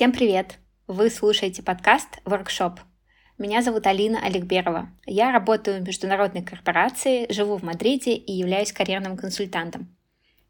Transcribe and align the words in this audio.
Всем 0.00 0.12
привет! 0.12 0.58
Вы 0.86 1.10
слушаете 1.10 1.62
подкаст 1.62 2.08
«Воркшоп». 2.24 2.80
Меня 3.36 3.60
зовут 3.60 3.86
Алина 3.86 4.24
Олегберова. 4.24 4.88
Я 5.04 5.30
работаю 5.30 5.78
в 5.78 5.86
международной 5.86 6.42
корпорации, 6.42 7.30
живу 7.30 7.58
в 7.58 7.62
Мадриде 7.62 8.14
и 8.14 8.32
являюсь 8.32 8.72
карьерным 8.72 9.18
консультантом. 9.18 9.94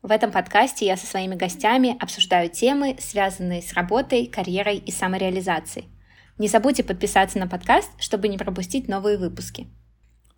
В 0.03 0.13
этом 0.13 0.31
подкасте 0.31 0.87
я 0.87 0.97
со 0.97 1.07
своими 1.07 1.35
гостями 1.35 1.97
обсуждаю 2.01 2.49
темы, 2.49 2.97
связанные 3.01 3.61
с 3.61 3.73
работой, 3.73 4.27
карьерой 4.27 4.77
и 4.77 4.93
самореализацией. 4.93 5.89
Не 6.41 6.49
забудьте 6.49 6.83
подписаться 6.83 7.39
на 7.39 7.47
подкаст, 7.47 7.91
чтобы 7.99 8.27
не 8.27 8.39
пропустить 8.39 8.89
новые 8.89 9.19
выпуски. 9.19 9.67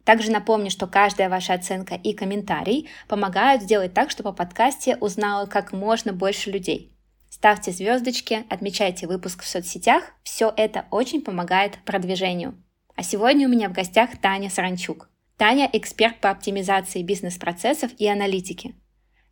Также 0.03 0.33
напомню, 0.33 0.69
что 0.69 0.89
каждая 0.89 1.29
ваша 1.29 1.55
оценка 1.55 1.95
и 1.95 2.13
комментарий 2.13 2.89
помогают 3.07 3.63
сделать 3.63 3.95
так, 3.95 4.11
чтобы 4.11 4.31
о 4.31 4.33
подкасте 4.33 4.97
узнало 4.97 5.47
как 5.47 5.73
можно 5.73 6.13
больше 6.13 6.51
людей. 6.51 6.93
Ставьте 7.31 7.71
звездочки, 7.71 8.45
отмечайте 8.51 9.07
выпуск 9.07 9.45
в 9.45 9.47
соцсетях. 9.47 10.03
Все 10.25 10.53
это 10.57 10.87
очень 10.91 11.23
помогает 11.23 11.79
продвижению. 11.85 12.61
А 12.97 13.05
сегодня 13.05 13.47
у 13.47 13.51
меня 13.53 13.69
в 13.69 13.73
гостях 13.73 14.21
Таня 14.21 14.51
Саранчук. 14.51 15.09
Таня– 15.37 15.71
эксперт 15.73 16.21
по 16.21 16.31
оптимизации 16.31 17.05
бизнес-процессов 17.05 17.93
и 17.97 18.09
аналитики. 18.09 18.75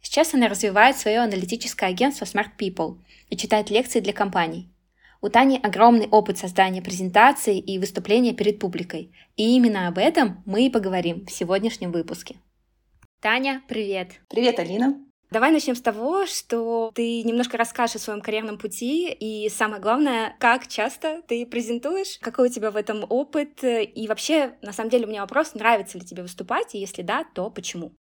Сейчас 0.01 0.35
она 0.35 0.47
развивает 0.47 0.97
свое 0.97 1.19
аналитическое 1.19 1.91
агентство 1.91 2.27
Smart 2.27 2.51
People 2.57 3.01
и 3.29 3.37
читает 3.37 3.71
лекции 3.71 3.99
для 3.99 4.13
компаний. 4.13 4.71
У 5.23 5.29
Тани 5.29 5.61
огромный 5.63 6.09
опыт 6.09 6.39
создания 6.39 6.81
презентаций 6.81 7.59
и 7.59 7.79
выступления 7.79 8.33
перед 8.33 8.59
публикой. 8.59 9.13
И 9.37 9.55
именно 9.55 9.87
об 9.87 9.99
этом 9.99 10.43
мы 10.47 10.67
и 10.67 10.71
поговорим 10.71 11.27
в 11.27 11.31
сегодняшнем 11.31 11.93
выпуске. 11.93 12.37
Таня, 13.21 13.63
привет! 13.69 14.13
Привет, 14.31 14.59
Алина! 14.59 14.99
Давай 15.31 15.53
начнем 15.53 15.77
с 15.77 15.83
того, 15.83 16.25
что 16.27 16.91
ты 16.95 17.23
немножко 17.23 17.59
расскажешь 17.59 17.97
о 17.97 17.99
своем 18.01 18.21
карьерном 18.23 18.59
пути 18.59 19.13
и 19.13 19.49
самое 19.51 19.81
главное, 19.81 20.35
как 20.41 20.67
часто 20.67 21.23
ты 21.29 21.47
презентуешь, 21.47 22.19
какой 22.21 22.49
у 22.49 22.53
тебя 22.53 22.71
в 22.71 22.77
этом 22.77 23.05
опыт 23.09 23.63
и 23.63 24.07
вообще, 24.09 24.55
на 24.63 24.73
самом 24.73 24.91
деле, 24.91 25.05
у 25.07 25.09
меня 25.09 25.21
вопрос, 25.21 25.55
нравится 25.55 25.99
ли 25.99 26.05
тебе 26.05 26.23
выступать, 26.23 26.75
и 26.75 26.79
если 26.79 27.03
да, 27.03 27.25
то 27.35 27.49
почему? 27.51 27.93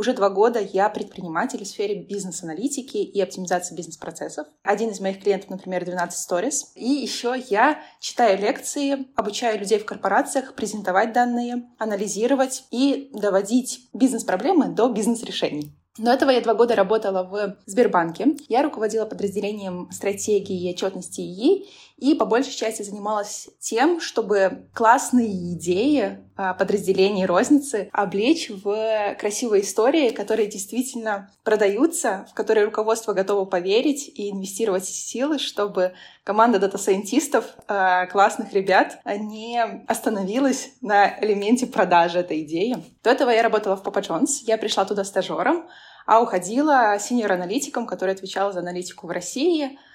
Уже 0.00 0.14
два 0.14 0.30
года 0.30 0.60
я 0.60 0.88
предприниматель 0.88 1.62
в 1.62 1.68
сфере 1.68 2.02
бизнес-аналитики 2.02 2.96
и 2.96 3.20
оптимизации 3.20 3.74
бизнес-процессов. 3.74 4.46
Один 4.62 4.88
из 4.88 4.98
моих 4.98 5.22
клиентов, 5.22 5.50
например, 5.50 5.84
12 5.84 6.32
Stories. 6.32 6.68
И 6.74 6.88
еще 6.88 7.34
я 7.50 7.82
читаю 8.00 8.38
лекции, 8.38 9.06
обучаю 9.14 9.58
людей 9.58 9.78
в 9.78 9.84
корпорациях 9.84 10.54
презентовать 10.54 11.12
данные, 11.12 11.68
анализировать 11.76 12.64
и 12.70 13.10
доводить 13.12 13.90
бизнес-проблемы 13.92 14.68
до 14.68 14.88
бизнес-решений. 14.88 15.70
До 15.98 16.12
этого 16.12 16.30
я 16.30 16.40
два 16.40 16.54
года 16.54 16.76
работала 16.76 17.24
в 17.24 17.58
Сбербанке. 17.66 18.36
Я 18.48 18.62
руководила 18.62 19.04
подразделением 19.04 19.90
стратегии 19.92 20.66
и 20.66 20.72
отчетности 20.72 21.20
ИИ 21.20 21.66
и 22.00 22.14
по 22.14 22.24
большей 22.24 22.52
части 22.52 22.82
занималась 22.82 23.48
тем, 23.60 24.00
чтобы 24.00 24.66
классные 24.72 25.52
идеи 25.52 26.18
а, 26.34 26.54
подразделений 26.54 27.26
розницы 27.26 27.90
облечь 27.92 28.50
в 28.50 29.14
красивые 29.18 29.62
истории, 29.62 30.08
которые 30.08 30.48
действительно 30.48 31.30
продаются, 31.44 32.26
в 32.30 32.34
которые 32.34 32.64
руководство 32.64 33.12
готово 33.12 33.44
поверить 33.44 34.08
и 34.08 34.30
инвестировать 34.30 34.86
силы, 34.86 35.38
чтобы 35.38 35.92
команда 36.24 36.58
дата-сайентистов, 36.58 37.44
а, 37.68 38.06
классных 38.06 38.54
ребят, 38.54 38.98
не 39.04 39.62
остановилась 39.86 40.70
на 40.80 41.18
элементе 41.20 41.66
продажи 41.66 42.18
этой 42.18 42.42
идеи. 42.42 42.82
До 43.04 43.10
этого 43.10 43.28
я 43.28 43.42
работала 43.42 43.76
в 43.76 43.82
Papa 43.82 44.02
John's. 44.02 44.38
Я 44.46 44.56
пришла 44.56 44.86
туда 44.86 45.04
стажером, 45.04 45.66
а 46.06 46.22
уходила 46.22 46.96
синьор-аналитиком, 46.98 47.86
который 47.86 48.14
отвечал 48.14 48.52
за 48.52 48.60
аналитику 48.60 49.06
в 49.06 49.10
России— 49.10 49.78
а, 49.88 49.89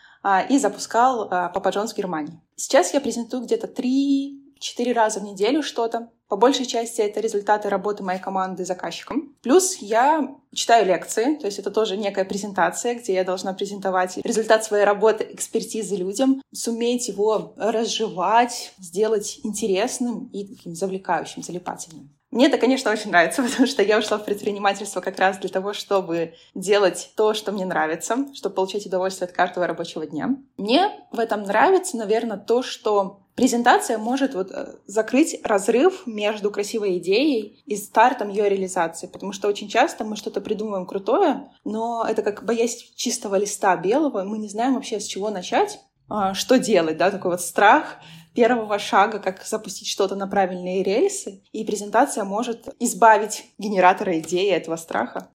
и 0.50 0.58
запускал 0.58 1.30
Папа 1.30 1.70
Джонс 1.70 1.94
в 1.94 1.98
Германии. 1.98 2.40
Сейчас 2.56 2.94
я 2.94 3.02
презентую 3.02 3.44
где-то 3.44 3.68
3-4 3.68 4.94
раза 4.94 5.20
в 5.20 5.24
неделю 5.24 5.62
что-то. 5.62 6.10
По 6.28 6.38
большей 6.38 6.66
части 6.66 7.02
это 7.02 7.20
результаты 7.20 7.70
работы 7.70 8.02
моей 8.02 8.20
команды 8.20 8.66
заказчиком. 8.66 9.36
Плюс 9.44 9.76
я 9.76 10.36
читаю 10.56 10.88
лекции, 10.88 11.36
то 11.36 11.46
есть 11.46 11.60
это 11.60 11.70
тоже 11.70 11.98
некая 11.98 12.26
презентация, 12.26 12.96
где 12.96 13.14
я 13.14 13.24
должна 13.24 13.54
презентовать 13.54 14.18
результат 14.18 14.64
своей 14.64 14.86
работы, 14.86 15.28
экспертизы 15.30 15.96
людям, 15.96 16.42
суметь 16.52 17.10
его 17.10 17.54
разжевать, 17.58 18.74
сделать 18.80 19.40
интересным 19.44 20.30
и 20.34 20.48
таким 20.48 20.74
завлекающим, 20.74 21.44
залипательным. 21.44 22.15
Мне 22.36 22.48
это, 22.48 22.58
конечно, 22.58 22.92
очень 22.92 23.12
нравится, 23.12 23.42
потому 23.50 23.66
что 23.66 23.82
я 23.82 23.98
ушла 23.98 24.18
в 24.18 24.26
предпринимательство 24.26 25.00
как 25.00 25.18
раз 25.18 25.38
для 25.38 25.50
того, 25.50 25.74
чтобы 25.74 26.34
делать 26.54 27.12
то, 27.16 27.34
что 27.34 27.54
мне 27.54 27.66
нравится, 27.66 28.28
чтобы 28.36 28.56
получать 28.56 28.86
удовольствие 28.86 29.28
от 29.28 29.32
каждого 29.32 29.66
рабочего 29.66 30.06
дня. 30.06 30.36
Мне 30.58 30.92
в 31.12 31.20
этом 31.20 31.44
нравится, 31.44 31.96
наверное, 31.96 32.38
то, 32.38 32.62
что 32.62 33.22
презентация 33.36 33.98
может 33.98 34.36
вот 34.36 34.52
э, 34.52 34.76
закрыть 34.86 35.40
разрыв 35.46 36.06
между 36.06 36.52
красивой 36.52 36.98
идеей 36.98 37.64
и 37.66 37.78
стартом 37.78 38.30
ее 38.30 38.50
реализации, 38.50 39.08
потому 39.08 39.32
что 39.32 39.48
очень 39.48 39.70
часто 39.70 40.04
мы 40.04 40.18
что-то 40.18 40.42
придумываем 40.42 40.86
крутое, 40.86 41.50
но 41.64 42.06
это 42.08 42.22
как 42.22 42.44
боясь 42.44 42.92
чистого 42.96 43.36
листа 43.36 43.78
белого, 43.78 44.26
мы 44.26 44.40
не 44.40 44.50
знаем 44.50 44.76
вообще 44.76 45.00
с 45.00 45.06
чего 45.06 45.30
начать, 45.30 45.80
а, 46.10 46.34
что 46.34 46.60
делать, 46.60 46.98
да, 46.98 47.12
такой 47.12 47.32
вот 47.32 47.42
страх 47.42 47.98
первого 48.36 48.78
шага, 48.78 49.20
как 49.20 49.44
запустить 49.44 49.88
что-то 49.88 50.16
на 50.16 50.28
правильные 50.28 50.84
рельсы, 50.84 51.42
и 51.52 51.64
презентация 51.64 52.24
может 52.24 52.70
избавить 52.80 53.46
генератора 53.58 54.20
идеи 54.20 54.52
этого 54.52 54.76
страха. 54.76 55.30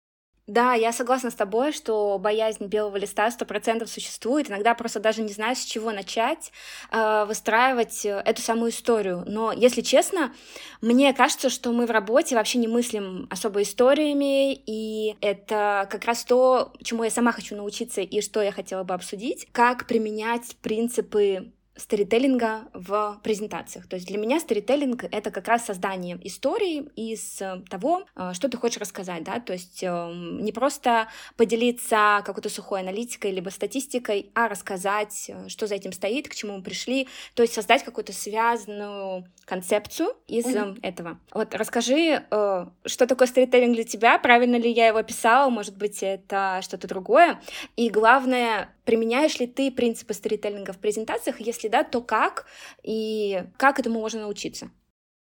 Да, 0.47 0.75
я 0.75 0.94
согласна 0.94 1.30
с 1.30 1.36
тобой, 1.36 1.74
что 1.74 2.18
боязнь 2.18 2.68
белого 2.68 2.96
листа 2.96 3.30
сто 3.31 3.44
процентов 3.44 3.90
существует. 3.90 4.50
Иногда 4.50 4.74
просто 4.75 5.02
даже 5.02 5.22
не 5.22 5.34
знаешь, 5.34 5.57
с 5.57 5.66
чего 5.66 5.91
начать 5.91 6.53
э, 6.90 7.25
выстраивать 7.25 8.06
э, 8.06 8.22
эту 8.25 8.41
самую 8.41 8.72
историю. 8.72 9.25
Но, 9.28 9.52
если 9.52 9.81
честно, 9.81 10.34
мне 10.80 11.13
кажется, 11.13 11.50
что 11.50 11.74
мы 11.74 11.86
в 11.86 11.91
работе 11.91 12.36
вообще 12.36 12.59
не 12.59 12.69
мыслим 12.69 13.28
особо 13.30 13.62
историями, 13.62 14.53
и 14.53 15.18
это 15.19 15.86
как 15.91 16.06
раз 16.06 16.24
то, 16.24 16.72
чему 16.81 17.03
я 17.03 17.09
сама 17.09 17.34
хочу 17.34 17.53
научиться 17.57 18.00
и 18.00 18.22
что 18.22 18.41
я 18.41 18.53
хотела 18.53 18.84
бы 18.86 18.94
обсудить, 18.94 19.50
как 19.52 19.86
применять 19.86 20.56
принципы 20.62 21.52
сторителлинга 21.77 22.67
в 22.73 23.19
презентациях. 23.23 23.88
То 23.88 23.95
есть 23.95 24.07
для 24.07 24.17
меня 24.17 24.39
сторителлинг— 24.39 25.03
это 25.11 25.31
как 25.31 25.47
раз 25.47 25.65
создание 25.65 26.19
истории 26.23 26.89
из 26.95 27.41
э, 27.41 27.61
того, 27.69 28.05
э, 28.15 28.31
что 28.33 28.49
ты 28.49 28.57
хочешь 28.57 28.79
рассказать, 28.79 29.23
да, 29.23 29.39
то 29.39 29.53
есть 29.53 29.83
эм, 29.83 30.39
не 30.43 30.51
просто 30.51 31.07
поделиться 31.35 32.21
какой-то 32.25 32.49
сухой 32.49 32.81
аналитикой 32.81 33.31
либо 33.31 33.49
статистикой, 33.49 34.31
а 34.33 34.47
рассказать, 34.47 35.29
э, 35.29 35.47
что 35.49 35.67
за 35.67 35.75
этим 35.75 35.91
стоит, 35.91 36.27
к 36.27 36.35
чему 36.35 36.57
мы 36.57 36.63
пришли, 36.63 37.07
то 37.33 37.43
есть 37.43 37.53
создать 37.53 37.83
какую-то 37.83 38.13
связанную 38.13 39.25
концепцию 39.45 40.09
из 40.27 40.45
mm-hmm. 40.45 40.79
этого. 40.81 41.19
Вот 41.33 41.55
расскажи, 41.55 42.25
что 42.29 43.07
такое 43.07 43.27
сторителлинг 43.27 43.75
для 43.75 43.83
тебя, 43.85 44.19
правильно 44.19 44.57
ли 44.57 44.69
я 44.69 44.88
его 44.88 44.97
описала, 44.97 45.49
может 45.49 45.77
быть, 45.77 46.03
это 46.03 46.59
что-то 46.61 46.88
другое, 46.88 47.39
и 47.77 47.89
главное, 47.89 48.69
применяешь 48.88 49.38
ли 49.40 49.48
ты 49.48 49.70
принципы 49.70 50.14
сторителлинга 50.14 50.72
в 50.72 50.80
презентациях, 50.80 51.42
если 51.42 51.68
да, 51.68 51.84
то 51.84 52.02
как 52.02 52.46
и 52.84 53.44
как 53.58 53.80
этому 53.80 54.00
можно 54.00 54.22
научиться? 54.22 54.72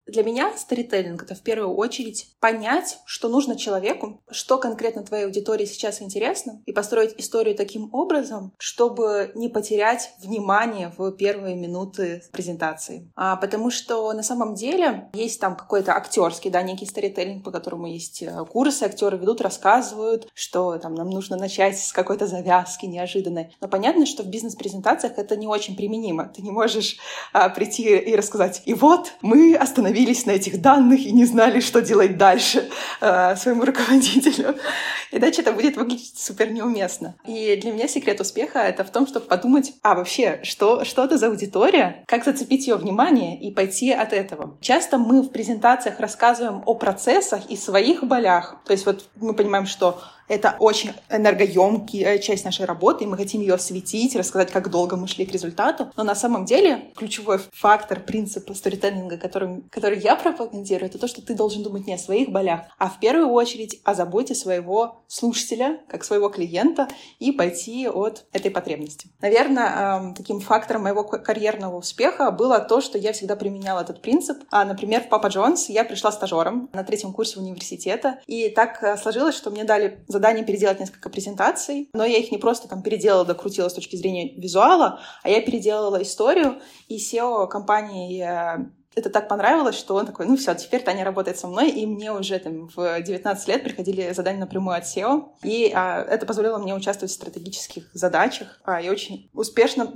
Для 0.07 0.25
меня 0.25 0.53
сторителлинг— 0.57 1.23
это 1.25 1.37
в 1.37 1.43
первую 1.43 1.75
очередь 1.77 2.35
понять, 2.41 2.99
что 3.05 3.29
нужно 3.29 3.57
человеку, 3.57 4.21
что 4.31 4.59
конкретно 4.59 5.05
твоей 5.05 5.27
аудитории 5.27 5.65
сейчас 5.65 6.03
интересно, 6.03 6.61
и 6.67 6.73
построить 6.73 7.15
историю 7.19 7.55
таким 7.55 7.89
образом, 7.95 8.53
чтобы 8.59 9.31
не 9.37 9.49
потерять 9.49 10.13
внимание 10.19 10.93
в 10.97 11.13
первые 11.13 11.55
минуты 11.55 12.23
презентации. 12.33 13.13
А, 13.15 13.37
потому 13.37 13.71
что 13.71 14.13
на 14.13 14.25
самом 14.25 14.55
деле 14.57 15.09
есть 15.15 15.41
там 15.41 15.55
какой-то 15.55 15.93
актерский, 15.93 16.51
да, 16.51 16.63
некий 16.63 16.87
сторителлинг, 16.87 17.45
по 17.45 17.53
которому 17.53 17.87
есть 17.87 18.23
э, 18.23 18.45
курсы, 18.51 18.83
актеры 18.83 19.19
ведут, 19.19 19.41
рассказывают, 19.41 20.29
что 20.35 20.79
там 20.79 20.95
нам 20.95 21.11
нужно 21.11 21.37
начать 21.37 21.79
с 21.79 21.93
какой-то 21.93 22.27
завязки 22.27 22.87
неожиданной. 22.87 23.55
Но 23.61 23.69
понятно, 23.69 24.05
что 24.05 24.25
в 24.25 24.27
бизнес-презентациях 24.27 25.17
это 25.17 25.37
не 25.37 25.47
очень 25.47 25.77
применимо. 25.77 26.33
Ты 26.35 26.43
не 26.43 26.51
можешь 26.51 26.97
а, 27.33 27.49
прийти 27.51 27.97
и 27.97 28.17
рассказать, 28.17 28.63
и 28.65 28.75
вот 28.75 29.13
мы 29.23 29.55
остановились 29.55 29.92
остановились 29.93 30.27
на 30.27 30.33
этих 30.33 30.61
данных 30.61 31.01
и 31.01 31.13
не 31.13 31.27
знали, 31.27 31.61
что 31.61 31.83
делать 31.83 32.17
дальше 32.17 32.69
э, 33.01 33.37
своему 33.37 33.65
руководителю. 33.65 34.57
Иначе 35.11 35.43
это 35.43 35.53
будет 35.53 35.77
выглядеть 35.77 36.19
супер 36.19 36.51
неуместно. 36.51 37.15
И 37.27 37.57
для 37.57 37.73
меня 37.73 37.89
секрет 37.89 38.21
успеха— 38.21 38.59
это 38.61 38.85
в 38.85 38.91
том, 38.91 39.07
чтобы 39.07 39.27
подумать, 39.27 39.75
а 39.83 39.95
вообще, 39.95 40.41
что, 40.45 40.85
что 40.85 41.05
это 41.05 41.19
за 41.19 41.27
аудитория, 41.27 42.05
как 42.07 42.25
зацепить 42.25 42.67
ее 42.67 42.77
внимание 42.77 43.39
и 43.39 43.51
пойти 43.51 43.93
от 43.93 44.13
этого. 44.13 44.57
Часто 44.61 44.97
мы 44.97 45.21
в 45.23 45.29
презентациях 45.29 46.01
рассказываем 46.01 46.63
о 46.65 46.75
процессах 46.75 47.51
и 47.51 47.57
своих 47.57 48.05
болях. 48.05 48.57
То 48.65 48.73
есть 48.73 48.87
вот 48.87 49.05
мы 49.17 49.35
понимаем, 49.35 49.67
что 49.67 50.01
Это 50.33 50.57
очень 50.61 50.93
энергоемкая 51.11 52.19
часть 52.19 52.47
нашей 52.47 52.65
работы, 52.65 53.05
и 53.05 53.07
мы 53.07 53.19
хотим 53.19 53.43
ее 53.43 53.53
осветить, 53.53 54.17
рассказать, 54.17 54.51
как 54.51 54.71
долго 54.71 54.97
мы 54.97 55.07
шли 55.07 55.27
к 55.27 55.31
результату. 55.31 55.93
Но 55.95 56.05
на 56.05 56.15
самом 56.15 56.47
деле 56.47 56.91
ключевой 56.97 57.39
фактор, 57.53 58.01
принцип 58.01 58.49
сторителлинга, 58.57 59.19
который, 59.19 59.63
который 59.69 59.99
я 59.99 60.17
пропагандирую, 60.17 60.89
это 60.89 60.99
то, 60.99 61.07
что 61.07 61.21
ты 61.21 61.35
должен 61.35 61.63
думать 61.63 61.87
не 61.87 61.93
о 61.93 61.99
своих 61.99 62.31
болях, 62.31 62.63
а 62.79 62.89
в 62.89 62.99
первую 62.99 63.29
очередь 63.29 63.83
о 63.85 63.93
заботе 63.93 64.35
своего 64.35 65.03
слушателя, 65.07 65.81
как 65.87 66.03
своего 66.03 66.31
клиента, 66.31 66.89
и 67.19 67.31
пойти 67.31 67.87
от 67.87 68.25
этой 68.33 68.51
потребности. 68.51 69.09
Наверное, 69.21 70.15
таким 70.17 70.41
фактором 70.41 70.85
моего 70.85 71.05
карьерного 71.05 71.77
успеха 71.77 72.31
было 72.31 72.59
то, 72.59 72.81
что 72.81 72.97
я 72.97 73.13
всегда 73.13 73.37
применяла 73.37 73.81
этот 73.81 74.01
принцип. 74.01 74.39
А, 74.51 74.65
например, 74.65 75.03
в 75.03 75.11
Папа 75.11 75.27
Джонс 75.27 75.69
я 75.69 75.85
пришла 75.85 76.11
стажером 76.11 76.71
на 76.73 76.85
третьем 76.85 77.13
курсе 77.13 77.39
университета, 77.39 78.21
и 78.27 78.49
так 78.49 78.83
э, 78.83 78.97
сложилось, 78.97 79.37
что 79.37 79.51
мне 79.51 79.65
дали 79.65 80.03
задание 80.09 80.22
переделать 80.45 80.81
несколько 80.81 81.11
презентаций, 81.11 81.89
но 81.93 82.05
я 82.05 82.19
их 82.19 82.31
не 82.31 82.39
просто 82.39 82.69
там 82.69 82.83
переделала, 82.83 83.25
докрутила 83.25 83.69
с 83.69 83.75
точки 83.75 83.97
зрения 83.97 84.35
визуала, 84.35 85.01
а 85.23 85.29
я 85.29 85.41
переделала 85.41 86.03
историю, 86.03 86.61
и 86.89 86.97
SEO 86.97 87.49
компании 87.49 88.23
э, 88.23 88.65
это 88.95 89.11
так 89.11 89.29
понравилось, 89.29 89.77
что 89.77 89.95
он 89.95 90.07
такой, 90.07 90.27
ну 90.27 90.37
все, 90.37 90.55
теперь 90.55 90.83
Таня 90.83 91.05
работает 91.05 91.39
со 91.39 91.49
мной, 91.49 91.71
и 91.71 91.87
мне 91.87 92.13
уже 92.13 92.39
там 92.39 92.69
в 92.69 93.01
19 93.01 93.49
лет 93.49 93.65
приходили 93.65 94.13
задания 94.13 94.41
напрямую 94.41 94.77
от 94.77 94.85
SEO, 94.85 95.31
и 95.43 95.73
а, 95.75 96.03
это 96.03 96.27
позволило 96.27 96.59
мне 96.59 96.75
участвовать 96.75 97.11
в 97.11 97.15
стратегических 97.15 97.91
задачах, 97.95 98.61
а, 98.65 98.81
и 98.81 98.89
очень 98.89 99.31
успешно, 99.33 99.91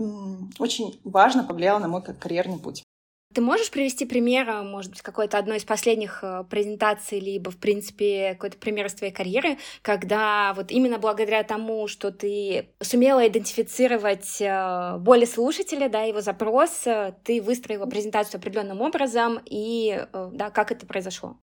очень 0.59 0.99
важно 1.05 1.45
повлияло 1.45 1.79
на 1.79 1.89
мой 1.89 2.03
карьерный 2.03 2.59
путь. 2.59 2.86
Ты 3.37 3.43
можешь 3.43 3.71
привести 3.71 4.07
пример, 4.07 4.49
а, 4.49 4.63
может 4.63 4.93
быть, 4.93 5.03
какой-то 5.03 5.37
одной 5.37 5.59
из 5.59 5.65
последних 5.67 6.21
э, 6.25 6.45
презентаций, 6.49 7.21
либо, 7.21 7.51
в 7.51 7.59
принципе, 7.59 8.33
какой-то 8.33 8.57
пример 8.57 8.87
из 8.87 8.95
твоей 8.95 9.13
карьеры, 9.13 9.59
когда 9.83 10.55
вот 10.57 10.71
именно 10.71 10.97
благодаря 10.97 11.43
тому, 11.43 11.87
что 11.87 12.11
ты 12.11 12.71
сумела 12.81 13.29
идентифицировать 13.29 14.41
э, 14.41 14.97
боли 15.01 15.27
слушателя, 15.27 15.91
да, 15.91 16.01
его 16.05 16.23
запрос, 16.23 16.87
ты 17.25 17.43
выстроила 17.43 17.85
презентацию 17.85 18.39
определенным 18.39 18.81
образом, 18.81 19.39
и, 19.45 20.07
да, 20.15 20.49
как 20.49 20.73
это 20.73 20.87
произошло? 20.87 21.37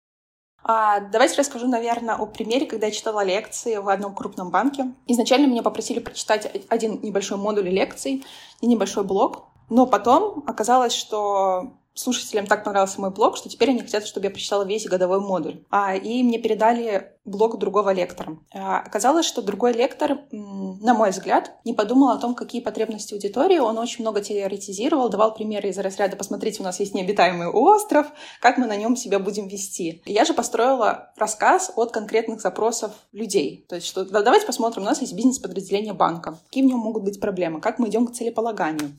А, 0.63 1.00
давайте 1.00 1.38
расскажу, 1.38 1.68
наверное, 1.68 2.16
о 2.16 2.25
примере, 2.25 2.66
когда 2.66 2.88
я 2.88 2.92
читала 2.92 3.24
лекции 3.24 3.75
в 3.75 3.88
одном 3.88 4.16
крупном 4.16 4.50
банке. 4.50 4.95
Изначально 5.06 5.45
меня 5.45 5.62
попросили 5.62 6.00
прочитать 6.00 6.51
один 6.69 7.04
небольшой 7.04 7.38
модуль 7.38 7.69
лекций 7.69 8.25
и 8.62 8.66
небольшой 8.66 9.04
блок, 9.04 9.44
но 9.69 9.86
потом 9.86 10.44
оказалось, 10.48 10.94
что 10.94 11.74
слушателям 11.94 12.48
так 12.48 12.63
понравился 12.63 13.00
мой 13.00 13.12
блог, 13.12 13.38
что 13.38 13.50
теперь 13.50 13.69
они 13.69 13.81
хотят, 13.81 14.06
чтобы 14.06 14.28
я 14.28 14.31
прочитала 14.31 14.63
весь 14.63 14.88
годовой 14.88 15.19
модуль. 15.19 15.63
А, 15.69 15.95
и 15.95 16.24
мне 16.24 16.40
передали 16.40 17.12
блог 17.25 17.57
другого 17.57 17.94
лектора. 17.94 18.38
А, 18.54 18.80
оказалось, 18.80 19.25
что 19.25 19.42
другой 19.42 19.74
лектор, 19.74 20.19
на 20.31 20.94
мой 20.94 21.12
взгляд, 21.12 21.51
не 21.63 21.74
подумал 21.74 22.10
о 22.10 22.18
том, 22.18 22.36
какие 22.36 22.62
потребности 22.62 23.13
аудитории. 23.13 23.60
Он 23.60 23.78
очень 23.78 24.01
много 24.01 24.22
теоретизировал, 24.22 25.10
давал 25.10 25.34
примеры 25.34 25.69
из 25.69 25.78
разряда 25.78 26.18
«посмотрите, 26.18 26.62
у 26.62 26.63
нас 26.63 26.80
есть 26.80 26.94
необитаемый 26.94 27.48
остров, 27.48 28.07
как 28.42 28.57
мы 28.57 28.66
на 28.66 28.75
нем 28.75 28.95
себя 28.95 29.19
будем 29.19 29.48
вести». 29.48 30.01
Я 30.06 30.25
же 30.25 30.34
построила 30.34 31.12
рассказ 31.16 31.72
от 31.75 31.92
конкретных 31.92 32.42
запросов 32.42 32.92
людей. 33.12 33.66
То 33.69 33.75
есть, 33.75 33.88
что 33.88 34.04
давайте 34.04 34.45
посмотрим, 34.45 34.84
у 34.84 34.86
нас 34.86 35.01
есть 35.01 35.13
бизнес-подразделение 35.13 35.94
банка. 35.94 36.40
Какие 36.45 36.63
в 36.63 36.68
нем 36.68 36.80
могут 36.80 37.04
быть 37.04 37.22
проблемы? 37.22 37.62
Как 37.62 37.80
мы 37.80 37.88
идем 37.88 38.07
к 38.07 38.13
целеполаганию? 38.13 38.92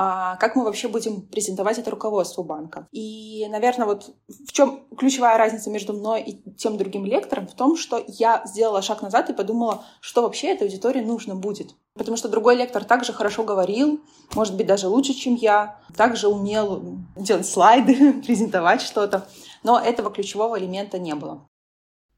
А 0.00 0.36
как 0.36 0.54
мы 0.54 0.62
вообще 0.62 0.86
будем 0.86 1.22
презентовать 1.22 1.78
это 1.78 1.90
руководству 1.90 2.44
банка. 2.44 2.86
И, 2.92 3.44
наверное, 3.50 3.84
вот 3.84 4.14
в 4.28 4.52
чем 4.52 4.86
ключевая 4.96 5.36
разница 5.36 5.70
между 5.70 5.92
мной 5.92 6.22
и 6.22 6.50
тем 6.52 6.78
другим 6.78 7.04
лектором 7.04 7.48
в 7.48 7.54
том, 7.54 7.76
что 7.76 8.00
я 8.06 8.42
сделала 8.44 8.80
шаг 8.80 9.02
назад 9.02 9.28
и 9.28 9.34
подумала, 9.34 9.84
что 10.00 10.22
вообще 10.22 10.52
этой 10.52 10.68
аудитории 10.68 11.00
нужно 11.00 11.34
будет. 11.34 11.74
Потому 11.94 12.16
что 12.16 12.28
другой 12.28 12.54
лектор 12.54 12.84
также 12.84 13.12
хорошо 13.12 13.42
говорил, 13.42 14.00
может 14.36 14.56
быть, 14.56 14.68
даже 14.68 14.86
лучше, 14.86 15.14
чем 15.14 15.34
я, 15.34 15.80
также 15.96 16.28
умел 16.28 16.80
делать 17.16 17.48
слайды, 17.48 18.12
презентовать 18.24 18.82
что-то, 18.82 19.26
но 19.64 19.80
этого 19.80 20.12
ключевого 20.12 20.60
элемента 20.60 21.00
не 21.00 21.16
было. 21.16 21.44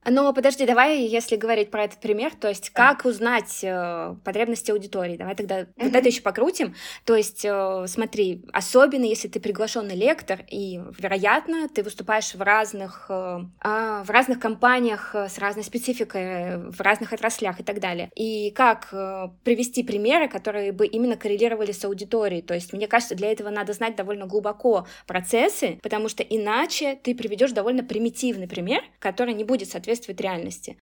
Ну, 0.06 0.32
подожди, 0.32 0.64
давай, 0.64 1.02
если 1.02 1.36
говорить 1.36 1.70
про 1.70 1.84
этот 1.84 2.00
пример, 2.00 2.32
то 2.34 2.48
есть 2.48 2.70
как 2.70 3.04
узнать 3.04 3.60
э, 3.62 4.14
потребности 4.24 4.70
аудитории? 4.70 5.18
Давай 5.18 5.34
тогда 5.34 5.60
mm-hmm. 5.60 5.72
вот 5.76 5.94
это 5.94 6.08
еще 6.08 6.22
покрутим. 6.22 6.74
То 7.04 7.16
есть, 7.16 7.44
э, 7.44 7.84
смотри, 7.86 8.42
особенно 8.50 9.04
если 9.04 9.28
ты 9.28 9.40
приглашенный 9.40 9.94
лектор, 9.94 10.40
и, 10.50 10.80
вероятно, 10.98 11.68
ты 11.68 11.82
выступаешь 11.82 12.34
в 12.34 12.40
разных, 12.40 13.06
э, 13.10 13.40
э, 13.62 14.02
в 14.02 14.08
разных 14.08 14.40
компаниях 14.40 15.14
с 15.14 15.36
разной 15.36 15.64
спецификой, 15.64 16.70
в 16.70 16.80
разных 16.80 17.12
отраслях 17.12 17.60
и 17.60 17.62
так 17.62 17.78
далее. 17.78 18.10
И 18.16 18.52
как 18.52 18.88
э, 18.92 19.28
привести 19.44 19.82
примеры, 19.82 20.28
которые 20.28 20.72
бы 20.72 20.86
именно 20.86 21.16
коррелировали 21.16 21.72
с 21.72 21.84
аудиторией? 21.84 22.40
То 22.40 22.54
есть, 22.54 22.72
мне 22.72 22.88
кажется, 22.88 23.14
для 23.14 23.30
этого 23.30 23.50
надо 23.50 23.74
знать 23.74 23.96
довольно 23.96 24.26
глубоко 24.26 24.86
процессы, 25.06 25.78
потому 25.82 26.08
что 26.08 26.22
иначе 26.22 26.98
ты 27.02 27.14
приведешь 27.14 27.52
довольно 27.52 27.84
примитивный 27.84 28.48
пример, 28.48 28.82
который 28.98 29.34
не 29.34 29.44
будет 29.44 29.68
соответствовать 29.68 29.89
соответствует 29.90 30.20
реальности. 30.20 30.78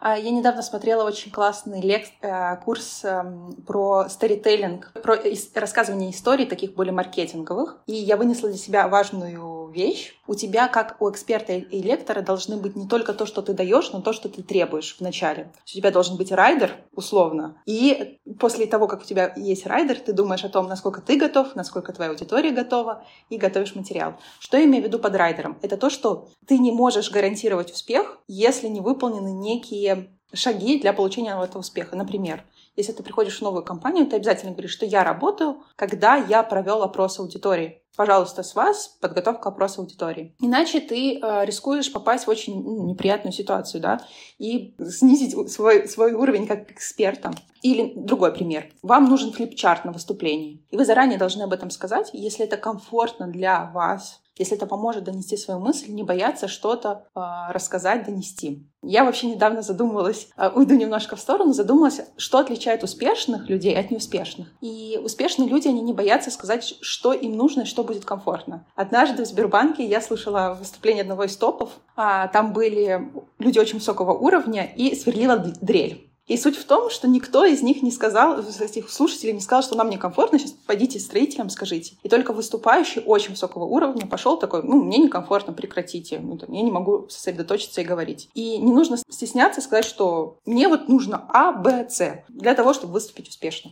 А, 0.00 0.16
я 0.16 0.30
недавно 0.30 0.62
смотрела 0.62 1.04
очень 1.04 1.32
классный 1.32 1.80
лек... 1.80 2.06
Э, 2.20 2.56
курс 2.64 3.04
эм, 3.04 3.52
про 3.66 4.08
сторителлинг, 4.08 4.92
про 5.02 5.16
рассказывание 5.54 6.10
историй, 6.10 6.46
таких 6.46 6.74
более 6.74 6.92
маркетинговых. 6.92 7.78
И 7.86 7.94
я 7.94 8.16
вынесла 8.16 8.48
для 8.48 8.58
себя 8.58 8.86
важную 8.86 9.57
вещь. 9.70 10.14
У 10.26 10.34
тебя, 10.34 10.68
как 10.68 11.00
у 11.00 11.10
эксперта 11.10 11.54
и 11.54 11.82
лектора, 11.82 12.22
должны 12.22 12.56
быть 12.56 12.76
не 12.76 12.86
только 12.86 13.12
то, 13.12 13.26
что 13.26 13.42
ты 13.42 13.52
даешь, 13.52 13.92
но 13.92 14.00
то, 14.00 14.12
что 14.12 14.28
ты 14.28 14.42
требуешь 14.42 14.96
в 14.96 15.00
начале. 15.00 15.52
У 15.64 15.66
тебя 15.66 15.90
должен 15.90 16.16
быть 16.16 16.32
райдер, 16.32 16.76
условно. 16.92 17.60
И 17.66 18.18
после 18.38 18.66
того, 18.66 18.86
как 18.86 19.02
у 19.02 19.04
тебя 19.04 19.32
есть 19.36 19.66
райдер, 19.66 19.98
ты 19.98 20.12
думаешь 20.12 20.44
о 20.44 20.48
том, 20.48 20.68
насколько 20.68 21.00
ты 21.00 21.16
готов, 21.16 21.54
насколько 21.54 21.92
твоя 21.92 22.10
аудитория 22.10 22.50
готова, 22.50 23.04
и 23.30 23.36
готовишь 23.36 23.74
материал. 23.74 24.14
Что 24.38 24.56
я 24.56 24.64
имею 24.64 24.84
в 24.84 24.86
виду 24.86 24.98
под 24.98 25.14
райдером? 25.14 25.58
Это 25.62 25.76
то, 25.76 25.90
что 25.90 26.28
ты 26.46 26.58
не 26.58 26.72
можешь 26.72 27.10
гарантировать 27.10 27.72
успех, 27.72 28.18
если 28.28 28.68
не 28.68 28.80
выполнены 28.80 29.32
некие 29.32 30.10
шаги 30.32 30.78
для 30.78 30.92
получения 30.92 31.32
этого 31.42 31.60
успеха. 31.60 31.96
Например, 31.96 32.44
если 32.78 32.92
ты 32.92 33.02
приходишь 33.02 33.38
в 33.38 33.42
новую 33.42 33.64
компанию, 33.64 34.06
ты 34.06 34.16
обязательно 34.16 34.52
говоришь, 34.52 34.70
что 34.70 34.86
я 34.86 35.02
работаю, 35.02 35.62
когда 35.76 36.16
я 36.16 36.42
провел 36.42 36.82
опрос 36.82 37.18
аудитории. 37.18 37.82
Пожалуйста, 37.96 38.44
с 38.44 38.54
вас 38.54 38.96
подготовка 39.00 39.48
опроса 39.48 39.80
аудитории. 39.80 40.32
Иначе 40.40 40.78
ты 40.78 41.18
э, 41.18 41.44
рискуешь 41.44 41.92
попасть 41.92 42.28
в 42.28 42.30
очень 42.30 42.62
ну, 42.62 42.86
неприятную 42.86 43.32
ситуацию, 43.32 43.80
да, 43.80 44.00
и 44.38 44.76
снизить 44.88 45.50
свой, 45.50 45.88
свой 45.88 46.12
уровень 46.12 46.46
как 46.46 46.70
эксперта. 46.70 47.32
Или 47.60 47.94
другой 47.96 48.32
пример. 48.32 48.70
Вам 48.82 49.08
нужен 49.08 49.32
флипчарт 49.32 49.84
на 49.84 49.90
выступлении. 49.90 50.62
И 50.70 50.76
вы 50.76 50.84
заранее 50.84 51.18
должны 51.18 51.42
об 51.42 51.52
этом 51.52 51.70
сказать, 51.70 52.10
если 52.12 52.44
это 52.44 52.56
комфортно 52.56 53.26
для 53.26 53.64
вас, 53.74 54.20
если 54.38 54.56
это 54.56 54.66
поможет 54.66 55.04
донести 55.04 55.36
свою 55.36 55.60
мысль, 55.60 55.90
не 55.90 56.02
бояться 56.02 56.48
что-то 56.48 57.06
э, 57.14 57.20
рассказать, 57.50 58.04
донести. 58.04 58.66
Я 58.82 59.04
вообще 59.04 59.26
недавно 59.26 59.62
задумывалась, 59.62 60.28
э, 60.36 60.50
уйду 60.54 60.74
немножко 60.74 61.16
в 61.16 61.20
сторону, 61.20 61.52
задумалась, 61.52 62.00
что 62.16 62.38
отличает 62.38 62.84
успешных 62.84 63.48
людей 63.48 63.76
от 63.76 63.90
неуспешных. 63.90 64.48
И 64.60 65.00
успешные 65.02 65.48
люди, 65.48 65.68
они 65.68 65.80
не 65.80 65.92
боятся 65.92 66.30
сказать, 66.30 66.76
что 66.80 67.12
им 67.12 67.36
нужно 67.36 67.62
и 67.62 67.66
что 67.66 67.84
будет 67.84 68.04
комфортно. 68.04 68.66
Однажды 68.74 69.24
в 69.24 69.26
Сбербанке 69.26 69.84
я 69.84 70.00
слышала 70.00 70.56
выступление 70.58 71.02
одного 71.02 71.24
из 71.24 71.36
топов. 71.36 71.70
А, 71.96 72.28
там 72.28 72.52
были 72.52 73.10
люди 73.38 73.58
очень 73.58 73.78
высокого 73.78 74.12
уровня 74.12 74.64
и 74.64 74.94
сверлила 74.94 75.36
дрель. 75.36 76.07
И 76.28 76.36
суть 76.36 76.56
в 76.56 76.64
том, 76.64 76.90
что 76.90 77.08
никто 77.08 77.44
из 77.44 77.62
них 77.62 77.82
не 77.82 77.90
сказал, 77.90 78.38
из 78.38 78.60
этих 78.60 78.90
слушателей 78.90 79.32
не 79.32 79.40
сказал, 79.40 79.62
что 79.62 79.76
нам 79.76 79.88
некомфортно, 79.88 80.38
сейчас 80.38 80.52
пойдите 80.52 81.00
строителям, 81.00 81.48
скажите. 81.48 81.96
И 82.02 82.08
только 82.08 82.34
выступающий 82.34 83.00
очень 83.00 83.30
высокого 83.30 83.64
уровня 83.64 84.06
пошел 84.06 84.38
такой, 84.38 84.62
ну, 84.62 84.82
мне 84.82 84.98
некомфортно, 84.98 85.54
прекратите, 85.54 86.18
ну, 86.20 86.36
там, 86.36 86.52
я 86.52 86.62
не 86.62 86.70
могу 86.70 87.08
сосредоточиться 87.08 87.80
и 87.80 87.84
говорить. 87.84 88.28
И 88.34 88.58
не 88.58 88.72
нужно 88.72 88.98
стесняться 89.08 89.62
сказать, 89.62 89.86
что 89.86 90.38
мне 90.44 90.68
вот 90.68 90.88
нужно 90.88 91.26
А, 91.32 91.52
Б, 91.52 91.88
С 91.88 92.24
для 92.28 92.54
того, 92.54 92.74
чтобы 92.74 92.92
выступить 92.92 93.28
успешно. 93.28 93.70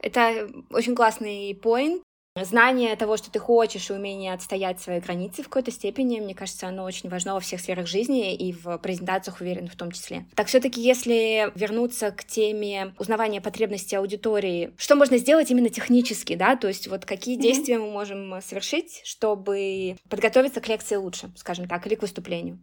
Это 0.00 0.50
очень 0.70 0.96
классный 0.96 1.54
поинт. 1.54 2.02
Знание 2.36 2.94
того, 2.96 3.16
что 3.16 3.30
ты 3.30 3.38
хочешь, 3.38 3.90
и 3.90 3.92
умение 3.92 4.32
отстоять 4.32 4.80
свои 4.80 5.00
границы 5.00 5.42
в 5.42 5.48
какой-то 5.48 5.72
степени, 5.72 6.20
мне 6.20 6.34
кажется, 6.34 6.68
оно 6.68 6.84
очень 6.84 7.08
важно 7.10 7.34
во 7.34 7.40
всех 7.40 7.60
сферах 7.60 7.86
жизни 7.86 8.34
и 8.34 8.52
в 8.52 8.78
презентациях, 8.78 9.40
уверен, 9.40 9.68
в 9.68 9.76
том 9.76 9.90
числе. 9.90 10.26
Так 10.36 10.46
все-таки, 10.46 10.80
если 10.80 11.50
вернуться 11.56 12.12
к 12.12 12.24
теме 12.24 12.94
узнавания 12.98 13.40
потребностей 13.40 13.96
аудитории, 13.96 14.72
что 14.76 14.94
можно 14.94 15.18
сделать 15.18 15.50
именно 15.50 15.70
технически, 15.70 16.36
да, 16.36 16.54
то 16.56 16.68
есть 16.68 16.86
вот 16.86 17.04
какие 17.04 17.36
mm-hmm. 17.36 17.42
действия 17.42 17.78
мы 17.78 17.90
можем 17.90 18.40
совершить, 18.42 19.02
чтобы 19.04 19.96
подготовиться 20.08 20.60
к 20.60 20.68
лекции 20.68 20.96
лучше, 20.96 21.30
скажем 21.36 21.66
так, 21.66 21.86
или 21.86 21.96
к 21.96 22.02
выступлению? 22.02 22.60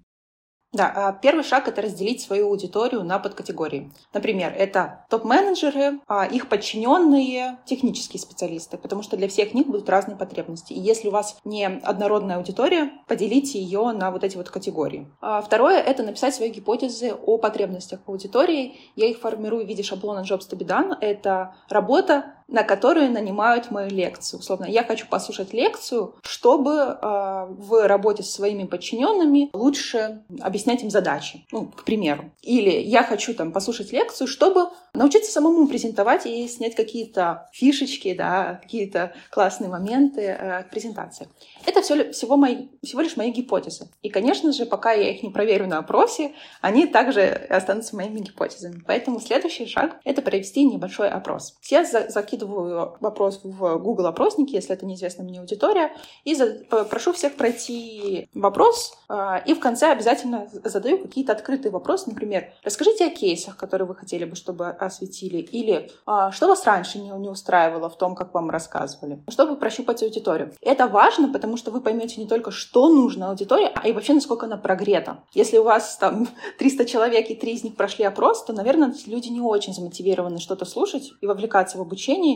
Да, 0.73 0.91
а 0.93 1.13
первый 1.13 1.43
шаг— 1.43 1.67
это 1.69 1.81
разделить 1.81 2.21
свою 2.21 2.47
аудиторию 2.47 3.03
на 3.03 3.19
подкатегории. 3.19 3.91
Например, 4.13 4.53
это 4.55 5.05
топ-менеджеры, 5.09 6.01
а 6.07 6.25
их 6.25 6.49
подчиненные, 6.49 7.57
технические 7.65 8.19
специалисты, 8.19 8.77
потому 8.77 9.01
что 9.01 9.15
для 9.15 9.29
всех 9.29 9.53
них 9.53 9.67
будут 9.67 9.89
разные 9.89 10.17
потребности. 10.17 10.73
И 10.73 10.79
если 10.79 11.07
у 11.07 11.11
вас 11.11 11.37
не 11.45 11.65
однородная 11.65 12.37
аудитория, 12.37 12.91
поделите 13.07 13.59
ее 13.59 13.91
на 13.91 14.11
вот 14.11 14.23
эти 14.23 14.35
вот 14.35 14.49
категории. 14.49 15.07
А 15.21 15.41
второе— 15.41 15.81
это 15.81 16.03
написать 16.03 16.35
свои 16.35 16.49
гипотезы 16.49 17.13
о 17.13 17.37
потребностях 17.37 18.01
аудитории. 18.05 18.75
Я 18.95 19.07
их 19.07 19.19
формирую 19.19 19.65
в 19.65 19.67
виде 19.69 19.83
шаблона 19.83 20.19
Jobs 20.19 20.49
to 20.49 20.57
be 20.57 20.65
done. 20.67 20.97
Это 20.99 21.55
работа, 21.69 22.36
на 22.47 22.63
которые 22.63 23.09
нанимают 23.09 23.71
мою 23.71 23.89
лекцию. 23.89 24.39
Условно, 24.39 24.65
я 24.65 24.83
хочу 24.83 25.07
послушать 25.07 25.53
лекцию, 25.53 26.15
чтобы 26.23 26.71
э, 26.71 27.45
в 27.49 27.87
работе 27.87 28.23
с 28.23 28.31
своими 28.31 28.63
подчиненными 28.63 29.49
лучше 29.53 30.23
объяснять 30.39 30.83
им 30.83 30.89
задачи, 30.89 31.45
ну, 31.51 31.65
к 31.67 31.83
примеру. 31.83 32.31
Или 32.41 32.71
я 32.71 33.03
хочу 33.03 33.33
там 33.33 33.51
послушать 33.51 33.91
лекцию, 33.91 34.27
чтобы 34.27 34.67
научиться 34.93 35.31
самому 35.31 35.67
презентовать 35.67 36.25
и 36.25 36.47
снять 36.47 36.75
какие-то 36.75 37.49
фишечки, 37.53 38.13
да, 38.13 38.59
какие-то 38.61 39.13
классные 39.29 39.69
моменты 39.69 40.21
э, 40.21 40.63
презентации. 40.71 41.27
Это 41.65 41.81
все, 41.81 42.11
всего, 42.11 42.37
мои, 42.37 42.69
всего 42.83 43.01
лишь 43.01 43.17
мои 43.17 43.31
гипотезы. 43.31 43.89
И, 44.01 44.09
конечно 44.09 44.51
же, 44.53 44.65
пока 44.65 44.93
я 44.93 45.11
их 45.11 45.21
не 45.21 45.29
проверю 45.29 45.67
на 45.67 45.79
опросе, 45.79 46.33
они 46.61 46.87
также 46.87 47.23
останутся 47.23 47.95
моими 47.95 48.19
гипотезами. 48.19 48.83
Поэтому 48.85 49.19
следующий 49.19 49.65
шаг— 49.65 49.97
это 50.05 50.21
провести 50.21 50.63
небольшой 50.63 51.09
опрос. 51.09 51.55
Я 51.69 51.83
за, 51.83 52.09
закидываю 52.37 52.95
вопрос 52.99 53.39
в 53.43 53.77
Google 53.77 54.07
опросники, 54.07 54.55
если 54.55 54.73
это 54.73 54.85
неизвестна 54.85 55.23
мне 55.23 55.39
аудитория, 55.39 55.91
и 56.23 56.35
за, 56.35 56.63
прошу 56.89 57.13
всех 57.13 57.35
пройти 57.35 58.29
вопрос, 58.33 58.97
э, 59.09 59.41
и 59.45 59.53
в 59.53 59.59
конце 59.59 59.91
обязательно 59.91 60.47
задаю 60.63 60.99
какие-то 60.99 61.33
открытые 61.33 61.71
вопросы, 61.71 62.09
например, 62.09 62.53
расскажите 62.63 63.05
о 63.05 63.09
кейсах, 63.09 63.57
которые 63.57 63.87
вы 63.87 63.95
хотели 63.95 64.25
бы, 64.25 64.35
чтобы 64.35 64.67
осветили, 64.67 65.37
или 65.37 65.89
э, 66.07 66.31
что 66.31 66.47
вас 66.47 66.65
раньше 66.65 66.99
не, 66.99 67.09
не 67.09 67.29
устраивало 67.29 67.89
в 67.89 67.97
том, 67.97 68.15
как 68.15 68.33
вам 68.33 68.49
рассказывали, 68.49 69.23
чтобы 69.29 69.55
прощупать 69.55 70.03
аудиторию. 70.03 70.53
Это 70.61 70.87
важно, 70.87 71.31
потому 71.31 71.57
что 71.57 71.71
вы 71.71 71.81
поймете 71.81 72.21
не 72.21 72.27
только, 72.27 72.51
что 72.51 72.89
нужно 72.89 73.29
аудитории, 73.29 73.69
а 73.73 73.87
и 73.87 73.93
вообще, 73.93 74.13
насколько 74.13 74.45
она 74.45 74.57
прогрета. 74.57 75.23
Если 75.33 75.57
у 75.57 75.63
вас 75.63 75.97
там 75.97 76.27
300 76.59 76.85
человек, 76.85 77.29
и 77.29 77.35
три 77.35 77.53
из 77.53 77.63
них 77.63 77.75
прошли 77.75 78.05
опрос, 78.05 78.45
то, 78.45 78.53
наверное, 78.53 78.93
люди 79.05 79.29
не 79.29 79.41
очень 79.41 79.73
замотивированы 79.73 80.39
что-то 80.39 80.65
слушать 80.65 81.13
и 81.21 81.27
вовлекаться 81.27 81.77
в 81.77 81.81
обучение. 81.81 82.26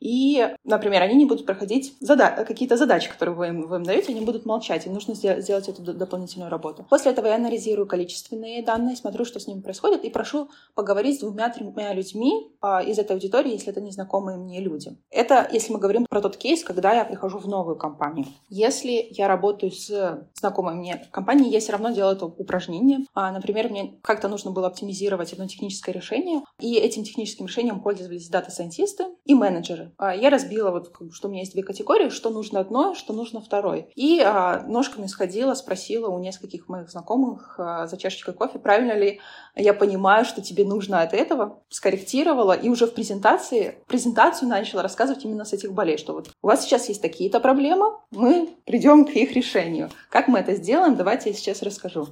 И, 0.00 0.48
например, 0.64 1.02
они 1.02 1.14
не 1.14 1.26
будут 1.26 1.46
проходить 1.46 1.94
зада- 2.00 2.44
какие-то 2.46 2.76
задачи, 2.76 3.10
которые 3.10 3.36
вы 3.36 3.48
им, 3.48 3.68
вы 3.68 3.76
им 3.76 3.82
даете, 3.84 4.12
они 4.12 4.22
будут 4.22 4.46
молчать. 4.46 4.86
Им 4.86 4.94
нужно 4.94 5.14
сделать 5.14 5.68
эту 5.68 5.82
дополнительную 5.82 6.50
работу. 6.50 6.86
После 6.88 7.12
этого 7.12 7.26
я 7.26 7.34
анализирую 7.34 7.86
количественные 7.86 8.62
данные, 8.62 8.96
смотрю, 8.96 9.24
что 9.24 9.38
с 9.38 9.46
ними 9.46 9.60
происходит, 9.60 10.04
и 10.04 10.10
прошу 10.10 10.48
поговорить 10.74 11.16
с 11.16 11.20
двумя-тремя 11.20 11.92
людьми 11.92 12.50
а, 12.60 12.82
из 12.82 12.98
этой 12.98 13.12
аудитории, 13.12 13.52
если 13.52 13.70
это 13.70 13.80
незнакомые 13.80 14.38
мне 14.38 14.60
люди. 14.60 14.96
Это 15.10 15.48
если 15.52 15.72
мы 15.72 15.78
говорим 15.78 16.06
про 16.08 16.20
тот 16.20 16.36
кейс, 16.36 16.64
когда 16.64 16.94
я 16.94 17.04
прихожу 17.04 17.38
в 17.38 17.46
новую 17.46 17.76
компанию. 17.76 18.26
Если 18.48 19.08
я 19.10 19.28
работаю 19.28 19.70
с 19.72 20.26
знакомой 20.34 20.74
мне 20.74 21.06
компанией, 21.10 21.50
я 21.50 21.60
все 21.60 21.72
равно 21.72 21.90
делаю 21.90 22.16
это 22.16 22.24
упражнение. 22.26 23.00
А, 23.14 23.30
например, 23.32 23.68
мне 23.68 23.98
как-то 24.02 24.28
нужно 24.28 24.50
было 24.50 24.68
оптимизировать 24.68 25.32
одно 25.32 25.46
техническое 25.46 25.92
решение, 25.92 26.42
и 26.58 26.76
этим 26.76 27.04
техническим 27.04 27.46
решением 27.46 27.80
пользовались 27.80 28.28
дата-сайентисты 28.28 29.04
и 29.24 29.34
менеджеры. 29.40 29.92
А, 29.98 30.14
я 30.14 30.30
разбила, 30.30 30.70
вот, 30.70 30.92
что 31.12 31.28
у 31.28 31.30
меня 31.30 31.40
есть 31.40 31.52
две 31.52 31.62
категории, 31.62 32.08
что 32.10 32.30
нужно 32.30 32.60
одно, 32.60 32.94
что 32.94 33.12
нужно 33.12 33.40
второе. 33.40 33.88
И 33.96 34.20
а, 34.20 34.62
ножками 34.66 35.06
сходила, 35.06 35.54
спросила 35.54 36.08
у 36.08 36.18
нескольких 36.18 36.68
моих 36.68 36.90
знакомых 36.90 37.56
а, 37.58 37.86
за 37.86 37.96
чашечкой 37.96 38.34
кофе, 38.34 38.58
правильно 38.58 38.92
ли 38.92 39.20
я 39.56 39.74
понимаю, 39.74 40.24
что 40.24 40.42
тебе 40.42 40.64
нужно 40.64 41.02
от 41.02 41.12
этого, 41.12 41.62
скорректировала, 41.68 42.52
и 42.52 42.68
уже 42.68 42.86
в 42.86 42.94
презентации, 42.94 43.78
презентацию 43.86 44.48
начала 44.48 44.82
рассказывать 44.82 45.24
именно 45.24 45.44
с 45.44 45.52
этих 45.52 45.72
болей, 45.72 45.96
что 45.96 46.12
вот 46.12 46.30
у 46.42 46.46
вас 46.46 46.62
сейчас 46.62 46.88
есть 46.88 47.02
такие-то 47.02 47.40
проблемы, 47.40 47.96
мы 48.10 48.50
придем 48.64 49.04
к 49.04 49.10
их 49.10 49.32
решению. 49.32 49.90
Как 50.10 50.28
мы 50.28 50.38
это 50.38 50.54
сделаем, 50.54 50.96
давайте 50.96 51.30
я 51.30 51.36
сейчас 51.36 51.62
расскажу. 51.62 52.08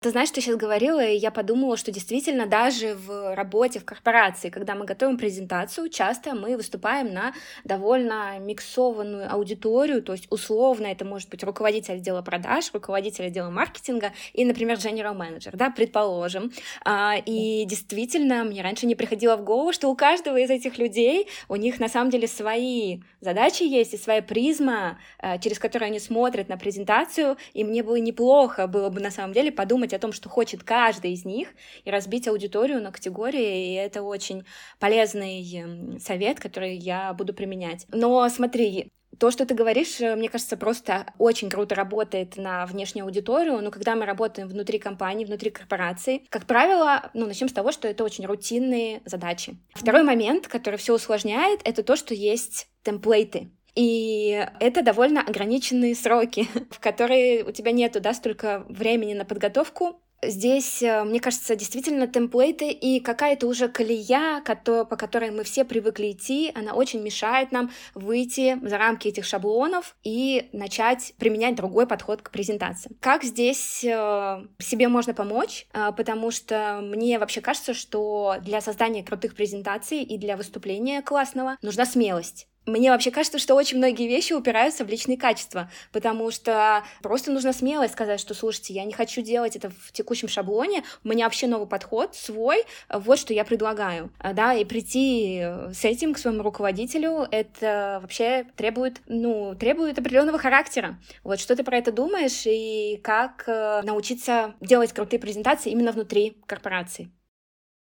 Ты 0.00 0.10
знаешь, 0.10 0.30
ты 0.30 0.40
сейчас 0.40 0.54
говорила, 0.54 1.04
и 1.04 1.16
я 1.16 1.32
подумала, 1.32 1.76
что 1.76 1.90
действительно 1.90 2.46
даже 2.46 2.94
в 2.94 3.34
работе, 3.34 3.80
в 3.80 3.84
корпорации, 3.84 4.48
когда 4.48 4.76
мы 4.76 4.84
готовим 4.84 5.18
презентацию, 5.18 5.88
часто 5.88 6.36
мы 6.36 6.56
выступаем 6.56 7.12
на 7.12 7.34
довольно 7.64 8.38
миксованную 8.38 9.28
аудиторию, 9.28 10.00
то 10.00 10.12
есть 10.12 10.28
условно 10.30 10.86
это 10.86 11.04
может 11.04 11.28
быть 11.30 11.42
руководитель 11.42 11.94
отдела 11.94 12.22
продаж, 12.22 12.70
руководитель 12.72 13.24
отдела 13.24 13.50
маркетинга 13.50 14.12
и, 14.34 14.44
например, 14.44 14.76
general 14.76 15.14
менеджер, 15.14 15.56
да, 15.56 15.68
предположим. 15.70 16.52
А, 16.84 17.16
и 17.26 17.64
действительно, 17.64 18.44
мне 18.44 18.62
раньше 18.62 18.86
не 18.86 18.94
приходило 18.94 19.34
в 19.34 19.42
голову, 19.42 19.72
что 19.72 19.90
у 19.90 19.96
каждого 19.96 20.36
из 20.36 20.48
этих 20.48 20.78
людей, 20.78 21.26
у 21.48 21.56
них 21.56 21.80
на 21.80 21.88
самом 21.88 22.10
деле 22.10 22.28
свои 22.28 23.00
задачи 23.20 23.64
есть 23.64 23.94
и 23.94 23.98
своя 23.98 24.22
призма, 24.22 25.00
а, 25.18 25.38
через 25.38 25.58
которую 25.58 25.88
они 25.88 25.98
смотрят 25.98 26.48
на 26.48 26.56
презентацию, 26.56 27.36
и 27.52 27.64
мне 27.64 27.82
было 27.82 27.96
неплохо 27.96 28.68
было 28.68 28.90
бы 28.90 29.00
на 29.00 29.10
самом 29.10 29.32
деле 29.32 29.50
подумать, 29.50 29.87
думать 29.88 29.94
о 29.94 29.98
том, 29.98 30.12
что 30.12 30.28
хочет 30.28 30.62
каждый 30.62 31.12
из 31.12 31.24
них, 31.24 31.48
и 31.84 31.90
разбить 31.90 32.28
аудиторию 32.28 32.82
на 32.82 32.92
категории, 32.92 33.72
и 33.72 33.74
это 33.74 34.02
очень 34.02 34.44
полезный 34.78 35.42
эм, 35.54 35.98
совет, 35.98 36.40
который 36.40 36.76
я 36.76 37.12
буду 37.14 37.32
применять. 37.32 37.86
Но 37.92 38.28
смотри, 38.28 38.90
то, 39.18 39.30
что 39.30 39.46
ты 39.46 39.54
говоришь, 39.54 40.00
э, 40.00 40.14
мне 40.16 40.28
кажется, 40.28 40.56
просто 40.56 41.06
очень 41.18 41.48
круто 41.48 41.74
работает 41.74 42.36
на 42.36 42.66
внешнюю 42.66 43.06
аудиторию, 43.06 43.60
но 43.62 43.70
когда 43.70 43.94
мы 43.96 44.04
работаем 44.04 44.48
внутри 44.48 44.78
компании, 44.78 45.24
внутри 45.24 45.50
корпорации, 45.50 46.22
как 46.28 46.46
правило, 46.46 47.10
ну, 47.14 47.26
начнем 47.26 47.48
с 47.48 47.52
того, 47.52 47.72
что 47.72 47.88
это 47.88 48.04
очень 48.04 48.26
рутинные 48.26 49.00
задачи. 49.04 49.56
Второй 49.74 50.02
момент, 50.02 50.48
который 50.48 50.76
все 50.76 50.94
усложняет, 50.94 51.60
это 51.64 51.82
то, 51.82 51.96
что 51.96 52.14
есть 52.14 52.68
темплейты. 52.82 53.50
И 53.78 54.44
это 54.58 54.82
довольно 54.82 55.20
ограниченные 55.20 55.94
сроки, 55.94 56.48
в 56.70 56.80
которые 56.80 57.44
у 57.44 57.52
тебя 57.52 57.70
нету, 57.70 58.00
да, 58.00 58.12
столько 58.12 58.64
времени 58.68 59.14
на 59.14 59.24
подготовку, 59.24 60.02
Здесь, 60.20 60.82
э, 60.82 61.04
мне 61.04 61.20
кажется, 61.20 61.54
действительно 61.54 62.08
темплейты 62.08 62.70
и 62.70 62.98
какая-то 62.98 63.46
уже 63.46 63.68
колея, 63.68 64.42
по 64.44 64.96
которой 64.96 65.30
мы 65.30 65.44
все 65.44 65.64
привыкли 65.64 66.10
идти, 66.10 66.50
она 66.56 66.74
очень 66.74 67.00
мешает 67.00 67.52
нам 67.52 67.70
выйти 67.94 68.58
за 68.60 68.78
рамки 68.78 69.06
этих 69.06 69.24
шаблонов 69.24 69.94
и 70.02 70.48
начать 70.52 71.14
применять 71.18 71.54
другой 71.54 71.86
подход 71.86 72.20
к 72.20 72.32
презентации. 72.32 72.96
Как 72.98 73.22
здесь 73.22 73.84
э, 73.84 74.46
себе 74.58 74.88
можно 74.88 75.14
помочь? 75.14 75.68
Э, 75.72 75.92
потому 75.96 76.32
что 76.32 76.80
мне 76.82 77.20
вообще 77.20 77.40
кажется, 77.40 77.72
что 77.72 78.38
для 78.42 78.60
создания 78.60 79.04
крутых 79.04 79.36
презентаций 79.36 80.02
и 80.02 80.18
для 80.18 80.36
выступления 80.36 81.00
классного 81.00 81.58
нужна 81.62 81.86
смелость. 81.86 82.48
Мне 82.68 82.90
вообще 82.90 83.10
кажется, 83.10 83.38
что 83.38 83.54
очень 83.54 83.78
многие 83.78 84.06
вещи 84.06 84.34
упираются 84.34 84.84
в 84.84 84.88
личные 84.88 85.16
качества, 85.16 85.70
потому 85.90 86.30
что 86.30 86.84
просто 87.02 87.32
нужно 87.32 87.54
смело 87.54 87.86
сказать, 87.88 88.20
что, 88.20 88.34
слушайте, 88.34 88.74
я 88.74 88.84
не 88.84 88.92
хочу 88.92 89.22
делать 89.22 89.56
это 89.56 89.70
в 89.70 89.92
текущем 89.92 90.28
шаблоне, 90.28 90.84
у 91.02 91.08
меня 91.08 91.24
вообще 91.24 91.46
новый 91.46 91.66
подход, 91.66 92.14
свой, 92.14 92.64
вот 92.92 93.18
что 93.18 93.32
я 93.32 93.44
предлагаю, 93.44 94.12
да, 94.34 94.52
и 94.52 94.64
прийти 94.64 95.42
с 95.72 95.84
этим 95.84 96.12
к 96.12 96.18
своему 96.18 96.42
руководителю, 96.42 97.26
это 97.30 98.00
вообще 98.02 98.44
требует, 98.56 99.00
ну, 99.06 99.54
требует 99.54 99.98
определенного 99.98 100.38
характера. 100.38 100.98
Вот 101.24 101.40
что 101.40 101.56
ты 101.56 101.64
про 101.64 101.78
это 101.78 101.90
думаешь 101.90 102.42
и 102.44 103.00
как 103.02 103.44
э, 103.46 103.80
научиться 103.82 104.54
делать 104.60 104.92
крутые 104.92 105.20
презентации 105.20 105.70
именно 105.70 105.92
внутри 105.92 106.36
корпорации? 106.46 107.10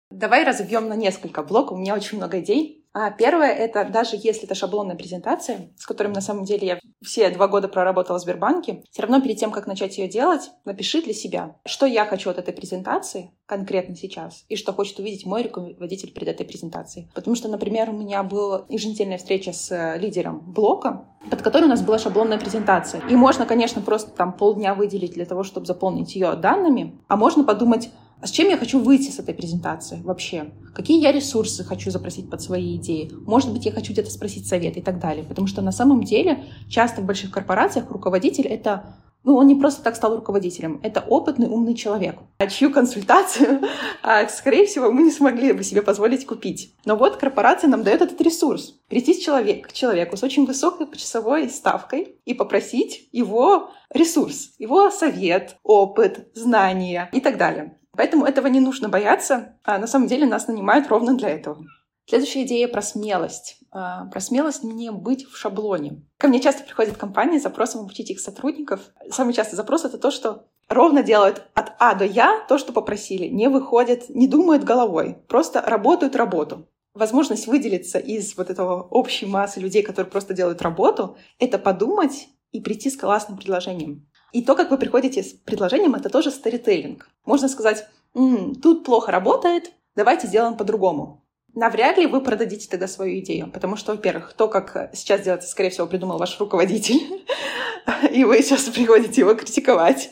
Давай 0.10 0.44
разовьем 0.44 0.88
на 0.88 0.96
несколько 0.96 1.44
блоков. 1.44 1.78
У 1.78 1.82
меня 1.82 1.94
очень 1.96 2.18
много 2.18 2.40
идей. 2.40 2.79
А 3.02 3.12
первое— 3.12 3.54
это 3.54 3.86
даже 3.86 4.18
если 4.22 4.44
это 4.44 4.56
шаблонная 4.56 4.98
презентация, 4.98 5.72
с 5.78 5.86
которым 5.86 6.12
на 6.12 6.20
самом 6.20 6.44
деле 6.44 6.68
я 6.68 6.80
все 7.02 7.30
два 7.30 7.48
года 7.48 7.70
проработала 7.70 8.20
в 8.20 8.22
Сбербанке, 8.22 8.84
все 8.92 9.04
равно 9.04 9.22
перед 9.22 9.38
тем, 9.38 9.52
как 9.52 9.68
начать 9.68 9.98
ее 9.98 10.10
делать, 10.10 10.52
напиши 10.66 11.02
для 11.02 11.14
себя, 11.14 11.56
что 11.66 11.86
я 11.86 12.06
хочу 12.06 12.30
от 12.30 12.40
этой 12.40 12.54
презентации 12.54 13.32
конкретно 13.46 13.96
сейчас, 13.96 14.44
и 14.50 14.58
что 14.58 14.74
хочет 14.74 15.00
увидеть 15.00 15.26
мой 15.26 15.44
руководитель 15.44 16.12
перед 16.12 16.28
этой 16.28 16.46
презентацией. 16.46 17.10
Потому 17.16 17.38
что, 17.38 17.48
например, 17.48 17.90
у 17.90 17.94
меня 17.94 18.22
была 18.22 18.66
еженедельная 18.68 19.18
встреча 19.18 19.54
с 19.54 19.72
э, 19.72 19.98
лидером 19.98 20.42
блока, 20.52 21.06
под 21.32 21.42
которой 21.42 21.66
у 21.66 21.70
нас 21.70 21.82
была 21.82 22.00
шаблонная 22.00 22.38
презентация. 22.38 23.02
И 23.10 23.16
можно, 23.16 23.46
конечно, 23.46 23.82
просто 23.82 24.12
там 24.12 24.34
полдня 24.34 24.76
выделить 24.76 25.14
для 25.14 25.26
того, 25.26 25.44
чтобы 25.44 25.66
заполнить 25.66 26.16
ее 26.16 26.34
данными, 26.34 27.00
а 27.08 27.16
можно 27.16 27.46
подумать, 27.46 27.92
а 28.22 28.28
с 28.28 28.32
чем 28.32 28.50
я 28.50 28.58
хочу 28.58 28.80
выйти 28.80 29.12
с 29.12 29.20
этой 29.20 29.34
презентации 29.34 30.02
вообще? 30.04 30.52
Какие 30.74 31.02
я 31.02 31.12
ресурсы 31.12 31.64
хочу 31.64 31.90
запросить 31.90 32.30
под 32.30 32.42
свои 32.42 32.76
идеи? 32.76 33.12
Может 33.26 33.54
быть, 33.54 33.66
я 33.66 33.72
хочу 33.72 33.94
где-то 33.94 34.12
спросить 34.12 34.48
совет 34.48 34.76
и 34.78 34.82
так 34.82 35.00
далее. 35.00 35.24
Потому 35.24 35.48
что 35.48 35.62
на 35.62 35.72
самом 35.72 36.04
деле 36.04 36.44
часто 36.68 37.02
в 37.02 37.06
больших 37.06 37.32
корпорациях 37.32 37.90
руководитель— 37.90 38.48
это 38.48 38.96
ну, 39.24 39.36
он 39.36 39.48
не 39.48 39.56
просто 39.56 39.84
так 39.84 39.98
стал 39.98 40.16
руководителем, 40.16 40.80
это 40.82 41.02
опытный, 41.02 41.48
умный 41.48 41.76
человек, 41.76 42.20
а 42.38 42.48
чью 42.48 42.72
консультацию, 42.72 43.62
а, 44.02 44.26
скорее 44.30 44.66
всего, 44.66 44.92
мы 44.92 45.04
не 45.04 45.12
смогли 45.12 45.52
бы 45.52 45.64
себе 45.64 45.82
позволить 45.82 46.26
купить. 46.26 46.74
Но 46.86 46.96
вот 46.96 47.18
корпорация 47.18 47.70
нам 47.70 47.84
дает 47.84 48.02
этот 48.02 48.22
ресурс. 48.22 48.80
Прийти 48.88 49.22
человек, 49.22 49.68
к 49.68 49.74
человеку 49.74 50.16
с 50.16 50.24
очень 50.24 50.46
высокой 50.46 50.88
почасовой 50.88 51.50
ставкой 51.50 52.16
и 52.24 52.34
попросить 52.34 53.10
его 53.12 53.72
ресурс, 53.94 54.52
его 54.58 54.90
совет, 54.90 55.58
опыт, 55.64 56.30
знания 56.34 57.10
и 57.12 57.20
так 57.20 57.38
далее. 57.38 57.76
Поэтому 58.00 58.26
этого 58.26 58.48
не 58.48 58.62
нужно 58.62 58.88
бояться, 58.88 59.58
а 59.66 59.78
на 59.78 59.86
самом 59.86 60.08
деле 60.08 60.26
нас 60.26 60.48
нанимают 60.48 60.88
ровно 60.88 61.18
для 61.18 61.32
этого. 61.32 61.66
Следующая 62.06 62.44
идея 62.44 62.70
про 62.70 62.82
смелость. 62.82 63.58
А, 63.72 64.06
про 64.06 64.22
смелость 64.22 64.64
не 64.64 64.90
быть 64.90 65.26
в 65.26 65.36
шаблоне. 65.36 66.02
Ко 66.18 66.30
мне 66.30 66.40
часто 66.40 66.64
приходят 66.64 66.96
компании 66.96 67.40
с 67.40 67.44
запросом 67.44 67.82
обучить 67.82 68.10
их 68.10 68.22
сотрудников. 68.22 68.80
Самый 69.12 69.34
частый 69.34 69.58
запрос— 69.58 69.84
это 69.84 69.98
то, 69.98 70.12
что 70.12 70.46
ровно 70.70 71.04
делают 71.04 71.44
от 71.56 71.74
А 71.78 71.94
до 71.94 72.06
Я 72.06 72.46
то, 72.48 72.58
что 72.58 72.72
попросили. 72.72 73.28
Не 73.28 73.50
выходят, 73.50 74.08
не 74.08 74.30
думают 74.30 74.64
головой. 74.64 75.18
Просто 75.28 75.62
работают 75.62 76.16
работу. 76.16 76.70
Возможность 76.94 77.48
выделиться 77.48 78.00
из 78.00 78.38
вот 78.38 78.50
этого 78.50 78.82
общей 78.82 79.26
массы 79.26 79.60
людей, 79.60 79.84
которые 79.84 80.10
просто 80.10 80.34
делают 80.34 80.62
работу, 80.62 81.18
это 81.38 81.60
подумать 81.60 82.30
и 82.54 82.62
прийти 82.62 82.90
с 82.90 82.96
классным 82.96 83.38
предложением. 83.38 84.09
И 84.32 84.44
то, 84.44 84.56
как 84.56 84.72
вы 84.72 84.78
приходите 84.78 85.24
с 85.24 85.34
предложением, 85.34 85.96
это 85.96 86.10
тоже 86.10 86.32
старителлинг. 86.32 87.10
Можно 87.26 87.48
сказать, 87.48 87.88
М, 88.16 88.56
тут 88.56 88.84
плохо 88.84 89.12
работает, 89.12 89.72
давайте 89.96 90.28
сделаем 90.28 90.56
по-другому 90.56 91.24
навряд 91.56 91.98
ли 91.98 92.06
вы 92.06 92.22
продадите 92.22 92.68
тогда 92.70 92.88
свою 92.88 93.20
идею. 93.20 93.52
Потому 93.52 93.76
что, 93.76 93.94
во-первых, 93.94 94.34
то, 94.34 94.48
как 94.48 94.92
сейчас 94.94 95.22
делается, 95.22 95.50
скорее 95.50 95.70
всего, 95.70 95.88
придумал 95.88 96.18
ваш 96.18 96.40
руководитель, 96.40 97.26
и 98.12 98.24
вы 98.24 98.42
сейчас 98.42 98.64
приходите 98.64 99.22
его 99.22 99.34
критиковать, 99.34 100.12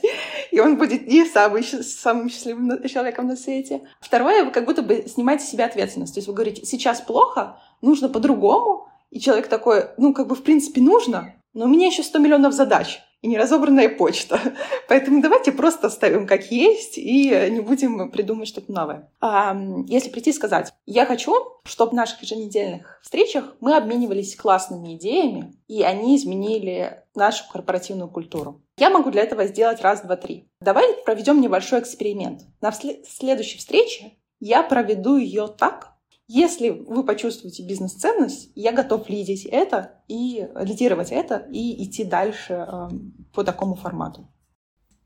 и 0.52 0.60
он 0.60 0.78
будет 0.78 1.08
не 1.08 1.26
самый, 1.26 1.64
самым 1.64 2.30
счастливым 2.30 2.84
человеком 2.88 3.28
на 3.28 3.36
свете. 3.36 3.82
Второе, 4.02 4.46
вы 4.46 4.52
как 4.52 4.66
будто 4.66 4.82
бы 4.82 5.06
снимаете 5.08 5.46
с 5.46 5.50
себя 5.50 5.66
ответственность. 5.66 6.14
То 6.14 6.20
есть 6.20 6.28
вы 6.28 6.34
говорите, 6.34 6.66
сейчас 6.66 7.02
плохо, 7.02 7.60
нужно 7.82 8.10
по-другому, 8.10 8.88
и 9.10 9.20
человек 9.20 9.48
такой, 9.48 9.86
ну, 9.98 10.14
как 10.14 10.28
бы, 10.28 10.36
в 10.36 10.44
принципе, 10.44 10.82
нужно, 10.82 11.36
но 11.54 11.66
у 11.66 11.70
меня 11.70 11.88
еще 11.88 12.04
100 12.04 12.20
миллионов 12.20 12.54
задач 12.54 13.00
и 13.22 13.28
неразобранная 13.28 13.90
почта. 13.90 14.40
Поэтому 14.88 15.22
давайте 15.22 15.52
просто 15.52 15.88
оставим 15.88 16.28
как 16.28 16.52
есть 16.52 16.98
и 16.98 17.30
не 17.50 17.60
будем 17.62 18.12
придумывать 18.12 18.50
что-то 18.50 18.72
новое. 18.72 19.12
А, 19.20 19.58
если 19.88 20.10
прийти 20.10 20.30
и 20.30 20.34
сказать, 20.34 20.74
я 20.86 21.06
хочу, 21.06 21.34
чтобы 21.64 21.92
в 21.92 21.96
наших 21.96 22.22
еженедельных 22.22 23.00
встречах 23.02 23.56
мы 23.60 23.76
обменивались 23.76 24.36
классными 24.36 24.96
идеями, 24.96 25.56
и 25.68 25.84
они 25.84 26.16
изменили 26.16 27.04
нашу 27.16 27.44
корпоративную 27.52 28.10
культуру. 28.10 28.62
Я 28.78 28.90
могу 28.90 29.10
для 29.10 29.24
этого 29.24 29.46
сделать 29.46 29.82
раз, 29.82 30.02
два, 30.02 30.16
три. 30.16 30.48
Давай 30.62 30.94
проведем 31.06 31.42
небольшой 31.42 31.80
эксперимент. 31.80 32.42
На 32.62 32.72
следующей 32.72 33.58
встрече 33.58 34.14
я 34.40 34.62
проведу 34.62 35.18
ее 35.18 35.48
так, 35.48 35.97
если 36.28 36.70
вы 36.70 37.06
почувствуете 37.06 37.64
бизнес-ценность, 37.64 38.52
я 38.56 38.74
готов 38.74 39.10
лидить 39.10 39.46
это 39.46 40.02
и 40.08 40.48
лидировать 40.56 41.12
это 41.12 41.48
и 41.52 41.84
идти 41.84 42.04
дальше 42.04 42.54
э, 42.68 42.90
по 43.34 43.44
такому 43.44 43.76
формату. 43.76 44.28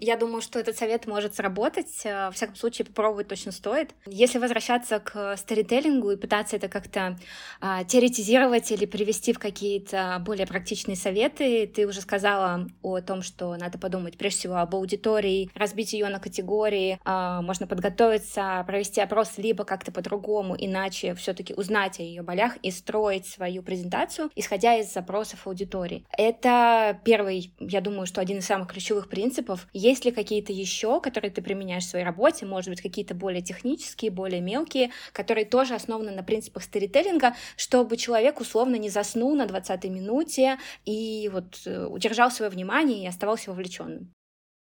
Я 0.03 0.17
думаю, 0.17 0.41
что 0.41 0.57
этот 0.59 0.75
совет 0.75 1.05
может 1.05 1.35
сработать. 1.35 2.01
Э, 2.05 2.25
во 2.25 2.31
всяком 2.31 2.55
случае, 2.55 2.87
попробовать 2.87 3.27
точно 3.27 3.51
стоит. 3.51 3.91
Если 4.07 4.39
возвращаться 4.39 4.99
к 4.99 5.37
сторителлингу 5.37 6.09
и 6.09 6.15
пытаться 6.15 6.55
это 6.55 6.69
как-то 6.69 7.19
а, 7.59 7.83
теоретизировать 7.83 8.71
или 8.71 8.87
привести 8.87 9.31
в 9.31 9.37
какие-то 9.37 10.17
более 10.25 10.47
практичные 10.47 10.95
советы, 10.95 11.67
ты 11.67 11.85
уже 11.85 12.01
сказала 12.01 12.67
о 12.81 12.99
том, 13.01 13.21
что 13.21 13.55
надо 13.57 13.77
подумать 13.77 14.17
прежде 14.17 14.39
всего 14.39 14.55
об 14.55 14.73
аудитории, 14.73 15.51
разбить 15.53 15.93
ее 15.93 16.09
на 16.09 16.19
категории, 16.19 16.99
а, 17.05 17.43
можно 17.43 17.67
подготовиться, 17.67 18.63
провести 18.65 19.01
опрос 19.01 19.37
либо 19.37 19.65
как-то 19.65 19.91
по-другому, 19.91 20.55
иначе 20.57 21.13
все-таки 21.13 21.53
узнать 21.53 21.99
о 21.99 22.03
ее 22.03 22.23
болях 22.23 22.57
и 22.63 22.71
строить 22.71 23.27
свою 23.27 23.61
презентацию, 23.61 24.31
исходя 24.35 24.77
из 24.77 24.91
запросов 24.91 25.45
аудитории. 25.45 26.07
Это 26.17 26.99
первый, 27.05 27.53
я 27.59 27.81
думаю, 27.81 28.07
что 28.07 28.19
один 28.19 28.39
из 28.39 28.47
самых 28.47 28.69
ключевых 28.69 29.07
принципов. 29.07 29.67
Ли 30.05 30.11
какие-то 30.11 30.53
еще, 30.53 31.01
которые 31.01 31.31
ты 31.31 31.41
применяешь 31.41 31.83
в 31.83 31.89
своей 31.89 32.05
работе, 32.05 32.45
может 32.45 32.69
быть, 32.69 32.81
какие-то 32.81 33.13
более 33.13 33.41
технические, 33.41 34.11
более 34.11 34.41
мелкие, 34.41 34.91
которые 35.13 35.45
тоже 35.45 35.75
основаны 35.75 36.11
на 36.11 36.23
принципах 36.23 36.63
сторителлинга, 36.63 37.35
чтобы 37.57 37.97
человек 37.97 38.39
условно 38.39 38.75
не 38.75 38.89
заснул 38.89 39.35
на 39.35 39.45
20-й 39.45 39.89
минуте 39.89 40.57
и 40.85 41.29
вот 41.31 41.61
э, 41.65 41.85
удержал 41.85 42.31
свое 42.31 42.49
внимание 42.49 43.03
и 43.03 43.07
оставался 43.07 43.51
вовлеченным? 43.51 44.13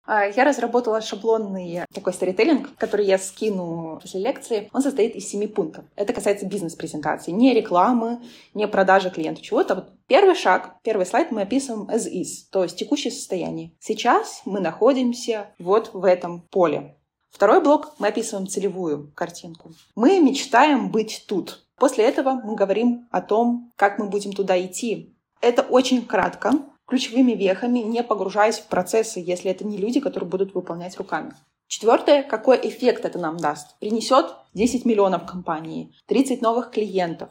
А, 0.06 0.26
я 0.26 0.44
разработала 0.44 1.00
шаблонный 1.00 1.80
такой 1.92 2.12
сторителлинг, 2.12 2.76
который 2.76 3.06
я 3.06 3.18
скину 3.18 3.98
после 4.00 4.20
лекции. 4.20 4.68
Он 4.72 4.82
состоит 4.82 5.14
из 5.16 5.28
семи 5.28 5.46
пунктов. 5.46 5.84
Это 5.96 6.12
касается 6.12 6.46
бизнес-презентации, 6.46 7.30
не 7.30 7.54
рекламы, 7.54 8.20
не 8.52 8.68
продажи 8.68 9.10
клиенту 9.10 9.42
чего-то. 9.42 9.74
Вот 9.74 9.92
первый 10.06 10.34
шаг, 10.34 10.76
первый 10.82 11.06
слайд 11.06 11.30
мы 11.30 11.42
описываем 11.42 11.88
as 11.88 12.06
is, 12.06 12.50
то 12.50 12.62
есть 12.62 12.76
текущее 12.76 13.12
состояние. 13.12 13.72
Сейчас 13.80 14.42
мы 14.44 14.60
находимся 14.60 15.48
вот 15.58 15.90
в 15.94 16.04
этом 16.04 16.42
поле. 16.42 16.96
Второй 17.30 17.60
блок 17.60 17.94
мы 17.98 18.08
описываем 18.08 18.46
целевую 18.46 19.10
картинку. 19.14 19.72
Мы 19.96 20.20
мечтаем 20.20 20.90
быть 20.90 21.24
тут. 21.26 21.66
После 21.76 22.04
этого 22.04 22.40
мы 22.44 22.54
говорим 22.54 23.08
о 23.10 23.20
том, 23.20 23.72
как 23.76 23.98
мы 23.98 24.08
будем 24.08 24.32
туда 24.32 24.60
идти. 24.64 25.16
Это 25.40 25.62
очень 25.62 26.06
кратко, 26.06 26.52
ключевыми 26.86 27.32
вехами, 27.32 27.80
не 27.80 28.02
погружаясь 28.02 28.58
в 28.58 28.66
процессы, 28.66 29.20
если 29.20 29.50
это 29.50 29.64
не 29.64 29.76
люди, 29.76 30.00
которые 30.00 30.28
будут 30.28 30.54
выполнять 30.54 30.96
руками. 30.96 31.34
Четвертое, 31.66 32.22
какой 32.22 32.56
эффект 32.68 33.04
это 33.04 33.18
нам 33.18 33.36
даст? 33.36 33.78
Принесет 33.78 34.34
10 34.52 34.84
миллионов 34.84 35.26
компании, 35.26 35.94
30 36.06 36.42
новых 36.42 36.70
клиентов. 36.70 37.30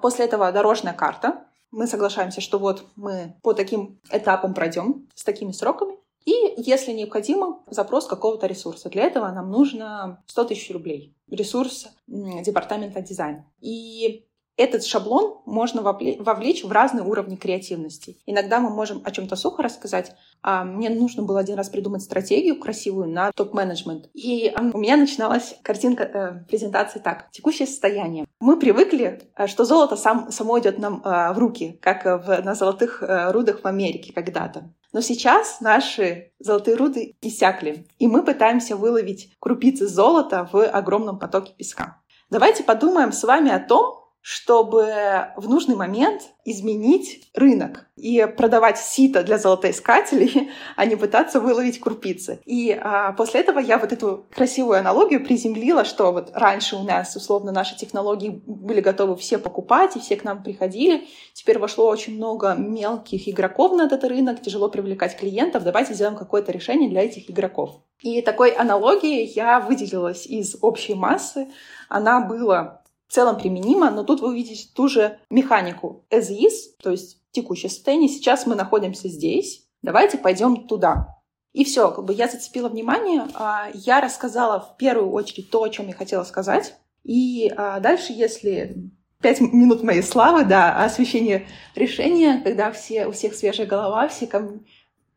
После 0.00 0.24
этого 0.24 0.50
дорожная 0.52 0.94
карта. 0.94 1.44
Мы 1.70 1.86
соглашаемся, 1.88 2.40
что 2.40 2.58
вот 2.58 2.84
мы 2.94 3.34
по 3.42 3.52
таким 3.52 3.98
этапам 4.10 4.54
пройдем 4.54 5.08
с 5.14 5.24
такими 5.24 5.50
сроками. 5.50 5.96
И, 6.24 6.32
если 6.56 6.92
необходимо, 6.92 7.62
запрос 7.68 8.06
какого-то 8.06 8.46
ресурса. 8.46 8.88
Для 8.88 9.02
этого 9.02 9.30
нам 9.32 9.50
нужно 9.50 10.22
100 10.26 10.44
тысяч 10.44 10.70
рублей. 10.70 11.14
Ресурс 11.28 11.88
департамента 12.06 13.02
дизайна. 13.02 13.44
И 13.60 14.24
этот 14.56 14.84
шаблон 14.84 15.40
можно 15.46 15.82
вовлечь 15.82 16.64
в 16.64 16.70
разные 16.70 17.04
уровни 17.04 17.36
креативности. 17.36 18.18
Иногда 18.26 18.60
мы 18.60 18.70
можем 18.70 19.02
о 19.04 19.10
чем-то 19.10 19.36
сухо 19.36 19.62
рассказать. 19.62 20.12
А 20.42 20.64
мне 20.64 20.90
нужно 20.90 21.22
было 21.22 21.40
один 21.40 21.56
раз 21.56 21.68
придумать 21.68 22.02
стратегию 22.02 22.60
красивую 22.60 23.08
на 23.08 23.32
топ-менеджмент. 23.32 24.10
И 24.14 24.54
у 24.56 24.78
меня 24.78 24.96
начиналась 24.96 25.56
картинка 25.62 26.04
э, 26.04 26.44
презентации 26.48 27.00
так. 27.00 27.30
Текущее 27.32 27.66
состояние. 27.66 28.26
Мы 28.40 28.58
привыкли, 28.58 29.22
э, 29.36 29.46
что 29.46 29.64
золото 29.64 29.96
сам, 29.96 30.30
само 30.30 30.60
идет 30.60 30.78
нам 30.78 31.02
э, 31.04 31.32
в 31.32 31.38
руки, 31.38 31.78
как 31.82 32.04
в, 32.04 32.42
на 32.44 32.54
золотых 32.54 33.02
э, 33.02 33.32
рудах 33.32 33.62
в 33.62 33.66
Америке 33.66 34.12
когда-то. 34.12 34.72
Но 34.92 35.00
сейчас 35.00 35.60
наши 35.60 36.32
золотые 36.38 36.76
руды 36.76 37.16
иссякли, 37.20 37.88
и 37.98 38.06
мы 38.06 38.22
пытаемся 38.22 38.76
выловить 38.76 39.34
крупицы 39.40 39.88
золота 39.88 40.48
в 40.52 40.64
огромном 40.64 41.18
потоке 41.18 41.52
песка. 41.58 42.00
Давайте 42.30 42.62
подумаем 42.62 43.10
с 43.10 43.24
вами 43.24 43.50
о 43.50 43.58
том, 43.58 44.03
чтобы 44.26 45.26
в 45.36 45.50
нужный 45.50 45.76
момент 45.76 46.22
изменить 46.46 47.28
рынок 47.34 47.84
и 47.94 48.26
продавать 48.26 48.78
сито 48.78 49.22
для 49.22 49.36
золотоискателей, 49.36 50.50
а 50.76 50.86
не 50.86 50.96
пытаться 50.96 51.40
выловить 51.40 51.78
крупицы. 51.78 52.40
И 52.46 52.72
а, 52.72 53.12
после 53.12 53.40
этого 53.40 53.58
я 53.58 53.76
вот 53.76 53.92
эту 53.92 54.24
красивую 54.34 54.78
аналогию 54.78 55.22
приземлила, 55.22 55.84
что 55.84 56.10
вот 56.10 56.30
раньше 56.32 56.76
у 56.76 56.84
нас, 56.84 57.14
условно, 57.14 57.52
наши 57.52 57.76
технологии 57.76 58.42
были 58.46 58.80
готовы 58.80 59.14
все 59.16 59.36
покупать, 59.36 59.94
и 59.96 60.00
все 60.00 60.16
к 60.16 60.24
нам 60.24 60.42
приходили. 60.42 61.06
Теперь 61.34 61.58
вошло 61.58 61.86
очень 61.86 62.16
много 62.16 62.54
мелких 62.54 63.28
игроков 63.28 63.72
на 63.72 63.82
этот 63.82 64.04
рынок, 64.04 64.40
тяжело 64.40 64.70
привлекать 64.70 65.18
клиентов. 65.18 65.64
Давайте 65.64 65.92
сделаем 65.92 66.16
какое-то 66.16 66.50
решение 66.50 66.88
для 66.88 67.02
этих 67.02 67.30
игроков. 67.30 67.82
И 68.00 68.22
такой 68.22 68.52
аналогией 68.52 69.26
я 69.26 69.60
выделилась 69.60 70.24
из 70.24 70.56
общей 70.62 70.94
массы. 70.94 71.48
Она 71.90 72.20
была 72.20 72.83
в 73.08 73.12
целом 73.12 73.36
применима, 73.36 73.90
но 73.90 74.02
тут 74.02 74.20
вы 74.20 74.28
увидите 74.28 74.68
ту 74.74 74.88
же 74.88 75.18
механику 75.30 76.04
as 76.10 76.30
is, 76.30 76.74
то 76.82 76.90
есть 76.90 77.20
текущее 77.30 77.70
состояние. 77.70 78.08
Сейчас 78.08 78.46
мы 78.46 78.54
находимся 78.54 79.08
здесь, 79.08 79.66
давайте 79.82 80.18
пойдем 80.18 80.66
туда. 80.66 81.14
И 81.52 81.64
все, 81.64 81.90
как 81.92 82.04
бы 82.04 82.12
я 82.12 82.26
зацепила 82.26 82.68
внимание, 82.68 83.26
а, 83.34 83.68
я 83.74 84.00
рассказала 84.00 84.60
в 84.60 84.76
первую 84.76 85.10
очередь 85.12 85.50
то, 85.50 85.62
о 85.62 85.68
чем 85.68 85.86
я 85.86 85.94
хотела 85.94 86.24
сказать. 86.24 86.74
И 87.04 87.52
а, 87.56 87.78
дальше, 87.78 88.12
если 88.12 88.90
пять 89.20 89.40
минут 89.40 89.82
моей 89.82 90.02
славы, 90.02 90.44
да, 90.44 90.84
освещение 90.84 91.46
решения, 91.76 92.40
когда 92.42 92.72
все, 92.72 93.06
у 93.06 93.12
всех 93.12 93.34
свежая 93.34 93.66
голова, 93.66 94.08
все 94.08 94.26
ко 94.26 94.60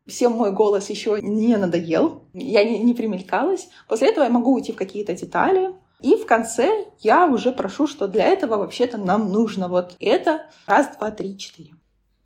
всем 0.06 0.34
мой 0.34 0.52
голос 0.52 0.90
еще 0.90 1.20
не 1.22 1.58
надоел, 1.58 2.24
я 2.34 2.64
не, 2.64 2.80
не 2.80 2.94
примелькалась. 2.94 3.68
После 3.90 4.10
этого 4.10 4.24
я 4.24 4.30
могу 4.30 4.54
уйти 4.54 4.72
в 4.72 4.78
какие-то 4.78 5.14
детали, 5.14 5.74
и 6.02 6.16
в 6.16 6.26
конце 6.26 6.86
я 7.00 7.26
уже 7.26 7.52
прошу, 7.52 7.88
что 7.88 8.08
для 8.08 8.26
этого 8.26 8.58
вообще-то 8.58 8.98
нам 8.98 9.32
нужно 9.32 9.68
вот 9.68 9.96
это. 10.00 10.48
Раз, 10.66 10.96
два, 10.98 11.12
три, 11.12 11.38
четыре. 11.38 11.77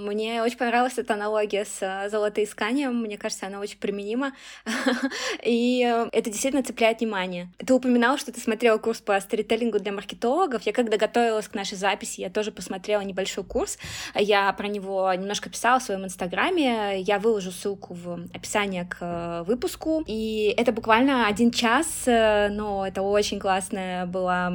Мне 0.01 0.41
очень 0.41 0.57
понравилась 0.57 0.97
эта 0.97 1.13
аналогия 1.13 1.63
с 1.63 1.77
э, 1.81 2.09
золотоисканием. 2.09 2.95
Мне 2.95 3.17
кажется, 3.17 3.45
она 3.45 3.59
очень 3.59 3.77
применима. 3.77 4.33
И 5.43 5.85
э, 5.87 6.09
это 6.11 6.29
действительно 6.31 6.63
цепляет 6.63 7.01
внимание. 7.01 7.49
Ты 7.63 7.73
упоминал, 7.73 8.17
что 8.17 8.31
ты 8.31 8.39
смотрела 8.39 8.79
курс 8.79 8.99
по 8.99 9.19
сторителлингу 9.19 9.79
для 9.79 9.91
маркетологов. 9.91 10.63
Я 10.63 10.73
когда 10.73 10.97
готовилась 10.97 11.47
к 11.47 11.53
нашей 11.53 11.77
записи, 11.77 12.21
я 12.21 12.31
тоже 12.31 12.51
посмотрела 12.51 13.01
небольшой 13.01 13.43
курс. 13.43 13.77
Я 14.15 14.51
про 14.53 14.67
него 14.67 15.13
немножко 15.13 15.49
писала 15.49 15.79
в 15.79 15.83
своем 15.83 16.03
инстаграме. 16.03 16.99
Я 17.01 17.19
выложу 17.19 17.51
ссылку 17.51 17.93
в 17.93 18.27
описании 18.33 18.83
к 18.83 18.97
э, 19.01 19.43
выпуску. 19.43 20.03
И 20.07 20.53
это 20.57 20.71
буквально 20.71 21.27
один 21.27 21.51
час, 21.51 22.03
но 22.05 22.85
это 22.87 23.03
очень 23.03 23.39
классная 23.39 24.05
была 24.05 24.49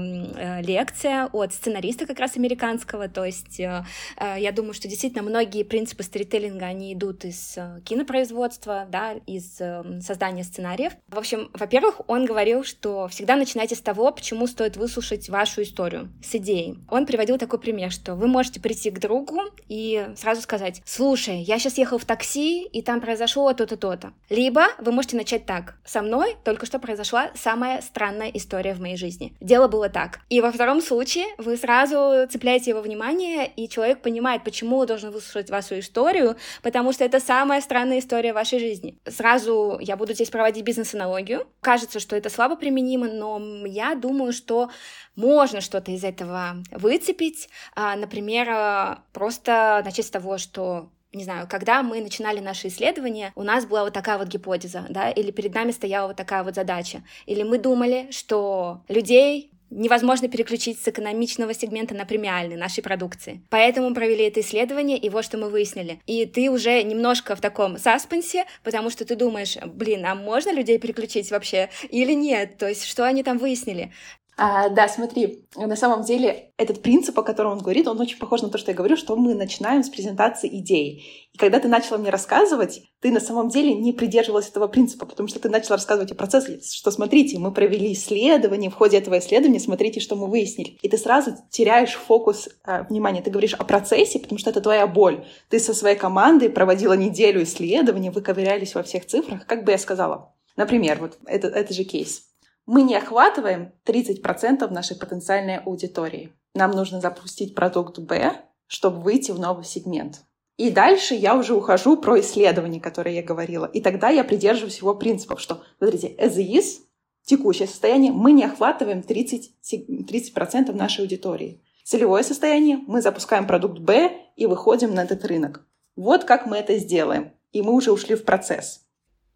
лекция 0.61 1.29
от 1.33 1.53
сценариста 1.55 2.07
как 2.07 2.19
раз 2.19 2.37
американского. 2.37 3.09
То 3.09 3.25
есть 3.25 3.59
я 3.59 4.53
думаю, 4.53 4.75
что 4.75 4.89
действительно 4.89 5.23
много 5.23 5.36
многие 5.37 5.65
принципы 5.65 6.03
сторителлинга, 6.03 6.65
они 6.65 6.95
идут 6.95 7.27
из 7.27 7.59
э, 7.59 7.81
кинопроизводства, 7.85 8.87
да, 8.91 9.17
из 9.27 9.61
эм, 9.61 10.01
создания 10.01 10.45
сценариев. 10.45 10.95
В 11.09 11.19
общем, 11.19 11.51
во-первых, 11.53 12.01
он 12.07 12.25
говорил, 12.25 12.65
что 12.65 13.07
всегда 13.09 13.37
начинайте 13.37 13.75
с 13.75 13.83
того, 13.83 14.11
почему 14.13 14.47
стоит 14.47 14.79
выслушать 14.79 15.29
вашу 15.29 15.61
историю, 15.61 16.09
с 16.25 16.35
идеей. 16.37 16.79
Он 16.89 17.05
приводил 17.05 17.37
такой 17.37 17.59
пример, 17.59 17.93
что 17.93 18.15
вы 18.15 18.29
можете 18.29 18.61
прийти 18.61 18.91
к 18.91 18.99
другу 18.99 19.43
и 19.69 20.09
сразу 20.17 20.41
сказать, 20.41 20.81
слушай, 20.87 21.43
я 21.43 21.59
сейчас 21.59 21.77
ехал 21.77 21.99
в 21.99 22.07
такси, 22.07 22.63
и 22.63 22.81
там 22.81 23.03
произошло 23.03 23.53
то-то, 23.53 23.77
то-то. 23.77 24.15
Либо 24.31 24.69
вы 24.79 24.91
можете 24.91 25.19
начать 25.19 25.45
так. 25.45 25.77
Со 25.85 26.01
мной 26.01 26.37
только 26.45 26.65
что 26.65 26.79
произошла 26.79 27.31
самая 27.35 27.83
странная 27.83 28.31
история 28.31 28.73
в 28.73 28.81
моей 28.81 28.97
жизни. 28.97 29.35
Дело 29.43 29.69
было 29.69 29.91
так. 29.91 30.21
И 30.31 30.41
во 30.41 30.51
втором 30.51 30.81
случае 30.81 31.27
вы 31.37 31.59
сразу 31.59 32.27
цепляете 32.31 32.71
его 32.71 32.81
внимание, 32.81 33.47
и 33.55 33.69
человек 33.69 34.01
понимает, 34.01 34.43
почему 34.43 34.79
он 34.79 34.87
должен 34.87 35.11
выслушать 35.11 35.26
выслушать 35.27 35.51
вашу 35.51 35.79
историю, 35.79 36.37
потому 36.63 36.93
что 36.93 37.05
это 37.05 37.21
самая 37.21 37.61
странная 37.61 37.99
история 37.99 38.33
вашей 38.33 38.59
жизни. 38.59 38.99
Сразу 39.07 39.79
я 39.81 39.97
буду 39.97 40.15
здесь 40.15 40.31
проводить 40.31 40.65
бизнес-аналогию. 40.65 41.47
Кажется, 41.61 42.01
что 42.01 42.17
это 42.17 42.31
слабо 42.31 42.57
применимо, 42.57 43.09
но 43.09 43.67
я 43.67 43.95
думаю, 43.95 44.33
что 44.33 44.71
можно 45.15 45.61
что-то 45.61 45.91
из 45.91 46.05
этого 46.05 46.57
выцепить. 46.71 47.49
А, 47.75 47.97
например, 47.97 48.49
а, 48.51 49.03
просто 49.13 49.83
начать 49.85 50.07
с 50.07 50.11
того, 50.11 50.39
что 50.39 50.91
не 51.13 51.25
знаю, 51.25 51.47
когда 51.49 51.83
мы 51.83 52.03
начинали 52.03 52.41
наши 52.41 52.69
исследования, 52.69 53.33
у 53.37 53.43
нас 53.43 53.65
была 53.65 53.85
вот 53.85 53.95
такая 53.95 54.19
вот 54.19 54.29
гипотеза, 54.29 54.85
да, 54.91 55.11
или 55.11 55.31
перед 55.31 55.55
нами 55.55 55.71
стояла 55.71 56.09
вот 56.09 56.17
такая 56.17 56.45
вот 56.45 56.55
задача, 56.55 57.03
или 57.25 57.43
мы 57.43 57.59
думали, 57.59 58.09
что 58.11 58.83
людей 58.89 59.56
невозможно 59.71 60.29
переключить 60.29 60.81
с 60.81 60.89
экономичного 60.89 61.55
сегмента 61.55 61.95
на 61.95 62.05
премиальный 62.05 62.57
нашей 62.57 62.83
продукции. 62.83 63.43
Поэтому 63.51 63.95
провели 63.95 64.25
это 64.25 64.41
исследование, 64.41 64.99
и 64.99 65.09
вот 65.09 65.25
что 65.25 65.39
мы 65.39 65.49
выяснили. 65.49 66.01
И 66.07 66.27
ты 66.27 66.51
уже 66.51 66.83
немножко 66.83 67.37
в 67.37 67.41
таком 67.41 67.79
саспенсе, 67.79 68.45
потому 68.63 68.91
что 68.91 69.05
ты 69.05 69.17
думаешь, 69.17 69.57
блин, 69.65 70.07
а 70.07 70.15
можно 70.15 70.53
людей 70.53 70.79
переключить 70.79 71.31
вообще 71.31 71.71
или 71.91 72.13
нет? 72.13 72.59
То 72.59 72.69
есть 72.69 72.85
что 72.85 73.05
они 73.05 73.23
там 73.23 73.39
выяснили? 73.39 73.93
А, 74.39 74.69
да, 74.69 74.87
смотри, 74.87 75.47
на 75.57 75.77
самом 75.77 76.03
деле 76.03 76.53
этот 76.59 76.83
принцип, 76.83 77.19
о 77.19 77.23
котором 77.23 77.53
он 77.53 77.59
говорит, 77.59 77.89
он 77.89 77.99
очень 77.99 78.19
похож 78.19 78.43
на 78.43 78.51
то, 78.51 78.59
что 78.59 78.71
я 78.71 78.77
говорю, 78.77 78.95
что 78.97 79.17
мы 79.17 79.35
начинаем 79.35 79.83
с 79.83 79.89
презентации 79.89 80.61
идей. 80.61 81.31
И 81.33 81.39
когда 81.39 81.59
ты 81.59 81.69
начала 81.69 81.97
мне 81.97 82.11
рассказывать, 82.11 82.83
ты 83.01 83.11
на 83.11 83.21
самом 83.21 83.49
деле 83.49 83.73
не 83.73 83.95
придерживалась 83.95 84.51
этого 84.51 84.67
принципа, 84.67 85.07
потому 85.07 85.27
что 85.27 85.41
ты 85.41 85.49
начала 85.49 85.77
рассказывать 85.77 86.13
о 86.13 86.15
процессе, 86.15 86.61
что 86.63 86.91
смотрите, 86.91 87.39
мы 87.39 87.51
провели 87.51 87.95
исследование, 87.95 88.71
в 88.71 88.75
ходе 88.75 88.99
этого 88.99 89.19
исследования 89.21 89.59
смотрите, 89.59 90.01
что 90.01 90.17
мы 90.17 90.27
выяснили. 90.27 90.77
И 90.83 90.89
ты 90.91 90.99
сразу 90.99 91.35
теряешь 91.49 91.95
фокус 91.95 92.51
э, 92.67 92.83
внимания. 92.91 93.23
Ты 93.23 93.31
говоришь 93.31 93.55
о 93.55 93.65
процессе, 93.65 94.19
потому 94.19 94.39
что 94.39 94.51
это 94.51 94.61
твоя 94.61 94.87
боль. 94.87 95.25
Ты 95.49 95.59
со 95.59 95.73
своей 95.73 95.97
командой 95.97 96.51
проводила 96.51 96.93
неделю 96.93 97.43
исследований, 97.43 98.11
вы 98.11 98.21
ковырялись 98.21 98.75
во 98.75 98.83
всех 98.83 99.07
цифрах, 99.07 99.47
как 99.47 99.65
бы 99.65 99.73
я 99.73 99.79
сказала. 99.79 100.35
Например, 100.57 100.99
вот 101.01 101.19
это, 101.27 101.49
это 101.49 101.73
же 101.73 101.85
кейс 101.85 102.27
мы 102.67 102.83
не 102.83 102.97
охватываем 102.97 103.73
30% 103.85 104.69
нашей 104.71 104.97
потенциальной 104.97 105.59
аудитории. 105.59 106.33
Нам 106.55 106.73
нужно 106.73 107.01
запустить 107.01 107.55
продукт 107.55 107.99
Б, 107.99 108.43
чтобы 108.67 109.01
выйти 109.01 109.31
в 109.31 109.39
новый 109.39 109.65
сегмент. 109.65 110.23
И 110.57 110.71
дальше 110.71 111.15
я 111.15 111.37
уже 111.37 111.55
ухожу 111.55 111.97
про 111.97 112.19
исследования, 112.21 112.81
которые 112.81 113.17
я 113.17 113.23
говорила. 113.23 113.67
И 113.67 113.81
тогда 113.81 114.09
я 114.09 114.25
придерживаюсь 114.25 114.79
его 114.79 114.95
принципов, 114.95 115.41
что, 115.41 115.63
смотрите, 115.79 116.15
as 116.19 116.37
is, 116.39 116.81
текущее 117.25 117.69
состояние, 117.69 118.11
мы 118.11 118.33
не 118.33 118.45
охватываем 118.45 119.01
30%, 119.01 119.51
30% 119.63 120.73
нашей 120.73 121.03
аудитории. 121.03 121.63
Целевое 121.85 122.23
состояние, 122.23 122.79
мы 122.87 123.03
запускаем 123.03 123.47
продукт 123.47 123.79
Б 123.79 124.13
и 124.35 124.47
выходим 124.47 124.95
на 124.95 125.05
этот 125.05 125.25
рынок. 125.25 125.65
Вот 125.95 126.25
как 126.25 126.47
мы 126.47 126.57
это 126.57 126.79
сделаем. 126.79 127.33
И 127.53 127.63
мы 127.63 127.73
уже 127.73 127.93
ушли 127.93 128.17
в 128.17 128.25
процесс. 128.25 128.86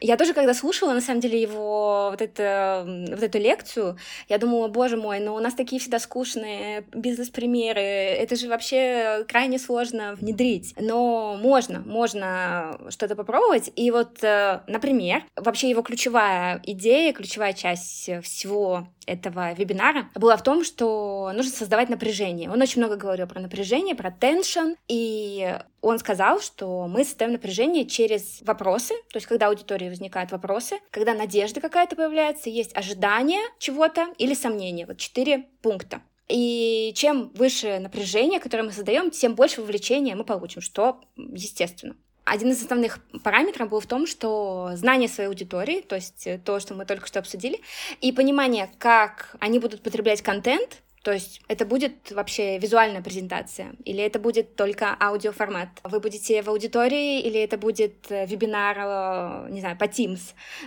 Я 0.01 0.17
тоже, 0.17 0.33
когда 0.33 0.55
слушала, 0.55 0.93
на 0.93 1.01
самом 1.01 1.21
деле, 1.21 1.39
его 1.39 2.09
вот, 2.09 2.21
это, 2.21 2.83
вот 3.11 3.21
эту 3.21 3.37
лекцию, 3.37 3.97
я 4.27 4.39
думала, 4.39 4.67
боже 4.67 4.97
мой, 4.97 5.19
но 5.19 5.31
ну 5.31 5.35
у 5.35 5.39
нас 5.39 5.53
такие 5.53 5.79
всегда 5.79 5.99
скучные 5.99 6.85
бизнес-примеры, 6.91 7.81
это 7.81 8.35
же 8.35 8.49
вообще 8.49 9.23
крайне 9.27 9.59
сложно 9.59 10.15
внедрить. 10.15 10.73
Но 10.79 11.37
можно, 11.39 11.81
можно 11.85 12.79
что-то 12.89 13.15
попробовать. 13.15 13.71
И 13.75 13.91
вот, 13.91 14.23
э, 14.23 14.61
например, 14.65 15.23
вообще 15.35 15.69
его 15.69 15.83
ключевая 15.83 16.59
идея, 16.65 17.13
ключевая 17.13 17.53
часть 17.53 18.09
всего 18.23 18.87
этого 19.05 19.53
вебинара 19.53 20.09
была 20.15 20.37
в 20.37 20.43
том, 20.43 20.63
что 20.63 21.31
нужно 21.33 21.51
создавать 21.51 21.89
напряжение. 21.89 22.49
Он 22.49 22.61
очень 22.61 22.81
много 22.81 22.95
говорил 22.95 23.27
про 23.27 23.39
напряжение, 23.39 23.95
про 23.95 24.11
теншн, 24.11 24.73
и 24.87 25.57
он 25.81 25.99
сказал, 25.99 26.39
что 26.39 26.87
мы 26.87 27.03
создаем 27.03 27.33
напряжение 27.33 27.85
через 27.85 28.41
вопросы, 28.41 28.93
то 29.11 29.17
есть 29.17 29.27
когда 29.27 29.47
аудитории 29.47 29.89
возникают 29.89 30.31
вопросы, 30.31 30.77
когда 30.91 31.13
надежда 31.13 31.61
какая-то 31.61 31.95
появляется, 31.95 32.49
есть 32.49 32.75
ожидание 32.75 33.41
чего-то 33.59 34.07
или 34.17 34.33
сомнение. 34.33 34.85
Вот 34.85 34.97
четыре 34.97 35.45
пункта. 35.61 36.01
И 36.29 36.93
чем 36.95 37.29
выше 37.33 37.79
напряжение, 37.79 38.39
которое 38.39 38.63
мы 38.63 38.71
создаем, 38.71 39.11
тем 39.11 39.35
больше 39.35 39.61
вовлечения 39.61 40.15
мы 40.15 40.23
получим, 40.23 40.61
что 40.61 41.01
естественно. 41.17 41.95
Один 42.23 42.51
из 42.51 42.61
основных 42.61 42.99
параметров 43.23 43.69
был 43.69 43.79
в 43.79 43.87
том, 43.87 44.05
что 44.05 44.71
знание 44.75 45.09
своей 45.09 45.29
аудитории, 45.29 45.81
то 45.81 45.95
есть 45.95 46.27
то, 46.45 46.59
что 46.59 46.75
мы 46.75 46.85
только 46.85 47.07
что 47.07 47.19
обсудили, 47.19 47.59
и 47.99 48.11
понимание, 48.11 48.69
как 48.77 49.35
они 49.39 49.59
будут 49.59 49.81
потреблять 49.81 50.21
контент, 50.21 50.81
то 51.03 51.11
есть 51.11 51.41
это 51.47 51.65
будет 51.65 52.11
вообще 52.11 52.59
визуальная 52.59 53.01
презентация, 53.01 53.73
или 53.85 54.03
это 54.03 54.19
будет 54.19 54.55
только 54.55 54.95
аудиоформат? 54.99 55.69
Вы 55.83 55.99
будете 55.99 56.43
в 56.43 56.49
аудитории, 56.49 57.21
или 57.21 57.39
это 57.39 57.57
будет 57.57 58.11
э, 58.11 58.27
вебинар, 58.27 58.77
э, 58.77 59.47
не 59.49 59.61
знаю, 59.61 59.77
по 59.77 59.85
Teams? 59.85 60.21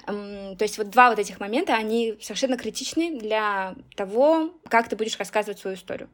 То 0.07 0.65
есть 0.65 0.77
вот 0.77 0.91
два 0.91 1.11
вот 1.11 1.21
этих 1.21 1.39
момента, 1.39 1.75
они 1.75 2.19
совершенно 2.21 2.57
критичны 2.57 3.17
для 3.17 3.77
того, 3.95 4.51
как 4.69 4.89
ты 4.89 4.97
будешь 4.97 5.19
рассказывать 5.19 5.61
свою 5.61 5.77
историю. 5.77 6.11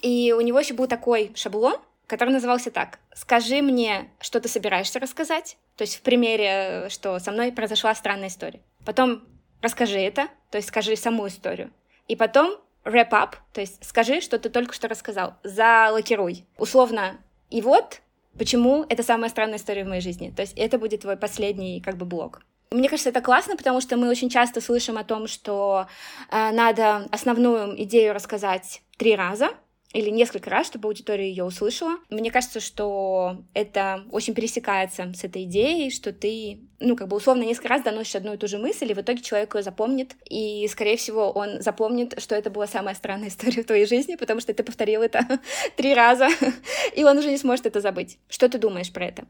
И 0.00 0.34
у 0.36 0.40
него 0.40 0.58
еще 0.58 0.72
был 0.72 0.86
такой 0.86 1.32
шаблон, 1.34 1.76
который 2.12 2.28
назывался 2.28 2.70
так. 2.70 2.98
«Скажи 3.14 3.62
мне, 3.62 4.10
что 4.20 4.38
ты 4.38 4.46
собираешься 4.46 5.00
рассказать». 5.00 5.56
То 5.76 5.82
есть 5.82 5.96
в 5.96 6.02
примере, 6.02 6.88
что 6.90 7.18
со 7.18 7.32
мной 7.32 7.52
произошла 7.52 7.94
странная 7.94 8.28
история. 8.28 8.60
Потом 8.84 9.22
расскажи 9.62 9.98
это, 9.98 10.28
то 10.50 10.58
есть 10.58 10.68
скажи 10.68 10.94
саму 10.94 11.26
историю. 11.26 11.70
И 12.08 12.14
потом 12.14 12.58
wrap 12.84 13.12
up, 13.12 13.36
то 13.54 13.62
есть 13.62 13.82
скажи, 13.82 14.20
что 14.20 14.38
ты 14.38 14.50
только 14.50 14.74
что 14.74 14.88
рассказал, 14.88 15.36
залокируй. 15.42 16.44
Условно, 16.58 17.16
и 17.48 17.62
вот 17.62 18.02
почему 18.38 18.84
это 18.90 19.02
самая 19.02 19.30
странная 19.30 19.56
история 19.56 19.84
в 19.84 19.88
моей 19.88 20.02
жизни. 20.02 20.34
То 20.36 20.42
есть 20.42 20.52
это 20.58 20.76
будет 20.76 21.00
твой 21.00 21.16
последний 21.16 21.80
как 21.80 21.96
бы 21.96 22.04
блок. 22.04 22.42
Мне 22.70 22.90
кажется, 22.90 23.08
это 23.08 23.22
классно, 23.22 23.56
потому 23.56 23.80
что 23.80 23.96
мы 23.96 24.10
очень 24.10 24.28
часто 24.28 24.60
слышим 24.60 24.98
о 24.98 25.04
том, 25.04 25.28
что 25.28 25.86
э, 26.30 26.50
надо 26.52 27.08
основную 27.10 27.82
идею 27.84 28.12
рассказать 28.12 28.82
три 28.98 29.16
раза, 29.16 29.52
или 29.92 30.10
несколько 30.10 30.50
раз, 30.50 30.66
чтобы 30.66 30.88
аудитория 30.88 31.28
ее 31.28 31.44
услышала. 31.44 31.98
Мне 32.10 32.30
кажется, 32.30 32.60
что 32.60 33.38
это 33.54 34.04
очень 34.10 34.34
пересекается 34.34 35.12
с 35.14 35.24
этой 35.24 35.44
идеей, 35.44 35.90
что 35.90 36.12
ты, 36.12 36.60
ну, 36.80 36.96
как 36.96 37.08
бы 37.08 37.16
условно 37.16 37.42
несколько 37.42 37.68
раз 37.68 37.82
доносишь 37.82 38.16
одну 38.16 38.34
и 38.34 38.36
ту 38.36 38.48
же 38.48 38.58
мысль, 38.58 38.90
и 38.90 38.94
в 38.94 39.00
итоге 39.00 39.22
человек 39.22 39.54
ее 39.54 39.62
запомнит, 39.62 40.16
и, 40.28 40.66
скорее 40.68 40.96
всего, 40.96 41.30
он 41.30 41.60
запомнит, 41.60 42.14
что 42.18 42.34
это 42.34 42.50
была 42.50 42.66
самая 42.66 42.94
странная 42.94 43.28
история 43.28 43.62
в 43.62 43.66
твоей 43.66 43.86
жизни, 43.86 44.16
потому 44.16 44.40
что 44.40 44.54
ты 44.54 44.62
повторил 44.62 45.02
это 45.02 45.40
три 45.76 45.94
раза, 45.94 46.28
и 46.96 47.04
он 47.04 47.18
уже 47.18 47.30
не 47.30 47.38
сможет 47.38 47.66
это 47.66 47.80
забыть. 47.80 48.18
Что 48.28 48.48
ты 48.48 48.58
думаешь 48.58 48.92
про 48.92 49.06
это? 49.06 49.26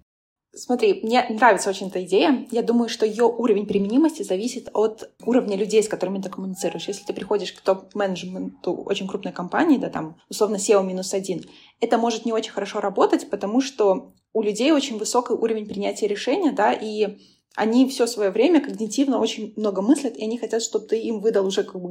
Смотри, 0.54 1.00
мне 1.02 1.24
нравится 1.30 1.70
очень 1.70 1.88
эта 1.88 2.04
идея. 2.04 2.46
Я 2.50 2.62
думаю, 2.62 2.90
что 2.90 3.06
ее 3.06 3.24
уровень 3.24 3.66
применимости 3.66 4.22
зависит 4.22 4.68
от 4.74 5.10
уровня 5.24 5.56
людей, 5.56 5.82
с 5.82 5.88
которыми 5.88 6.20
ты 6.20 6.28
коммуницируешь. 6.28 6.88
Если 6.88 7.04
ты 7.04 7.14
приходишь 7.14 7.52
к 7.52 7.62
топ-менеджменту 7.62 8.74
очень 8.74 9.08
крупной 9.08 9.32
компании, 9.32 9.78
да, 9.78 9.88
там, 9.88 10.18
условно, 10.28 10.56
SEO 10.56 10.84
минус 10.84 11.14
один, 11.14 11.42
это 11.80 11.96
может 11.96 12.26
не 12.26 12.34
очень 12.34 12.52
хорошо 12.52 12.80
работать, 12.80 13.30
потому 13.30 13.62
что 13.62 14.12
у 14.34 14.42
людей 14.42 14.72
очень 14.72 14.98
высокий 14.98 15.32
уровень 15.32 15.66
принятия 15.66 16.06
решения, 16.06 16.52
да, 16.52 16.74
и 16.74 17.18
они 17.54 17.88
все 17.88 18.06
свое 18.06 18.30
время 18.30 18.60
когнитивно 18.60 19.18
очень 19.18 19.52
много 19.56 19.82
мыслят, 19.82 20.16
и 20.16 20.24
они 20.24 20.38
хотят, 20.38 20.62
чтобы 20.62 20.86
ты 20.86 20.98
им 20.98 21.20
выдал 21.20 21.46
уже 21.46 21.64
как 21.64 21.80
бы 21.80 21.90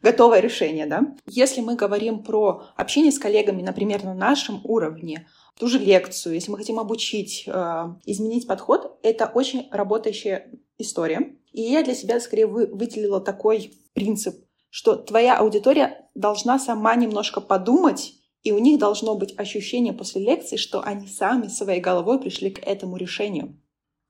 готовое 0.00 0.40
решение, 0.40 0.86
да. 0.86 1.14
Если 1.26 1.60
мы 1.60 1.74
говорим 1.74 2.22
про 2.22 2.64
общение 2.76 3.12
с 3.12 3.18
коллегами, 3.18 3.62
например, 3.62 4.04
на 4.04 4.14
нашем 4.14 4.60
уровне, 4.64 5.28
ту 5.58 5.68
же 5.68 5.78
лекцию, 5.78 6.34
если 6.34 6.50
мы 6.50 6.58
хотим 6.58 6.78
обучить, 6.78 7.44
э, 7.46 7.84
изменить 8.06 8.46
подход, 8.46 8.98
это 9.02 9.26
очень 9.26 9.68
работающая 9.70 10.50
история. 10.78 11.36
И 11.52 11.60
я 11.60 11.82
для 11.82 11.94
себя 11.94 12.18
скорее 12.18 12.46
вы, 12.46 12.66
выделила 12.66 13.20
такой 13.20 13.72
принцип, 13.92 14.36
что 14.70 14.96
твоя 14.96 15.36
аудитория 15.36 16.08
должна 16.14 16.58
сама 16.58 16.94
немножко 16.94 17.42
подумать, 17.42 18.14
и 18.42 18.52
у 18.52 18.58
них 18.58 18.78
должно 18.78 19.14
быть 19.14 19.38
ощущение 19.38 19.92
после 19.92 20.24
лекции, 20.24 20.56
что 20.56 20.80
они 20.80 21.06
сами 21.06 21.48
своей 21.48 21.80
головой 21.80 22.18
пришли 22.18 22.50
к 22.50 22.58
этому 22.66 22.96
решению. 22.96 23.58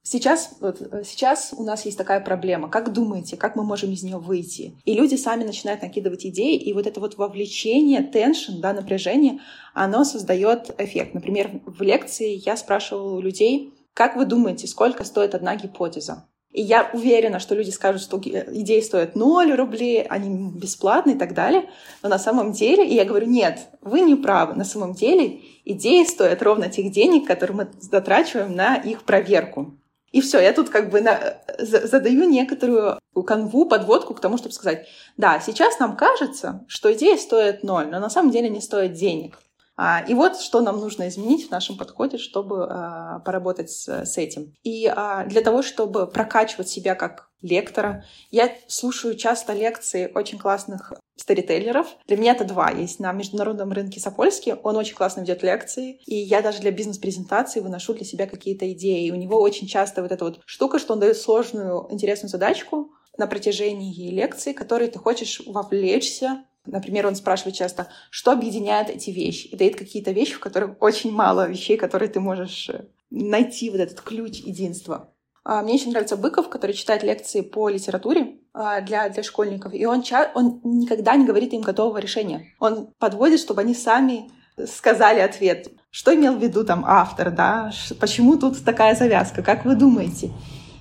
Сейчас, 0.05 0.57
вот, 0.61 0.79
сейчас 1.07 1.55
у 1.57 1.63
нас 1.63 1.85
есть 1.85 1.97
такая 1.97 2.21
проблема. 2.21 2.69
Как 2.69 2.93
думаете, 2.93 3.37
как 3.37 3.55
мы 3.55 3.63
можем 3.63 3.93
из 3.93 4.03
нее 4.03 4.19
выйти? 4.19 4.77
И 4.85 4.95
люди 4.95 5.15
сами 5.15 5.45
начинают 5.45 5.83
накидывать 5.83 6.27
идеи, 6.27 6.57
и 6.57 6.73
вот 6.73 6.89
это 6.89 6.99
вот 6.99 7.17
вовлечение, 7.17 8.03
теншн, 8.03 8.61
да, 8.61 8.73
напряжение, 8.73 9.39
оно 9.75 10.05
создает 10.05 10.75
эффект. 10.79 11.15
Например, 11.15 11.51
в 11.65 11.81
лекции 11.83 12.43
я 12.45 12.57
спрашивала 12.57 13.15
у 13.15 13.21
людей, 13.21 13.73
как 13.95 14.17
вы 14.17 14.25
думаете, 14.25 14.67
сколько 14.67 15.05
стоит 15.05 15.37
одна 15.37 15.55
гипотеза? 15.55 16.27
И 16.51 16.61
я 16.61 16.91
уверена, 16.93 17.39
что 17.39 17.55
люди 17.55 17.71
скажут, 17.71 18.03
что 18.03 18.19
идеи 18.19 18.81
стоят 18.81 19.17
0 19.17 19.53
рублей, 19.53 20.03
они 20.03 20.51
бесплатны 20.51 21.13
и 21.13 21.19
так 21.19 21.33
далее. 21.33 21.71
Но 22.03 22.11
на 22.11 22.19
самом 22.19 22.53
деле, 22.53 22.87
и 22.87 22.95
я 22.95 23.05
говорю, 23.05 23.27
нет, 23.27 23.69
вы 23.81 24.03
не 24.03 24.17
правы. 24.17 24.55
На 24.55 24.65
самом 24.65 24.93
деле 24.93 25.41
идеи 25.65 26.05
стоят 26.05 26.43
ровно 26.43 26.69
тех 26.69 26.93
денег, 26.93 27.27
которые 27.27 27.57
мы 27.57 27.69
затрачиваем 27.81 28.55
на 28.55 28.77
их 28.77 29.05
проверку. 29.05 29.79
И 30.13 30.21
все, 30.21 30.41
я 30.41 30.53
тут 30.53 30.69
как 30.69 30.91
бы 30.91 31.01
на, 31.01 31.39
задаю 31.59 32.29
некоторую 32.29 32.99
канву, 33.27 33.67
подводку 33.67 34.15
к 34.15 34.21
тому, 34.21 34.37
чтобы 34.37 34.55
сказать, 34.55 34.87
да, 35.17 35.41
сейчас 35.41 35.79
нам 35.79 35.97
кажется, 35.97 36.65
что 36.69 36.93
идея 36.93 37.17
стоит 37.17 37.63
ноль, 37.63 37.89
но 37.91 37.99
на 37.99 38.11
самом 38.11 38.31
деле 38.31 38.49
не 38.49 38.61
стоит 38.61 38.93
денег. 38.93 39.39
А, 39.77 40.01
и 40.07 40.15
вот 40.15 40.39
что 40.39 40.61
нам 40.61 40.79
нужно 40.79 41.09
изменить 41.09 41.49
в 41.49 41.51
нашем 41.51 41.79
подходе, 41.79 42.19
чтобы 42.19 42.67
а, 42.69 43.21
поработать 43.21 43.71
с, 43.71 43.89
с 43.89 44.19
этим. 44.19 44.55
И 44.63 44.87
а, 44.87 45.25
для 45.25 45.41
того, 45.41 45.63
чтобы 45.63 46.07
прокачивать 46.07 46.69
себя 46.69 46.95
как 46.95 47.32
лектора, 47.43 48.05
я 48.31 48.53
слушаю 48.69 49.17
часто 49.17 49.53
лекции 49.53 50.11
очень 50.15 50.39
классных 50.39 50.93
старителлеров. 51.17 51.87
Для 52.07 52.17
меня 52.17 52.33
это 52.33 52.45
два. 52.45 52.71
Есть 52.71 53.01
на 53.01 53.13
международном 53.13 53.73
рынке 53.73 54.01
Сапольский, 54.01 54.55
он 54.55 54.77
очень 54.77 54.95
классно 54.95 55.21
ведет 55.21 55.43
лекции, 55.43 56.01
и 56.07 56.15
я 56.15 56.43
даже 56.43 56.61
для 56.61 56.71
бизнес-презентации 56.71 57.61
выношу 57.61 57.95
для 57.95 58.05
себя 58.05 58.27
какие-то 58.27 58.71
идеи. 58.73 59.07
И 59.07 59.13
у 59.13 59.17
него 59.17 59.41
очень 59.41 59.67
часто 59.67 60.03
вот 60.03 60.13
эта 60.13 60.25
вот 60.25 60.41
штука, 60.47 60.79
что 60.79 60.95
он 60.95 61.01
дает 61.01 61.17
сложную, 61.17 61.87
интересную 61.91 62.31
задачку 62.31 62.93
на 63.19 63.27
протяжении 63.27 64.11
лекции, 64.11 64.53
которой 64.53 64.89
ты 64.89 64.99
хочешь 64.99 65.43
вовлечься 65.47 66.45
Например, 66.65 67.09
он 67.09 67.17
спрашивает 67.17 67.57
часто, 67.57 67.89
что 68.11 68.31
объединяет 68.31 68.89
эти 68.89 69.11
вещи, 69.11 69.49
и 69.49 69.57
дает 69.57 69.77
какие-то 69.77 70.13
вещи, 70.13 70.35
в 70.35 70.41
которых 70.41 70.81
очень 70.81 71.11
мало 71.11 71.49
вещей, 71.49 71.77
которые 71.77 72.09
ты 72.09 72.21
можешь 72.21 72.69
э, 72.71 72.87
найти, 73.11 73.69
вот 73.71 73.81
этот 73.81 74.01
ключ 74.01 74.39
единства. 74.39 75.13
А, 75.45 75.63
мне 75.63 75.75
очень 75.75 75.91
нравится 75.91 76.17
Быков, 76.17 76.49
который 76.49 76.73
читает 76.73 77.03
лекции 77.03 77.41
по 77.41 77.69
литературе 77.69 78.37
а, 78.55 78.81
для, 78.81 79.09
для 79.09 79.23
школьников, 79.23 79.75
и 79.75 79.85
он, 79.87 80.03
ча- 80.03 80.31
он 80.35 80.61
никогда 80.63 81.17
не 81.17 81.27
говорит 81.27 81.53
им 81.53 81.63
готового 81.63 81.99
решения. 81.99 82.47
Он 82.61 82.89
подводит, 82.99 83.41
чтобы 83.41 83.63
они 83.63 83.75
сами 83.75 84.31
сказали 84.67 85.21
ответ. 85.21 85.69
Что 85.91 86.15
имел 86.15 86.37
в 86.37 86.43
виду 86.43 86.65
там 86.65 86.85
автор, 86.87 87.31
да? 87.31 87.71
Почему 88.01 88.37
тут 88.39 88.65
такая 88.65 88.95
завязка? 88.95 89.43
Как 89.43 89.65
вы 89.65 89.75
думаете? 89.75 90.31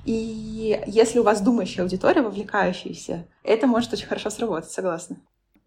И 0.06 0.82
если 0.88 1.20
у 1.20 1.24
вас 1.24 1.42
думающая 1.42 1.84
аудитория, 1.84 2.22
вовлекающаяся, 2.22 3.28
это 3.44 3.68
может 3.68 3.94
очень 3.94 4.08
хорошо 4.08 4.30
сработать, 4.30 4.72
согласна. 4.72 5.18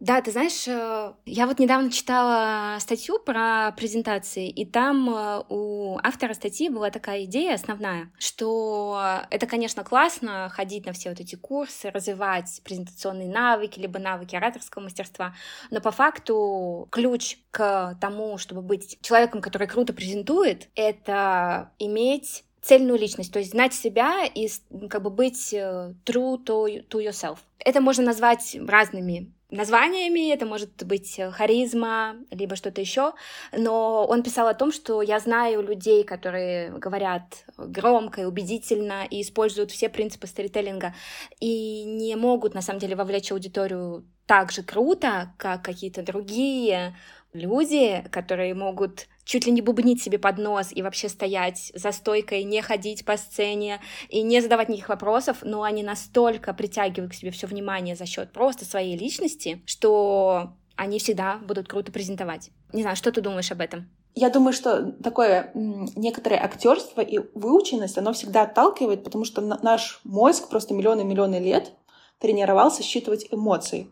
Да, 0.01 0.21
ты 0.21 0.33
знаешь, 0.33 0.67
э, 0.67 1.15
я 1.25 1.47
вот 1.47 1.59
недавно 1.59 1.91
читала 1.91 2.79
статью 2.81 3.19
про 3.21 3.73
презентации, 3.77 4.51
и 4.51 4.67
там 4.67 5.09
э, 5.09 5.45
у 5.49 5.99
автора 6.03 6.35
статьи 6.35 6.69
была 6.69 6.91
такая 6.91 7.25
идея 7.25 7.55
основная, 7.55 8.11
что 8.19 9.01
это, 9.31 9.47
конечно, 9.47 9.85
классно 9.85 10.51
ходить 10.53 10.85
на 10.85 10.93
все 10.93 11.11
вот 11.11 11.21
эти 11.21 11.37
курсы, 11.37 11.91
развивать 11.91 12.61
презентационные 12.65 13.29
навыки, 13.29 13.79
либо 13.79 13.99
навыки 13.99 14.35
ораторского 14.35 14.83
мастерства, 14.83 15.35
но 15.71 15.81
по 15.81 15.93
факту 15.93 16.89
ключ 16.91 17.39
к 17.51 17.97
тому, 18.01 18.37
чтобы 18.37 18.63
быть 18.63 18.99
человеком, 19.01 19.41
который 19.41 19.69
круто 19.69 19.93
презентует, 19.93 20.69
это 20.75 21.71
иметь 21.79 22.45
цельную 22.65 22.99
личность, 22.99 23.33
то 23.33 23.39
есть 23.39 23.53
знать 23.53 23.75
себя 23.75 24.25
и 24.25 24.49
как 24.89 25.03
бы 25.03 25.11
быть 25.11 25.53
э, 25.53 25.95
true 26.05 26.43
to, 26.45 26.89
to 26.89 27.07
yourself. 27.07 27.39
Это 27.59 27.81
можно 27.81 28.05
назвать 28.05 28.57
разными 28.67 29.34
названиями, 29.55 30.33
это 30.33 30.47
может 30.47 30.85
быть 30.85 31.19
э, 31.19 31.31
харизма, 31.31 32.17
либо 32.31 32.57
что-то 32.57 32.81
еще, 32.81 33.13
но 33.53 34.05
он 34.07 34.23
писал 34.23 34.49
о 34.49 34.55
том, 34.55 34.73
что 34.73 35.03
я 35.03 35.19
знаю 35.21 35.63
людей, 35.63 36.05
которые 36.05 36.71
говорят 36.71 37.45
громко 37.57 38.23
и 38.23 38.25
убедительно 38.25 39.07
и 39.09 39.23
используют 39.23 39.71
все 39.71 39.89
принципы 39.89 40.27
сторителлинга 40.27 40.95
и 41.41 41.85
не 41.85 42.17
могут 42.17 42.55
на 42.55 42.63
самом 42.63 42.81
деле 42.81 42.97
вовлечь 42.97 43.33
аудиторию 43.33 44.05
так 44.27 44.53
же 44.53 44.63
круто, 44.63 45.33
как 45.39 45.65
какие-то 45.65 46.03
другие 46.03 46.97
люди, 47.33 48.05
которые 48.11 48.55
могут 48.55 49.07
чуть 49.25 49.47
ли 49.47 49.53
не 49.53 49.63
бубнить 49.63 50.03
себе 50.03 50.19
под 50.19 50.39
нос 50.39 50.69
и 50.73 50.83
вообще 50.83 51.09
стоять 51.09 51.73
за 51.75 51.93
стойкой, 51.93 52.45
не 52.45 52.63
ходить 52.63 53.05
по 53.05 53.17
сцене 53.17 53.81
и 54.09 54.23
не 54.23 54.41
задавать 54.41 54.69
никаких 54.69 54.89
вопросов, 54.89 55.39
но 55.43 55.63
они 55.63 55.83
настолько 55.83 56.53
притягивают 56.55 57.13
к 57.13 57.15
себе 57.15 57.31
все 57.31 57.47
внимание 57.47 57.97
за 57.97 58.07
счет 58.07 58.33
просто 58.33 58.65
своей 58.65 58.97
личности, 58.97 59.63
что 59.67 60.53
они 60.77 60.99
всегда 60.99 61.39
будут 61.39 61.69
круто 61.69 61.93
презентовать. 61.93 62.51
Не 62.73 62.83
знаю, 62.83 62.97
что 62.97 63.13
ты 63.13 63.21
думаешь 63.21 63.53
об 63.53 63.61
этом? 63.61 63.89
Я 64.17 64.31
думаю, 64.31 64.53
что 64.53 64.93
такое 65.03 65.51
некоторое 65.55 66.37
актерство 66.37 67.01
и 67.01 67.19
выученность, 67.35 67.99
оно 67.99 68.13
всегда 68.13 68.43
отталкивает, 68.43 69.03
потому 69.03 69.25
что 69.25 69.41
наш 69.41 70.01
мозг 70.05 70.49
просто 70.49 70.73
миллионы-миллионы 70.75 71.41
лет 71.41 71.73
тренировался 72.21 72.85
считывать 72.85 73.27
эмоции. 73.33 73.89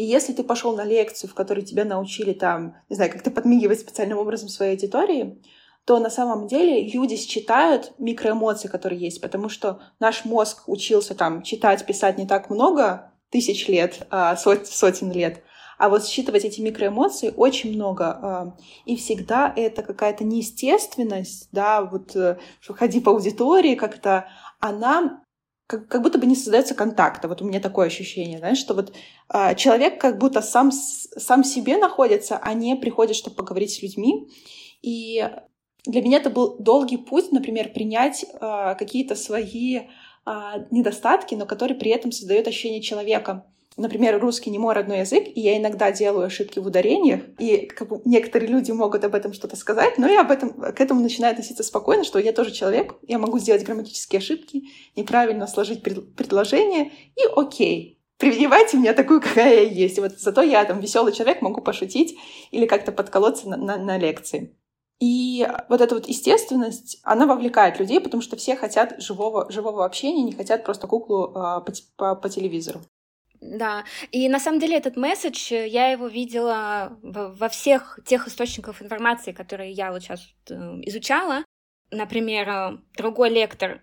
И 0.00 0.02
если 0.02 0.32
ты 0.32 0.42
пошел 0.42 0.74
на 0.74 0.82
лекцию, 0.82 1.28
в 1.28 1.34
которой 1.34 1.60
тебя 1.60 1.84
научили 1.84 2.32
там, 2.32 2.74
не 2.88 2.96
знаю, 2.96 3.12
как-то 3.12 3.30
подмигивать 3.30 3.80
специальным 3.80 4.16
образом 4.16 4.48
своей 4.48 4.72
аудитории, 4.72 5.42
то 5.84 5.98
на 5.98 6.08
самом 6.08 6.46
деле 6.46 6.88
люди 6.88 7.16
считают 7.16 7.92
микроэмоции, 7.98 8.68
которые 8.68 8.98
есть, 8.98 9.20
потому 9.20 9.50
что 9.50 9.82
наш 9.98 10.24
мозг 10.24 10.70
учился 10.70 11.14
там 11.14 11.42
читать, 11.42 11.84
писать 11.84 12.16
не 12.16 12.26
так 12.26 12.48
много 12.48 13.12
тысяч 13.28 13.68
лет, 13.68 14.06
а 14.08 14.36
сот, 14.36 14.66
сотен 14.68 15.12
лет, 15.12 15.42
а 15.76 15.90
вот 15.90 16.06
считывать 16.06 16.46
эти 16.46 16.62
микроэмоции 16.62 17.34
очень 17.36 17.74
много. 17.74 18.06
А, 18.06 18.56
и 18.86 18.96
всегда 18.96 19.52
это 19.54 19.82
какая-то 19.82 20.24
неестественность, 20.24 21.50
да, 21.52 21.82
вот 21.82 22.16
э, 22.16 22.38
ходи 22.62 23.00
по 23.00 23.10
аудитории 23.10 23.74
как-то, 23.74 24.28
она 24.60 25.22
как, 25.70 25.86
как 25.86 26.02
будто 26.02 26.18
бы 26.18 26.26
не 26.26 26.34
создается 26.34 26.74
контакта. 26.74 27.28
Вот 27.28 27.42
у 27.42 27.44
меня 27.44 27.60
такое 27.60 27.86
ощущение, 27.86 28.38
знаешь, 28.38 28.58
что 28.58 28.74
вот 28.74 28.92
э, 29.32 29.54
человек 29.54 30.00
как 30.00 30.18
будто 30.18 30.42
сам, 30.42 30.72
сам 30.72 31.44
себе 31.44 31.76
находится, 31.76 32.38
а 32.42 32.54
не 32.54 32.74
приходит, 32.74 33.14
чтобы 33.14 33.36
поговорить 33.36 33.70
с 33.70 33.80
людьми. 33.80 34.28
И 34.82 35.30
для 35.86 36.02
меня 36.02 36.18
это 36.18 36.28
был 36.28 36.56
долгий 36.58 36.96
путь, 36.96 37.30
например, 37.30 37.72
принять 37.72 38.24
э, 38.24 38.74
какие-то 38.80 39.14
свои 39.14 39.76
э, 39.78 39.82
недостатки, 40.72 41.36
но 41.36 41.46
которые 41.46 41.78
при 41.78 41.92
этом 41.92 42.10
создают 42.10 42.48
ощущение 42.48 42.82
человека 42.82 43.46
например, 43.76 44.20
русский 44.20 44.50
не 44.50 44.58
мой 44.58 44.74
родной 44.74 45.00
язык, 45.00 45.24
и 45.26 45.40
я 45.40 45.56
иногда 45.56 45.92
делаю 45.92 46.26
ошибки 46.26 46.58
в 46.58 46.66
ударениях, 46.66 47.22
и 47.38 47.66
как 47.66 47.88
бы, 47.88 48.00
некоторые 48.04 48.50
люди 48.50 48.70
могут 48.72 49.04
об 49.04 49.14
этом 49.14 49.32
что-то 49.32 49.56
сказать, 49.56 49.98
но 49.98 50.08
я 50.08 50.20
об 50.22 50.30
этом, 50.30 50.52
к 50.52 50.80
этому 50.80 51.00
начинаю 51.00 51.32
относиться 51.32 51.62
спокойно, 51.62 52.04
что 52.04 52.18
я 52.18 52.32
тоже 52.32 52.50
человек, 52.50 52.94
я 53.06 53.18
могу 53.18 53.38
сделать 53.38 53.64
грамматические 53.64 54.18
ошибки, 54.18 54.64
неправильно 54.96 55.46
сложить 55.46 55.82
пред, 55.82 56.14
предложение, 56.14 56.92
и 57.16 57.22
окей, 57.34 58.00
принимайте 58.20 58.76
меня 58.76 58.92
такую, 58.92 59.20
какая 59.20 59.64
я 59.64 59.70
есть. 59.70 59.98
Вот 59.98 60.18
зато 60.18 60.42
я 60.42 60.64
там 60.64 60.78
веселый 60.78 61.12
человек, 61.12 61.42
могу 61.42 61.60
пошутить 61.62 62.16
или 62.50 62.66
как-то 62.66 62.92
подколоться 62.92 63.48
на, 63.48 63.56
на, 63.56 63.76
на 63.78 63.98
лекции. 63.98 64.56
И 65.00 65.48
вот 65.70 65.80
эта 65.80 65.94
вот 65.94 66.06
естественность, 66.06 67.00
она 67.02 67.26
вовлекает 67.26 67.80
людей, 67.80 68.00
потому 68.00 68.22
что 68.22 68.36
все 68.36 68.54
хотят 68.54 69.00
живого, 69.00 69.50
живого 69.50 69.86
общения, 69.86 70.22
не 70.22 70.32
хотят 70.32 70.62
просто 70.62 70.86
куклу 70.86 71.30
э, 71.30 71.32
по, 71.32 71.72
по, 71.96 72.14
по 72.14 72.28
телевизору. 72.28 72.80
Да, 73.40 73.84
и 74.12 74.28
на 74.28 74.38
самом 74.38 74.60
деле 74.60 74.76
этот 74.76 74.96
месседж, 74.96 75.52
э, 75.52 75.66
я 75.66 75.88
его 75.88 76.08
видела 76.08 76.98
во 77.02 77.48
всех 77.48 77.98
тех 78.04 78.28
источниках 78.28 78.82
информации, 78.82 79.32
которые 79.32 79.72
я 79.72 79.92
вот 79.92 80.02
сейчас 80.02 80.34
э, 80.50 80.54
изучала. 80.82 81.44
Например, 81.90 82.48
э, 82.48 82.78
другой 82.96 83.30
лектор 83.30 83.82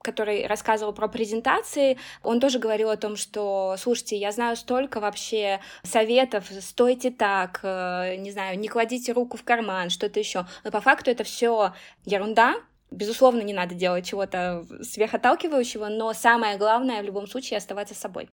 который 0.00 0.46
рассказывал 0.46 0.94
про 0.94 1.08
презентации, 1.08 1.98
он 2.22 2.40
тоже 2.40 2.60
говорил 2.60 2.88
о 2.88 2.96
том, 2.96 3.16
что, 3.16 3.74
слушайте, 3.78 4.16
я 4.16 4.30
знаю 4.30 4.56
столько 4.56 5.00
вообще 5.00 5.60
советов, 5.82 6.46
стойте 6.60 7.10
так, 7.10 7.60
не 7.64 8.30
знаю, 8.30 8.58
не 8.58 8.68
кладите 8.68 9.12
руку 9.12 9.36
в 9.36 9.42
карман, 9.42 9.90
что-то 9.90 10.20
еще. 10.20 10.46
Но 10.62 10.70
по 10.70 10.80
факту 10.80 11.10
это 11.10 11.24
все 11.24 11.74
ерунда, 12.06 12.54
Безусловно, 12.90 13.42
не 13.42 13.52
надо 13.52 13.74
делать 13.74 14.06
чего-то 14.06 14.64
сверхотталкивающего, 14.82 15.88
но 15.88 16.14
самое 16.14 16.56
главное 16.56 17.02
в 17.02 17.04
любом 17.04 17.26
случае 17.26 17.58
оставаться 17.58 17.94
собой. 17.94 18.30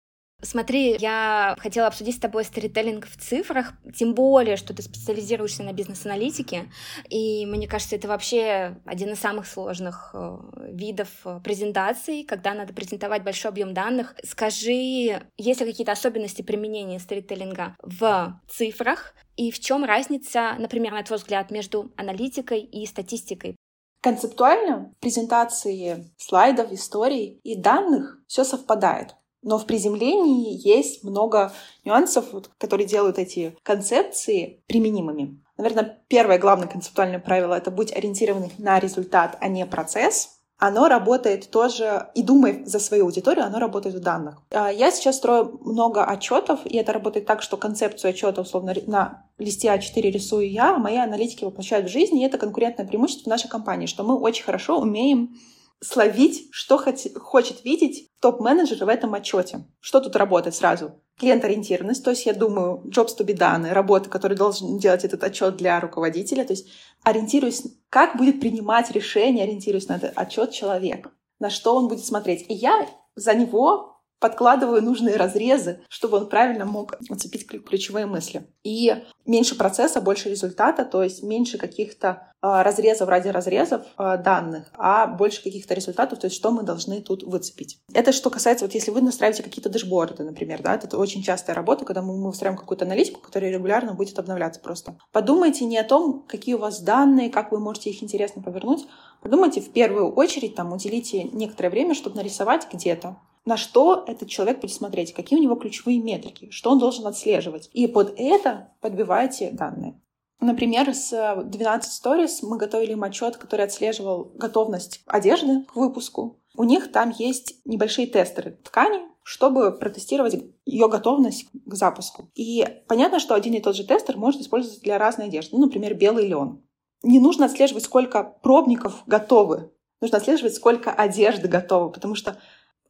Смотри, 0.41 0.97
я 1.01 1.57
хотела 1.59 1.89
обсудить 1.89 2.15
с 2.15 2.21
тобой 2.21 2.45
сторителлинг 2.45 3.09
в 3.09 3.17
цифрах, 3.17 3.73
тем 3.93 4.15
более, 4.15 4.57
что 4.57 4.73
ты 4.73 4.83
специализируешься 4.83 5.65
на 5.65 5.73
бизнес-аналитике, 5.73 6.71
и 7.09 7.45
мне 7.45 7.67
кажется, 7.67 7.97
это 7.97 8.07
вообще 8.07 8.77
один 8.85 9.11
из 9.11 9.19
самых 9.19 9.49
сложных 9.49 10.11
э, 10.15 10.39
видов 10.71 11.09
э, 11.25 11.41
презентаций, 11.43 12.23
когда 12.23 12.55
надо 12.55 12.73
презентовать 12.73 13.25
большой 13.25 13.51
объем 13.51 13.75
данных. 13.75 14.15
Скажи, 14.23 15.21
есть 15.37 15.61
ли 15.61 15.67
какие-то 15.67 15.91
особенности 15.91 16.43
применения 16.43 17.01
сторителлинга 17.01 17.75
в 17.83 18.41
цифрах, 18.49 19.15
и 19.37 19.51
в 19.51 19.59
чем 19.59 19.85
разница, 19.85 20.55
например, 20.57 20.93
на 20.93 21.03
твой 21.03 21.19
взгляд, 21.19 21.51
между 21.51 21.91
аналитикой 21.97 22.61
и 22.61 22.87
статистикой? 22.87 23.57
Концептуально 24.03 24.95
презентации 25.01 26.13
слайдов, 26.17 26.71
историй 26.71 27.41
и 27.43 27.57
данных 27.57 28.19
все 28.29 28.45
совпадает. 28.45 29.17
Но 29.43 29.59
в 29.59 29.67
приземлении 29.67 30.59
есть 30.67 31.05
много 31.05 31.53
нюансов, 31.85 32.27
которые 32.59 32.87
делают 32.87 33.19
эти 33.19 33.57
концепции 33.63 34.63
применимыми. 34.67 35.41
Наверное, 35.57 35.99
первое 36.09 36.39
главное 36.39 36.69
концептуальное 36.69 37.19
правило— 37.19 37.55
это 37.55 37.71
быть 37.71 37.93
ориентированным 37.93 38.51
на 38.59 38.79
результат, 38.79 39.37
а 39.41 39.49
не 39.49 39.67
процесс. 39.67 40.39
Оно 40.61 40.89
работает 40.89 41.51
тоже, 41.51 42.09
и 42.17 42.23
думая 42.25 42.65
за 42.65 42.81
свою 42.81 43.05
аудиторию, 43.05 43.45
оно 43.45 43.61
работает 43.61 43.95
в 43.95 44.01
данных. 44.01 44.43
А 44.51 44.73
я 44.73 44.91
сейчас 44.91 45.17
строю 45.17 45.57
много 45.63 46.05
отчетов, 46.05 46.61
и 46.65 46.77
это 46.77 46.93
работает 46.93 47.27
так, 47.27 47.43
что 47.43 47.57
концепцию 47.57 48.11
отчета, 48.11 48.41
условно, 48.41 48.75
на 48.87 49.25
листе 49.39 49.69
А4 49.69 50.01
рисую 50.11 50.51
я, 50.51 50.75
а 50.75 50.79
мои 50.79 50.97
аналитики 50.97 51.45
воплощают 51.45 51.87
в 51.87 51.93
жизнь, 51.93 52.19
и 52.19 52.25
это 52.25 52.39
конкурентное 52.39 52.87
преимущество 52.87 53.25
в 53.25 53.31
нашей 53.31 53.49
компании, 53.49 53.87
что 53.87 54.03
мы 54.03 54.19
очень 54.19 54.45
хорошо 54.45 54.81
умеем 54.81 55.37
словить, 55.81 56.49
что 56.53 56.79
хочет 56.79 57.65
видеть 57.65 58.11
топ-менеджер 58.21 58.85
в 58.85 58.89
этом 58.89 59.15
отчете. 59.15 59.67
Что 59.81 60.01
тут 60.01 60.17
работает 60.17 60.55
сразу? 60.55 61.01
Клиент-ориентированность, 61.19 62.05
то 62.05 62.11
есть 62.11 62.27
я 62.27 62.33
думаю, 62.33 62.83
jobs 62.87 63.17
to 63.19 63.25
be 63.25 63.37
done, 63.37 63.73
работа, 63.73 64.09
которую 64.09 64.39
должен 64.39 64.79
делать 64.79 65.05
этот 65.05 65.23
отчет 65.25 65.57
для 65.57 65.81
руководителя, 65.81 66.45
то 66.45 66.53
есть 66.53 66.69
ориентируюсь, 67.03 67.63
как 67.91 68.17
будет 68.17 68.41
принимать 68.41 68.91
решение, 68.93 69.45
ориентируюсь 69.45 69.89
на 69.89 69.97
этот 69.97 70.13
отчет 70.17 70.53
человек, 70.53 71.11
на 71.41 71.51
что 71.51 71.75
он 71.75 71.89
будет 71.89 72.05
смотреть. 72.05 72.47
И 72.49 72.55
я 72.55 72.87
за 73.17 73.35
него 73.35 73.98
подкладываю 74.21 74.83
нужные 74.83 75.17
разрезы, 75.17 75.81
чтобы 75.89 76.19
он 76.19 76.29
правильно 76.29 76.65
мог 76.65 76.95
уцепить 77.09 77.47
ключевые 77.47 78.07
мысли. 78.07 78.49
И 78.65 78.95
меньше 79.25 79.57
процесса, 79.57 80.01
больше 80.01 80.29
результата, 80.31 80.85
то 80.85 81.03
есть 81.03 81.23
меньше 81.23 81.59
каких-то 81.59 82.33
э, 82.43 82.63
разрезов 82.63 83.09
ради 83.09 83.29
разрезов 83.29 83.83
э, 83.99 84.19
данных, 84.19 84.71
а 84.75 85.07
больше 85.07 85.43
каких-то 85.43 85.75
результатов, 85.75 86.19
то 86.19 86.27
есть 86.27 86.37
что 86.37 86.51
мы 86.51 86.63
должны 86.63 87.01
тут 87.01 87.23
выцепить. 87.23 87.79
Это 87.93 88.13
что 88.13 88.31
касается, 88.31 88.65
вот 88.65 88.75
если 88.75 88.91
вы 88.91 89.01
настраиваете 89.03 89.43
какие-то 89.43 89.69
дэшборды, 89.69 90.25
например, 90.25 90.63
да, 90.63 90.75
это 90.75 90.99
очень 90.99 91.23
частая 91.23 91.55
работа, 91.55 91.85
когда 91.85 92.03
мы, 92.03 92.17
мы 92.17 92.29
устраиваем 92.29 92.59
какую-то 92.59 92.85
аналитику, 92.85 93.21
которая 93.21 93.51
регулярно 93.51 93.95
будет 93.95 94.19
обновляться 94.19 94.61
просто. 94.61 94.99
Подумайте 95.13 95.65
не 95.65 95.79
о 95.79 95.85
том, 95.85 96.25
какие 96.27 96.55
у 96.55 96.59
вас 96.59 96.81
данные, 96.81 97.31
как 97.31 97.53
вы 97.53 97.61
можете 97.61 97.91
их 97.91 98.03
интересно 98.03 98.43
повернуть, 98.43 98.87
подумайте 99.23 99.61
в 99.61 99.71
первую 99.73 100.13
очередь, 100.13 100.55
там, 100.55 100.73
уделите 100.73 101.25
некоторое 101.25 101.71
время, 101.71 101.95
чтобы 101.95 102.17
нарисовать 102.17 102.67
где-то 102.73 103.17
на 103.49 103.57
что 103.57 104.05
этот 104.07 104.29
человек 104.29 104.61
будет 104.61 104.75
смотреть, 104.75 105.15
какие 105.15 105.39
у 105.39 105.43
него 105.43 105.55
ключевые 105.55 106.01
метрики, 106.01 106.51
что 106.51 106.71
он 106.71 106.79
должен 106.79 107.07
отслеживать. 107.07 107.71
И 107.73 107.87
под 107.87 108.13
это 108.19 108.75
подбивайте 108.83 109.51
данные. 109.51 109.99
Например, 110.39 110.95
с 110.95 111.11
12 111.43 112.05
Stories 112.05 112.39
мы 112.43 112.59
готовили 112.59 112.93
им 112.93 113.05
отчет, 113.05 113.39
который 113.39 113.65
отслеживал 113.65 114.33
готовность 114.35 115.01
одежды 115.07 115.65
к 115.65 115.77
выпуску. 115.77 116.43
У 116.57 116.65
них 116.65 116.93
там 116.93 117.11
есть 117.19 117.55
небольшие 117.65 118.07
тестеры 118.07 118.51
ткани, 118.63 119.01
чтобы 119.23 119.73
протестировать 119.73 120.37
ее 120.67 120.89
готовность 120.91 121.47
к 121.65 121.75
запуску. 121.75 122.31
И 122.35 122.67
понятно, 122.87 123.19
что 123.19 123.35
один 123.35 123.55
и 123.55 123.61
тот 123.61 123.75
же 123.75 123.85
тестер 123.85 124.19
может 124.19 124.43
использоваться 124.43 124.83
для 124.83 124.99
разной 124.99 125.29
одежды. 125.29 125.57
Ну, 125.57 125.65
например, 125.65 125.95
белый 125.95 126.29
лен. 126.29 126.63
Не 127.03 127.19
нужно 127.19 127.47
отслеживать, 127.47 127.85
сколько 127.85 128.25
пробников 128.25 129.05
готовы. 129.07 129.73
Нужно 130.03 130.19
отслеживать, 130.19 130.55
сколько 130.55 130.93
одежды 130.93 131.49
готовы, 131.49 131.91
потому 131.91 132.15
что 132.15 132.39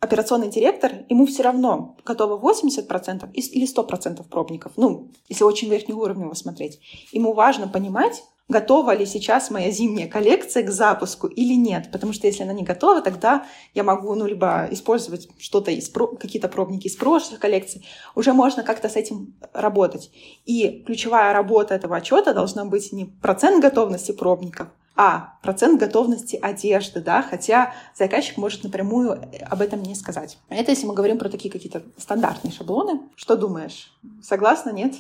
операционный 0.01 0.49
директор, 0.49 0.93
ему 1.09 1.27
все 1.27 1.43
равно 1.43 1.97
готово 2.05 2.39
80% 2.39 3.31
или 3.33 3.67
100% 3.67 4.29
пробников. 4.29 4.73
Ну, 4.77 5.11
если 5.29 5.45
очень 5.45 5.69
верхнеуровнево 5.69 6.35
смотреть. 6.35 6.81
Ему 7.13 7.33
важно 7.33 7.69
понимать, 7.69 8.23
готова 8.49 8.95
ли 8.95 9.07
сейчас 9.07 9.51
моя 9.51 9.71
зимняя 9.71 10.09
коллекция 10.09 10.63
к 10.63 10.71
запуску 10.71 11.27
или 11.27 11.55
нет. 11.55 11.91
Потому 11.93 12.13
что 12.13 12.27
если 12.27 12.45
она 12.45 12.53
не 12.53 12.63
готова, 12.63 13.03
тогда 13.03 13.47
я 13.75 13.85
могу 13.85 14.15
ну, 14.15 14.27
либо 14.27 14.69
использовать 14.71 15.29
что-то 15.39 15.71
из 15.71 15.91
какие-то 16.19 16.49
пробники 16.49 16.87
из 16.87 16.97
прошлых 16.97 17.41
коллекций. 17.41 17.87
Уже 18.15 18.33
можно 18.33 18.63
как-то 18.63 18.89
с 18.89 18.97
этим 18.97 19.35
работать. 19.53 20.11
И 20.47 20.83
ключевая 20.87 21.33
работа 21.33 21.75
этого 21.75 21.97
отчета 21.97 22.33
должна 22.33 22.65
быть 22.65 22.93
не 22.93 23.05
процент 23.05 23.63
готовности 23.63 24.13
пробников, 24.13 24.69
а 25.01 25.39
процент 25.43 25.79
готовности 25.79 26.37
одежды, 26.43 27.01
да, 27.01 27.23
хотя 27.23 27.73
заказчик 27.95 28.37
может 28.37 28.65
напрямую 28.65 29.23
об 29.49 29.61
этом 29.63 29.81
не 29.81 29.95
сказать. 29.95 30.39
Это 30.49 30.73
если 30.73 30.87
мы 30.87 30.95
говорим 30.95 31.19
про 31.19 31.29
такие 31.29 31.53
какие-то 31.53 31.85
стандартные 31.97 32.53
шаблоны. 32.53 33.03
Что 33.15 33.37
думаешь? 33.37 33.93
Согласна, 34.21 34.71
нет? 34.71 34.95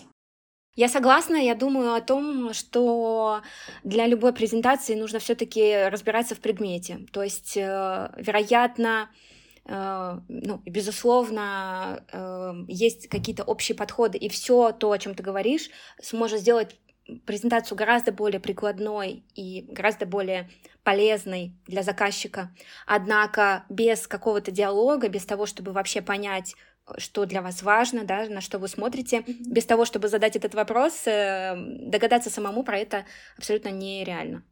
Я 0.77 0.89
согласна, 0.89 1.35
я 1.35 1.57
думаю 1.57 1.95
о 1.95 2.01
том, 2.01 2.53
что 2.53 3.41
для 3.83 4.07
любой 4.07 4.33
презентации 4.33 4.95
нужно 4.95 5.19
все-таки 5.19 5.89
разбираться 5.89 6.37
в 6.37 6.39
предмете. 6.39 7.01
То 7.13 7.25
есть, 7.25 7.57
э, 7.57 8.11
вероятно, 8.17 9.11
э, 9.65 10.21
ну, 10.29 10.63
безусловно, 10.65 12.05
э, 12.13 12.53
есть 12.69 13.09
какие-то 13.09 13.43
общие 13.43 13.75
подходы, 13.75 14.17
и 14.17 14.29
все 14.29 14.71
то, 14.71 14.93
о 14.93 14.99
чем 14.99 15.17
ты 15.17 15.25
говоришь, 15.25 15.71
сможет 16.01 16.39
сделать 16.39 16.77
презентацию 17.27 17.77
гораздо 17.77 18.12
более 18.12 18.40
прикладной 18.40 19.25
и 19.35 19.66
гораздо 19.68 20.07
более 20.07 20.49
полезной 20.83 21.55
для 21.66 21.83
заказчика. 21.83 22.51
Однако 22.87 23.64
без 23.68 24.07
какого-то 24.07 24.51
диалога, 24.51 25.09
без 25.09 25.25
того, 25.25 25.47
чтобы 25.47 25.73
вообще 25.73 26.03
понять, 26.03 26.55
что 26.97 27.27
для 27.27 27.42
вас 27.42 27.62
важно, 27.62 28.05
да, 28.05 28.27
на 28.29 28.40
что 28.40 28.59
вы 28.59 28.68
смотрите, 28.68 29.18
mm-hmm. 29.18 29.44
без 29.47 29.66
того, 29.66 29.85
чтобы 29.85 30.09
задать 30.09 30.37
этот 30.37 30.55
вопрос, 30.55 31.07
э, 31.07 31.55
догадаться 31.57 32.31
самому 32.31 32.62
про 32.62 32.79
это 32.79 33.05
абсолютно 33.37 33.68
нереально. 33.68 34.42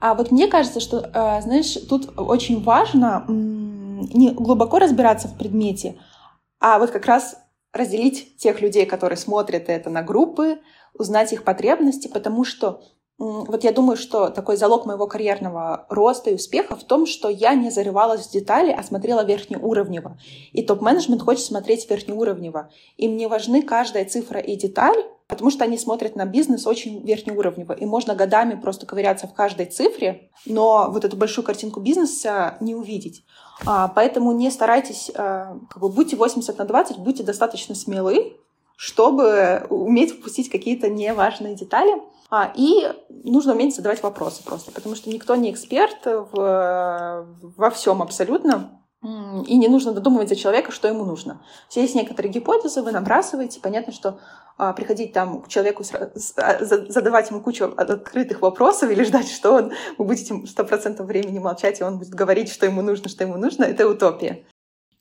А 0.00 0.14
вот 0.14 0.30
мне 0.30 0.48
кажется, 0.48 0.80
что, 0.80 0.98
э, 1.00 1.42
знаешь, 1.42 1.74
тут 1.88 2.18
очень 2.18 2.62
важно 2.62 3.24
не 3.28 4.32
глубоко 4.32 4.78
разбираться 4.78 5.28
в 5.28 5.38
предмете, 5.38 5.98
а 6.60 6.78
вот 6.78 6.90
как 6.90 7.06
раз 7.06 7.36
разделить 7.72 8.36
тех 8.36 8.60
людей, 8.60 8.86
которые 8.86 9.16
смотрят 9.16 9.68
это 9.68 9.90
на 9.90 10.02
группы, 10.02 10.60
узнать 10.94 11.32
их 11.32 11.44
потребности, 11.44 12.08
потому 12.08 12.44
что 12.44 12.82
вот 13.16 13.62
я 13.62 13.72
думаю, 13.72 13.96
что 13.96 14.28
такой 14.28 14.56
залог 14.56 14.86
моего 14.86 15.06
карьерного 15.06 15.86
роста 15.88 16.30
и 16.30 16.34
успеха 16.34 16.74
в 16.74 16.82
том, 16.82 17.06
что 17.06 17.28
я 17.28 17.54
не 17.54 17.70
зарывалась 17.70 18.26
в 18.26 18.32
детали, 18.32 18.72
а 18.72 18.82
смотрела 18.82 19.24
верхнеуровнево. 19.24 20.18
И 20.52 20.62
топ-менеджмент 20.62 21.22
хочет 21.22 21.44
смотреть 21.44 21.88
верхнеуровнево. 21.88 22.70
И 22.96 23.08
мне 23.08 23.28
важны 23.28 23.62
каждая 23.62 24.04
цифра 24.04 24.40
и 24.40 24.56
деталь, 24.56 24.96
потому 25.28 25.50
что 25.50 25.62
они 25.62 25.78
смотрят 25.78 26.16
на 26.16 26.26
бизнес 26.26 26.66
очень 26.66 27.06
верхнеуровнево. 27.06 27.72
И 27.74 27.86
можно 27.86 28.16
годами 28.16 28.60
просто 28.60 28.84
ковыряться 28.84 29.28
в 29.28 29.32
каждой 29.32 29.66
цифре, 29.66 30.30
но 30.44 30.88
вот 30.90 31.04
эту 31.04 31.16
большую 31.16 31.44
картинку 31.44 31.80
бизнеса 31.80 32.56
не 32.60 32.74
увидеть. 32.74 33.24
А, 33.64 33.88
поэтому 33.88 34.32
не 34.32 34.50
старайтесь, 34.50 35.12
а, 35.14 35.56
как 35.70 35.80
бы 35.80 35.88
будьте 35.88 36.16
80 36.16 36.58
на 36.58 36.64
20, 36.64 36.98
будьте 36.98 37.22
достаточно 37.22 37.76
смелы, 37.76 38.36
чтобы 38.76 39.66
уметь 39.70 40.12
впустить 40.12 40.50
какие-то 40.50 40.88
неважные 40.88 41.54
детали. 41.54 42.02
А, 42.30 42.52
и 42.54 42.92
нужно 43.08 43.52
уметь 43.52 43.76
задавать 43.76 44.02
вопросы 44.02 44.42
просто, 44.42 44.72
потому 44.72 44.96
что 44.96 45.10
никто 45.10 45.36
не 45.36 45.52
эксперт 45.52 46.04
в, 46.04 47.26
во 47.56 47.70
всем 47.70 48.02
абсолютно. 48.02 48.80
И 49.46 49.58
не 49.58 49.68
нужно 49.68 49.92
додумывать 49.92 50.30
за 50.30 50.36
человека, 50.36 50.72
что 50.72 50.88
ему 50.88 51.04
нужно. 51.04 51.44
Все 51.68 51.82
есть 51.82 51.94
некоторые 51.94 52.32
гипотезы, 52.32 52.80
вы 52.80 52.90
набрасываете. 52.90 53.60
Понятно, 53.60 53.92
что 53.92 54.18
а, 54.56 54.72
приходить 54.72 55.12
там 55.12 55.42
к 55.42 55.48
человеку, 55.48 55.84
а, 56.36 56.64
задавать 56.64 57.28
ему 57.28 57.42
кучу 57.42 57.64
открытых 57.64 58.40
вопросов 58.40 58.90
или 58.90 59.04
ждать, 59.04 59.28
что 59.28 59.52
он, 59.52 59.72
вы 59.98 60.06
будете 60.06 60.46
сто 60.46 60.64
процентов 60.64 61.06
времени 61.06 61.38
молчать, 61.38 61.80
и 61.80 61.84
он 61.84 61.98
будет 61.98 62.14
говорить, 62.14 62.50
что 62.50 62.64
ему 62.64 62.80
нужно, 62.80 63.10
что 63.10 63.24
ему 63.24 63.36
нужно, 63.36 63.64
это 63.64 63.86
утопия. 63.86 64.46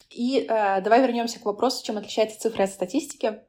И 0.09 0.39
э, 0.39 0.81
давай 0.81 1.01
вернемся 1.01 1.39
к 1.39 1.45
вопросу, 1.45 1.85
чем 1.85 1.97
отличается 1.97 2.39
цифры 2.39 2.65
от 2.65 2.71
статистики. 2.71 3.41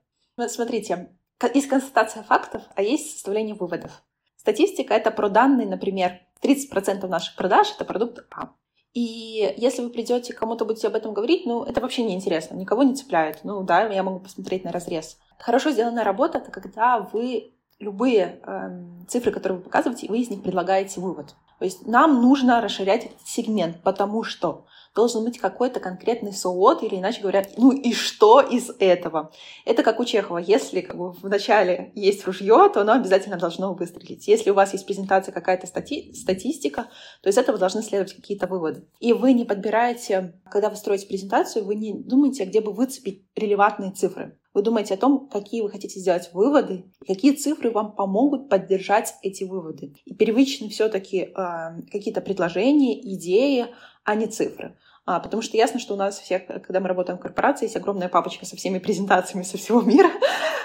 Смотрите, 0.48 1.10
есть 1.52 1.68
констатация 1.68 2.22
фактов, 2.22 2.62
а 2.74 2.82
есть 2.82 3.12
составление 3.12 3.54
выводов. 3.54 4.02
Статистика— 4.36 4.94
это 4.94 5.10
про 5.10 5.28
данные, 5.28 5.66
например, 5.66 6.20
30% 6.42 7.06
наших 7.08 7.36
продаж— 7.36 7.72
это 7.76 7.84
продукт 7.84 8.26
А. 8.30 8.50
И 8.92 9.54
если 9.56 9.82
вы 9.82 9.90
придете 9.90 10.32
кому-то 10.32 10.64
будете 10.64 10.86
об 10.86 10.94
этом 10.94 11.14
говорить, 11.14 11.46
ну, 11.46 11.64
это 11.64 11.80
вообще 11.80 12.04
не 12.04 12.14
интересно, 12.14 12.54
никого 12.54 12.82
не 12.82 12.94
цепляет. 12.94 13.40
Ну, 13.42 13.62
да, 13.62 13.88
я 13.88 14.02
могу 14.02 14.20
посмотреть 14.20 14.64
на 14.64 14.70
разрез. 14.70 15.18
Хорошо 15.38 15.70
сделанная 15.70 16.04
работа— 16.04 16.38
это 16.40 16.50
когда 16.50 17.00
вы 17.00 17.54
любые 17.80 18.40
э, 18.44 19.06
цифры, 19.08 19.32
которые 19.32 19.58
вы 19.58 19.64
показываете, 19.64 20.06
вы 20.08 20.18
из 20.18 20.30
них 20.30 20.42
предлагаете 20.42 21.00
вывод. 21.00 21.34
То 21.58 21.64
есть 21.64 21.86
нам 21.86 22.20
нужно 22.20 22.60
расширять 22.60 23.06
этот 23.06 23.26
сегмент, 23.26 23.82
потому 23.82 24.22
что 24.22 24.66
должен 24.94 25.24
быть 25.24 25.38
какой-то 25.38 25.80
конкретный 25.80 26.32
совод, 26.32 26.82
или 26.82 26.96
иначе 26.96 27.20
говоря, 27.20 27.44
ну 27.56 27.72
и 27.72 27.92
что 27.92 28.40
из 28.40 28.70
этого? 28.78 29.32
Это 29.64 29.82
как 29.82 29.98
у 29.98 30.04
Чехова. 30.04 30.38
Если 30.38 30.80
как 30.80 30.96
бы, 30.96 31.12
в 31.12 31.24
начале 31.24 31.90
есть 31.94 32.24
ружье, 32.26 32.70
то 32.72 32.82
оно 32.82 32.92
обязательно 32.92 33.36
должно 33.36 33.74
выстрелить. 33.74 34.28
Если 34.28 34.50
у 34.50 34.54
вас 34.54 34.72
есть 34.72 34.86
презентация 34.86 35.32
какая-то 35.32 35.66
стати 35.66 36.12
статистика, 36.14 36.86
то 37.22 37.28
из 37.28 37.36
этого 37.36 37.58
должны 37.58 37.82
следовать 37.82 38.14
какие-то 38.14 38.46
выводы. 38.46 38.86
И 39.00 39.12
вы 39.12 39.32
не 39.32 39.44
подбираете, 39.44 40.40
когда 40.50 40.70
вы 40.70 40.76
строите 40.76 41.06
презентацию, 41.06 41.64
вы 41.64 41.74
не 41.74 41.92
думаете, 41.92 42.44
где 42.44 42.60
бы 42.60 42.72
выцепить 42.72 43.24
релевантные 43.34 43.90
цифры. 43.90 44.38
Вы 44.54 44.62
думаете 44.62 44.94
о 44.94 44.96
том, 44.96 45.28
какие 45.28 45.62
вы 45.62 45.70
хотите 45.70 45.98
сделать 45.98 46.30
выводы, 46.32 46.84
какие 47.04 47.32
цифры 47.32 47.72
вам 47.72 47.96
помогут 47.96 48.48
поддержать 48.48 49.14
эти 49.22 49.42
выводы. 49.42 49.96
И 50.04 50.14
первичны 50.14 50.68
все-таки 50.68 51.22
э, 51.22 51.32
какие-то 51.90 52.20
предложения, 52.20 53.00
идеи, 53.14 53.66
а 54.04 54.14
не 54.14 54.26
цифры. 54.26 54.76
А, 55.06 55.20
потому 55.20 55.42
что 55.42 55.56
ясно, 55.56 55.78
что 55.78 55.94
у 55.94 55.96
нас 55.98 56.18
всех, 56.18 56.46
когда 56.46 56.80
мы 56.80 56.88
работаем 56.88 57.18
в 57.18 57.22
корпорации, 57.22 57.66
есть 57.66 57.76
огромная 57.76 58.08
папочка 58.08 58.46
со 58.46 58.56
всеми 58.56 58.78
презентациями 58.78 59.42
со 59.42 59.58
всего 59.58 59.82
мира, 59.82 60.10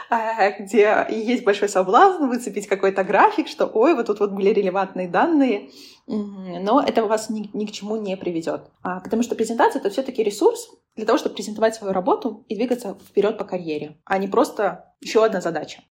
а, 0.10 0.52
где 0.60 1.06
есть 1.10 1.44
большой 1.44 1.68
соблазн 1.68 2.26
выцепить 2.26 2.68
какой-то 2.68 3.04
график, 3.04 3.50
что 3.50 3.66
ой, 3.66 3.96
вот 3.96 4.06
тут 4.06 4.22
вот 4.22 4.32
были 4.32 4.50
релевантные 4.52 5.10
данные, 5.10 5.70
но 6.08 6.82
это 6.82 7.04
вас 7.06 7.30
ни, 7.30 7.50
ни 7.54 7.66
к 7.66 7.72
чему 7.72 7.98
не 7.98 8.16
приведет. 8.16 8.62
А, 8.82 9.02
потому 9.02 9.24
что 9.24 9.36
презентация— 9.36 9.80
это 9.82 9.90
все 9.90 10.04
таки 10.04 10.24
ресурс 10.24 10.70
для 10.96 11.06
того, 11.06 11.18
чтобы 11.18 11.36
презентовать 11.36 11.76
свою 11.76 11.94
работу 11.94 12.46
и 12.48 12.56
двигаться 12.56 12.98
вперед 13.10 13.38
по 13.38 13.44
карьере, 13.44 13.98
а 14.06 14.18
не 14.18 14.28
просто 14.28 14.94
еще 15.02 15.26
одна 15.26 15.42
задача. 15.42 15.84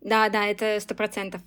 Да, 0.00 0.28
да, 0.30 0.46
это 0.46 0.78
сто 0.80 0.94
процентов. 0.94 1.42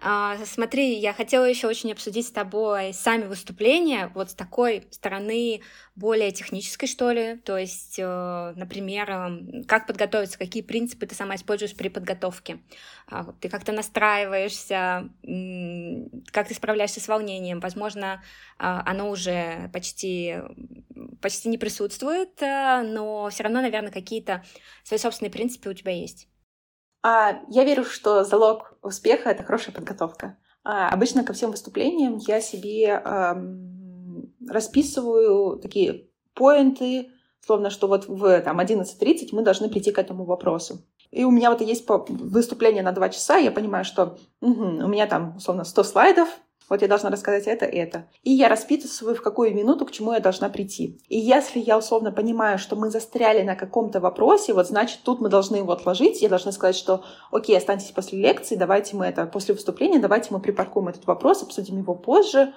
А, 0.00 0.36
смотри, 0.44 0.98
я 0.98 1.12
хотела 1.12 1.44
еще 1.44 1.66
очень 1.66 1.92
обсудить 1.92 2.26
с 2.26 2.30
тобой 2.30 2.92
сами 2.92 3.24
выступления 3.24 4.10
вот 4.14 4.30
с 4.30 4.34
такой 4.34 4.86
стороны 4.90 5.62
более 5.94 6.30
технической, 6.32 6.88
что 6.88 7.10
ли. 7.10 7.36
То 7.38 7.56
есть, 7.56 7.98
э, 7.98 8.52
например, 8.56 9.10
эм, 9.10 9.64
как 9.64 9.86
подготовиться, 9.86 10.38
какие 10.38 10.62
принципы 10.62 11.06
ты 11.06 11.14
сама 11.14 11.36
используешь 11.36 11.74
при 11.74 11.88
подготовке. 11.88 12.60
А, 13.08 13.32
ты 13.40 13.48
как-то 13.48 13.72
настраиваешься, 13.72 15.08
как 16.32 16.48
ты 16.48 16.54
справляешься 16.54 17.00
с 17.00 17.08
волнением. 17.08 17.60
Возможно, 17.60 18.22
а, 18.58 18.82
оно 18.86 19.10
уже 19.10 19.70
почти, 19.72 20.36
почти 21.20 21.48
не 21.48 21.58
присутствует, 21.58 22.42
э, 22.42 22.82
но 22.82 23.28
все 23.30 23.44
равно, 23.44 23.60
наверное, 23.60 23.92
какие-то 23.92 24.44
свои 24.84 24.98
собственные 24.98 25.32
принципы 25.32 25.70
у 25.70 25.74
тебя 25.74 25.92
есть. 25.92 26.28
А, 27.08 27.38
я 27.48 27.62
верю, 27.62 27.84
что 27.84 28.24
залог 28.24 28.74
успеха— 28.82 29.30
это 29.30 29.44
хорошая 29.44 29.72
подготовка. 29.72 30.36
А, 30.64 30.88
обычно 30.88 31.22
ко 31.22 31.34
всем 31.34 31.52
выступлениям 31.52 32.16
я 32.16 32.40
себе 32.40 33.00
расписываю 34.48 35.60
такие 35.60 36.08
поинты, 36.34 37.12
словно 37.38 37.70
что 37.70 37.86
вот 37.86 38.08
в 38.08 38.40
там, 38.40 38.58
11.30 38.58 39.28
мы 39.30 39.42
должны 39.42 39.68
прийти 39.68 39.92
к 39.92 40.00
этому 40.00 40.24
вопросу. 40.24 40.80
И 41.12 41.22
у 41.22 41.30
меня 41.30 41.52
вот 41.52 41.60
есть 41.60 41.86
выступление 41.88 42.82
на 42.82 42.90
два 42.90 43.08
часа, 43.08 43.36
я 43.36 43.52
понимаю, 43.52 43.84
что 43.84 44.18
угу, 44.40 44.64
у 44.64 44.88
меня 44.88 45.06
там, 45.06 45.36
условно, 45.36 45.62
100 45.62 45.84
слайдов, 45.84 46.28
вот 46.68 46.82
я 46.82 46.88
должна 46.88 47.10
рассказать 47.10 47.46
это, 47.46 47.64
это. 47.64 48.06
И 48.22 48.30
я 48.32 48.48
расписываю, 48.48 49.14
в 49.14 49.22
какую 49.22 49.54
минуту 49.54 49.86
к 49.86 49.92
чему 49.92 50.12
я 50.12 50.20
должна 50.20 50.48
прийти. 50.48 50.98
И 51.08 51.18
если 51.18 51.60
я 51.60 51.78
условно 51.78 52.10
понимаю, 52.10 52.58
что 52.58 52.76
мы 52.76 52.90
застряли 52.90 53.42
на 53.42 53.54
каком-то 53.54 54.00
вопросе, 54.00 54.52
вот 54.52 54.66
значит, 54.66 55.00
тут 55.04 55.20
мы 55.20 55.28
должны 55.28 55.56
его 55.56 55.72
отложить, 55.72 56.22
я 56.22 56.28
должна 56.28 56.52
сказать, 56.52 56.76
что 56.76 57.04
окей, 57.30 57.56
останьтесь 57.56 57.92
после 57.92 58.20
лекции, 58.20 58.56
давайте 58.56 58.96
мы 58.96 59.06
это, 59.06 59.26
после 59.26 59.54
выступления, 59.54 59.98
давайте 59.98 60.28
мы 60.30 60.40
припаркуем 60.40 60.88
этот 60.88 61.06
вопрос, 61.06 61.42
обсудим 61.42 61.78
его 61.78 61.94
позже, 61.94 62.52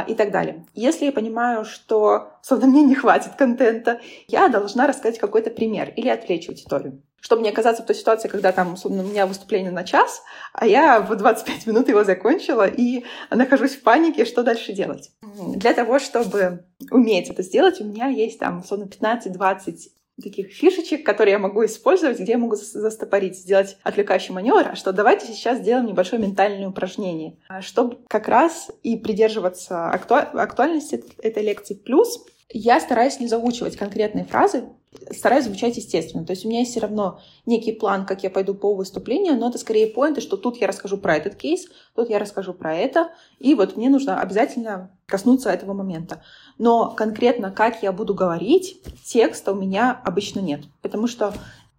и 0.00 0.14
так 0.14 0.30
далее. 0.30 0.66
Если 0.74 1.06
я 1.06 1.12
понимаю, 1.12 1.64
что, 1.64 2.32
словно 2.42 2.66
мне 2.66 2.82
не 2.82 2.94
хватит 2.94 3.34
контента, 3.34 4.00
я 4.28 4.48
должна 4.48 4.86
рассказать 4.86 5.18
какой-то 5.18 5.50
пример 5.50 5.92
или 5.96 6.08
отвлечь 6.08 6.48
аудиторию 6.48 7.02
чтобы 7.24 7.40
не 7.40 7.48
оказаться 7.48 7.82
в 7.82 7.86
той 7.86 7.96
ситуации, 7.96 8.28
когда 8.28 8.52
там, 8.52 8.74
условно, 8.74 9.02
у 9.02 9.06
меня 9.06 9.24
выступление 9.24 9.70
на 9.70 9.82
час, 9.82 10.22
а 10.52 10.66
я 10.66 11.00
в 11.00 11.16
25 11.16 11.66
минут 11.66 11.88
его 11.88 12.04
закончила 12.04 12.66
и 12.66 13.06
нахожусь 13.30 13.76
в 13.76 13.82
панике, 13.82 14.26
что 14.26 14.42
дальше 14.42 14.74
делать. 14.74 15.10
Для 15.56 15.72
того, 15.72 15.98
чтобы 15.98 16.66
уметь 16.90 17.30
это 17.30 17.42
сделать, 17.42 17.80
у 17.80 17.84
меня 17.84 18.08
есть 18.08 18.38
там, 18.38 18.58
условно, 18.58 18.84
15-20 18.84 19.78
таких 20.22 20.52
фишечек, 20.52 21.04
которые 21.04 21.32
я 21.32 21.38
могу 21.38 21.64
использовать, 21.64 22.20
где 22.20 22.32
я 22.32 22.38
могу 22.38 22.54
застопорить, 22.56 23.36
сделать 23.36 23.76
отвлекающий 23.82 24.32
маневр. 24.32 24.76
Что 24.76 24.92
давайте 24.92 25.26
сейчас 25.26 25.58
сделаем 25.58 25.86
небольшое 25.86 26.22
ментальное 26.22 26.68
упражнение, 26.68 27.36
а 27.48 27.62
чтобы 27.62 27.98
как 28.08 28.28
раз 28.28 28.70
и 28.82 28.96
придерживаться 28.96 29.90
акту- 29.90 30.14
актуальности 30.14 31.02
этой 31.22 31.42
лекции. 31.42 31.74
Плюс 31.74 32.24
я 32.50 32.80
стараюсь 32.80 33.20
не 33.20 33.26
заучивать 33.26 33.76
конкретные 33.76 34.24
фразы, 34.24 34.64
стараюсь 35.10 35.44
звучать 35.44 35.76
естественно. 35.76 36.24
То 36.24 36.32
есть 36.32 36.44
у 36.44 36.48
меня 36.48 36.60
есть 36.60 36.70
все 36.70 36.80
равно 36.80 37.20
некий 37.46 37.72
план, 37.72 38.06
как 38.06 38.22
я 38.22 38.30
пойду 38.30 38.54
по 38.54 38.74
выступлению, 38.74 39.36
но 39.36 39.48
это 39.48 39.58
скорее 39.58 39.88
поинты, 39.88 40.20
что 40.20 40.36
тут 40.36 40.56
я 40.58 40.66
расскажу 40.66 40.98
про 40.98 41.16
этот 41.16 41.34
кейс, 41.34 41.66
тут 41.94 42.10
я 42.10 42.18
расскажу 42.18 42.54
про 42.54 42.74
это, 42.74 43.10
и 43.38 43.54
вот 43.54 43.76
мне 43.76 43.88
нужно 43.88 44.20
обязательно 44.20 44.90
коснуться 45.06 45.50
этого 45.50 45.72
момента. 45.72 46.22
Но 46.58 46.90
конкретно, 46.90 47.50
как 47.50 47.82
я 47.82 47.92
буду 47.92 48.14
говорить, 48.14 48.80
текста 49.04 49.52
у 49.52 49.56
меня 49.56 50.00
обычно 50.04 50.40
нет, 50.40 50.62
потому 50.80 51.06
что 51.06 51.34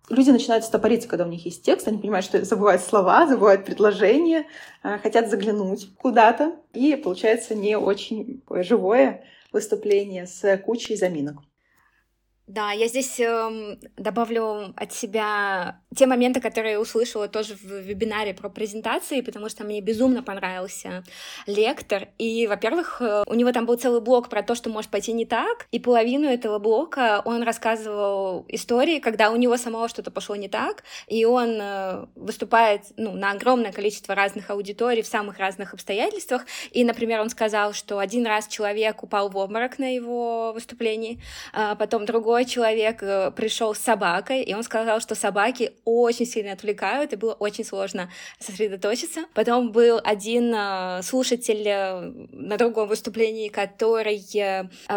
люди 0.10 0.30
начинают 0.30 0.66
стопориться, 0.66 1.08
когда 1.08 1.26
у 1.26 1.30
них 1.30 1.46
есть 1.46 1.64
текст, 1.64 1.88
они 1.88 1.98
понимают, 1.98 2.26
что 2.26 2.44
забывают 2.44 2.82
слова, 2.82 3.28
забывают 3.28 3.66
предложения, 3.66 4.46
а, 4.84 4.98
хотят 4.98 5.30
заглянуть 5.30 5.90
куда-то, 5.98 6.56
и 6.74 6.96
получается 6.96 7.56
не 7.56 7.78
очень 7.78 8.44
живое 8.50 9.24
выступление 9.56 10.28
с 10.28 10.58
кучей 10.58 10.98
заминок. 10.98 11.38
Да, 12.48 12.72
я 12.72 12.88
здесь 12.88 13.20
э, 13.20 13.78
добавлю 13.98 14.72
от 14.76 14.94
себя 14.94 15.80
те 15.96 16.06
моменты, 16.06 16.42
которые 16.42 16.74
я 16.74 16.80
услышала 16.80 17.28
тоже 17.28 17.56
в 17.56 17.64
вебинаре 17.64 18.36
про 18.36 18.50
презентации, 18.50 19.22
потому 19.22 19.50
что 19.50 19.64
мне 19.64 19.82
безумно 19.82 20.22
понравился 20.22 21.04
лектор. 21.48 22.10
И, 22.20 22.46
во-первых, 22.46 23.02
э, 23.02 23.24
у 23.26 23.34
него 23.34 23.52
там 23.52 23.66
был 23.66 23.78
целый 23.78 24.00
блок 24.00 24.30
про 24.30 24.44
то, 24.44 24.54
что 24.54 24.70
может 24.70 24.92
пойти 24.92 25.12
не 25.12 25.26
так, 25.26 25.66
и 25.72 25.80
половину 25.80 26.28
этого 26.28 26.60
блока 26.60 27.24
он 27.26 27.42
рассказывал 27.42 28.46
истории, 28.48 29.00
когда 29.00 29.32
у 29.32 29.38
него 29.38 29.58
самого 29.58 29.90
что-то 29.90 30.12
пошло 30.12 30.36
не 30.36 30.48
так, 30.48 30.84
и 31.08 31.26
он 31.26 31.58
э, 31.60 32.06
выступает 32.14 32.84
ну, 32.96 33.14
на 33.14 33.32
огромное 33.32 33.72
количество 33.72 34.14
разных 34.14 34.52
аудиторий 34.52 35.02
в 35.02 35.08
самых 35.08 35.40
разных 35.40 35.74
обстоятельствах. 35.74 36.46
И, 36.70 36.84
например, 36.84 37.22
он 37.22 37.32
сказал, 37.32 37.74
что 37.74 37.98
один 37.98 38.28
раз 38.28 38.48
человек 38.48 39.02
упал 39.02 39.30
в 39.30 39.38
обморок 39.38 39.80
на 39.80 39.96
его 39.96 40.54
выступлении, 40.54 41.20
а 41.52 41.74
потом 41.74 42.06
другой 42.06 42.35
другой 42.36 42.46
человек 42.46 43.02
э, 43.02 43.32
пришел 43.32 43.74
с 43.74 43.80
собакой, 43.80 44.44
и 44.44 44.54
он 44.54 44.64
сказал, 44.64 45.00
что 45.00 45.16
собаки 45.16 45.72
очень 45.86 46.26
сильно 46.26 46.52
отвлекают, 46.52 47.14
и 47.14 47.16
было 47.16 47.32
очень 47.34 47.64
сложно 47.64 48.12
сосредоточиться. 48.40 49.22
Потом 49.34 49.72
был 49.72 50.02
один 50.04 50.54
э, 50.54 51.02
слушатель 51.02 51.66
э, 51.66 52.02
на 52.34 52.58
другом 52.58 52.90
выступлении, 52.90 53.48
который 53.48 54.20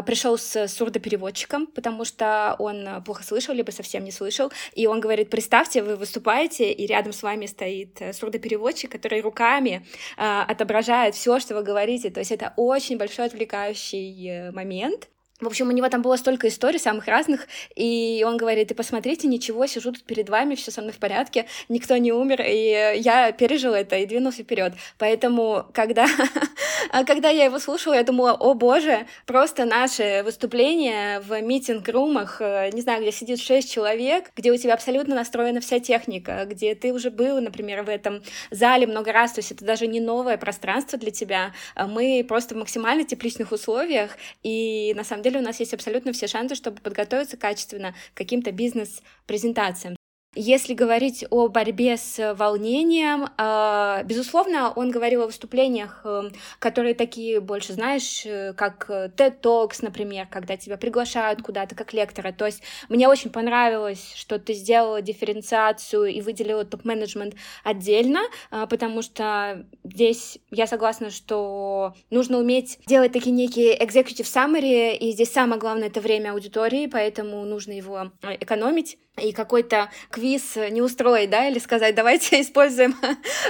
пришел 0.05 0.37
с 0.37 0.67
сурдопереводчиком, 0.67 1.67
потому 1.67 2.05
что 2.05 2.57
он 2.59 3.05
плохо 3.05 3.23
слышал, 3.23 3.55
либо 3.55 3.71
совсем 3.71 4.03
не 4.03 4.11
слышал. 4.11 4.51
И 4.75 4.89
он 4.89 4.99
говорит, 4.99 5.31
представьте, 5.31 5.83
вы 5.83 5.95
выступаете, 5.95 6.73
и 6.73 6.87
рядом 6.87 7.13
с 7.13 7.23
вами 7.23 7.47
стоит 7.47 8.03
сурдопереводчик, 8.13 8.91
который 8.91 9.21
руками 9.21 9.87
отображает 10.17 11.15
все, 11.15 11.39
что 11.39 11.55
вы 11.55 11.63
говорите. 11.63 12.11
То 12.11 12.21
есть 12.21 12.33
это 12.33 12.53
очень 12.57 12.99
большой 12.99 13.27
отвлекающий 13.27 14.51
момент. 14.51 15.09
В 15.41 15.47
общем, 15.47 15.69
у 15.69 15.73
него 15.73 15.89
там 15.89 16.03
было 16.03 16.17
столько 16.17 16.49
историй 16.49 16.81
самых 16.81 17.07
разных, 17.07 17.47
и 17.77 18.25
он 18.27 18.37
говорит, 18.37 18.73
и 18.73 18.75
посмотрите, 18.75 19.29
ничего, 19.29 19.67
сижу 19.67 19.93
тут 19.93 20.03
перед 20.03 20.29
вами, 20.29 20.57
все 20.57 20.73
со 20.73 20.81
мной 20.81 20.93
в 20.93 20.99
порядке, 20.99 21.47
никто 21.69 21.97
не 21.97 22.11
умер, 22.11 22.43
и 22.45 22.99
я 22.99 23.31
пережил 23.31 23.73
это 23.73 23.97
и 23.97 24.07
двинулся 24.07 24.43
вперед. 24.43 24.73
Поэтому, 24.99 25.67
когда, 25.73 26.07
когда 27.05 27.29
я 27.31 27.45
его 27.45 27.59
слушала, 27.59 27.95
я 27.95 28.03
думала, 28.03 28.33
о 28.33 28.55
боже, 28.55 29.07
просто 29.27 29.65
наше 29.65 30.23
выступление 30.25 31.21
в 31.21 31.41
митинг-румах, 31.41 32.41
э, 32.41 32.71
не 32.73 32.81
знаю, 32.81 33.03
где 33.03 33.13
сидит 33.13 33.41
шесть 33.41 33.71
человек, 33.71 34.31
где 34.37 34.51
у 34.51 34.57
тебя 34.57 34.75
абсолютно 34.75 35.15
настроена 35.15 35.61
вся 35.61 35.81
техника, 35.81 36.47
где 36.47 36.75
ты 36.75 36.93
уже 36.93 37.11
был, 37.11 37.41
например, 37.41 37.83
в 37.83 37.89
этом 37.89 38.23
зале 38.51 38.87
много 38.87 39.13
раз, 39.13 39.33
то 39.33 39.41
есть 39.41 39.53
это 39.53 39.65
даже 39.65 39.87
не 39.87 40.01
новое 40.01 40.39
пространство 40.39 40.99
для 40.99 41.11
тебя, 41.11 41.53
а 41.75 41.87
мы 41.87 42.25
просто 42.27 42.55
в 42.55 42.59
максимально 42.59 43.05
тепличных 43.05 43.53
условиях, 43.53 44.17
и 44.43 44.95
на 44.97 45.05
самом 45.05 45.23
деле 45.23 45.41
у 45.41 45.43
нас 45.43 45.61
есть 45.61 45.75
абсолютно 45.75 46.13
все 46.13 46.27
шансы, 46.27 46.55
чтобы 46.55 46.81
подготовиться 46.81 47.37
качественно 47.37 47.95
к 48.15 48.17
каким-то 48.17 48.53
бизнес-презентациям. 48.53 49.98
Если 50.35 50.75
говорить 50.75 51.25
о 51.31 51.49
борьбе 51.49 51.97
с 51.97 52.35
волнением, 52.35 53.29
э, 53.39 54.05
безусловно, 54.05 54.71
он 54.77 54.91
говорил 54.91 55.23
о 55.23 55.27
выступлениях, 55.27 56.03
э, 56.05 56.31
которые 56.59 56.95
такие 56.95 57.41
больше, 57.41 57.73
знаешь, 57.73 58.27
э, 58.27 58.53
как 58.53 58.91
TED 58.91 59.41
Talks, 59.41 59.79
например, 59.81 60.29
когда 60.31 60.59
тебя 60.59 60.77
приглашают 60.77 61.41
куда-то 61.41 61.75
как 61.75 61.95
лектора. 61.95 62.33
То 62.33 62.45
есть 62.45 62.63
мне 62.91 63.09
очень 63.09 63.31
понравилось, 63.31 64.13
что 64.17 64.39
ты 64.39 64.53
сделала 64.53 65.01
дифференциацию 65.01 66.05
и 66.05 66.21
выделила 66.21 66.65
топ-менеджмент 66.65 67.35
отдельно, 67.65 68.21
потому 68.51 69.01
что 69.01 69.67
здесь 69.83 70.39
я 70.51 70.67
согласна, 70.67 71.11
что 71.11 71.95
нужно 72.11 72.39
уметь 72.39 72.79
делать 72.87 73.13
такие 73.13 73.33
некие 73.33 73.77
executive 73.77 74.27
summary, 74.27 74.95
и 74.95 75.11
здесь 75.13 75.33
самое 75.33 75.59
главное— 75.59 75.89
это 75.89 76.03
время 76.03 76.33
аудитории, 76.33 76.87
поэтому 76.87 77.45
нужно 77.47 77.73
его 77.73 78.13
экономить 78.23 78.99
и 79.19 79.33
какой-то 79.33 79.91
квиз 80.11 80.57
не 80.71 80.83
устроить, 80.83 81.31
да, 81.31 81.49
или 81.49 81.59
сказать, 81.59 81.95
давайте 81.95 82.41
используем 82.41 82.97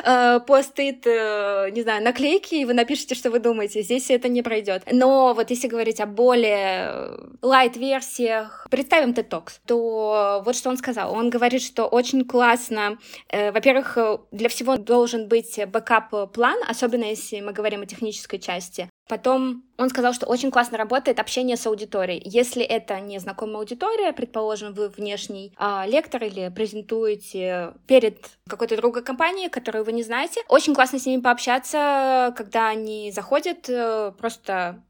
э, 0.05 0.41
post-it, 0.47 1.07
э, 1.07 1.71
не 1.71 1.83
знаю, 1.83 2.03
наклейки, 2.03 2.57
и 2.57 2.65
вы 2.65 2.75
напишите, 2.75 3.15
что 3.15 3.31
вы 3.31 3.39
думаете. 3.39 3.83
Здесь 3.83 4.11
это 4.11 4.29
не 4.29 4.43
пройдет. 4.43 4.83
Но 4.91 5.35
вот 5.35 5.51
если 5.51 5.69
говорить 5.69 6.01
о 6.01 6.07
более 6.07 7.11
лайт-версиях, 7.43 8.67
представим 8.71 9.11
TED 9.11 9.29
Talks, 9.29 9.61
то 9.67 10.43
вот 10.45 10.57
что 10.57 10.71
он 10.71 10.77
сказал. 10.77 11.15
Он 11.15 11.31
говорит, 11.31 11.63
что 11.63 11.87
очень 11.87 12.25
классно, 12.25 12.99
э, 13.29 13.53
во-первых, 13.53 13.99
для 14.33 14.49
всего 14.49 14.77
должен 14.77 15.29
быть 15.29 15.59
бэкап-план, 15.67 16.59
особенно 16.67 17.05
если 17.05 17.41
мы 17.41 17.53
говорим 17.53 17.83
о 17.83 17.87
технической 17.87 18.39
части. 18.39 18.89
Потом 19.09 19.65
он 19.79 19.89
сказал, 19.89 20.13
что 20.13 20.27
очень 20.27 20.51
классно 20.51 20.77
работает 20.77 21.19
общение 21.19 21.57
с 21.57 21.67
аудиторией. 21.67 22.23
Если 22.25 22.63
это 22.63 23.01
не 23.01 23.19
знакомая 23.19 23.57
аудитория, 23.57 24.13
предположим, 24.13 24.75
вы 24.75 24.89
внешний 24.91 25.55
а, 25.57 25.87
лектор 25.87 26.23
или 26.23 26.53
презентуете 26.55 27.73
перед 27.87 28.39
какой-то 28.49 28.77
другой 28.77 29.03
компанией, 29.03 29.49
которую 29.49 29.85
вы 29.85 29.93
не 29.93 30.03
знаете, 30.03 30.43
очень 30.49 30.75
классно 30.75 30.99
с 30.99 31.07
ними 31.07 31.23
пообщаться, 31.23 32.35
когда 32.37 32.69
они 32.69 33.11
заходят, 33.11 33.69
э, 33.69 34.13
просто 34.19 34.83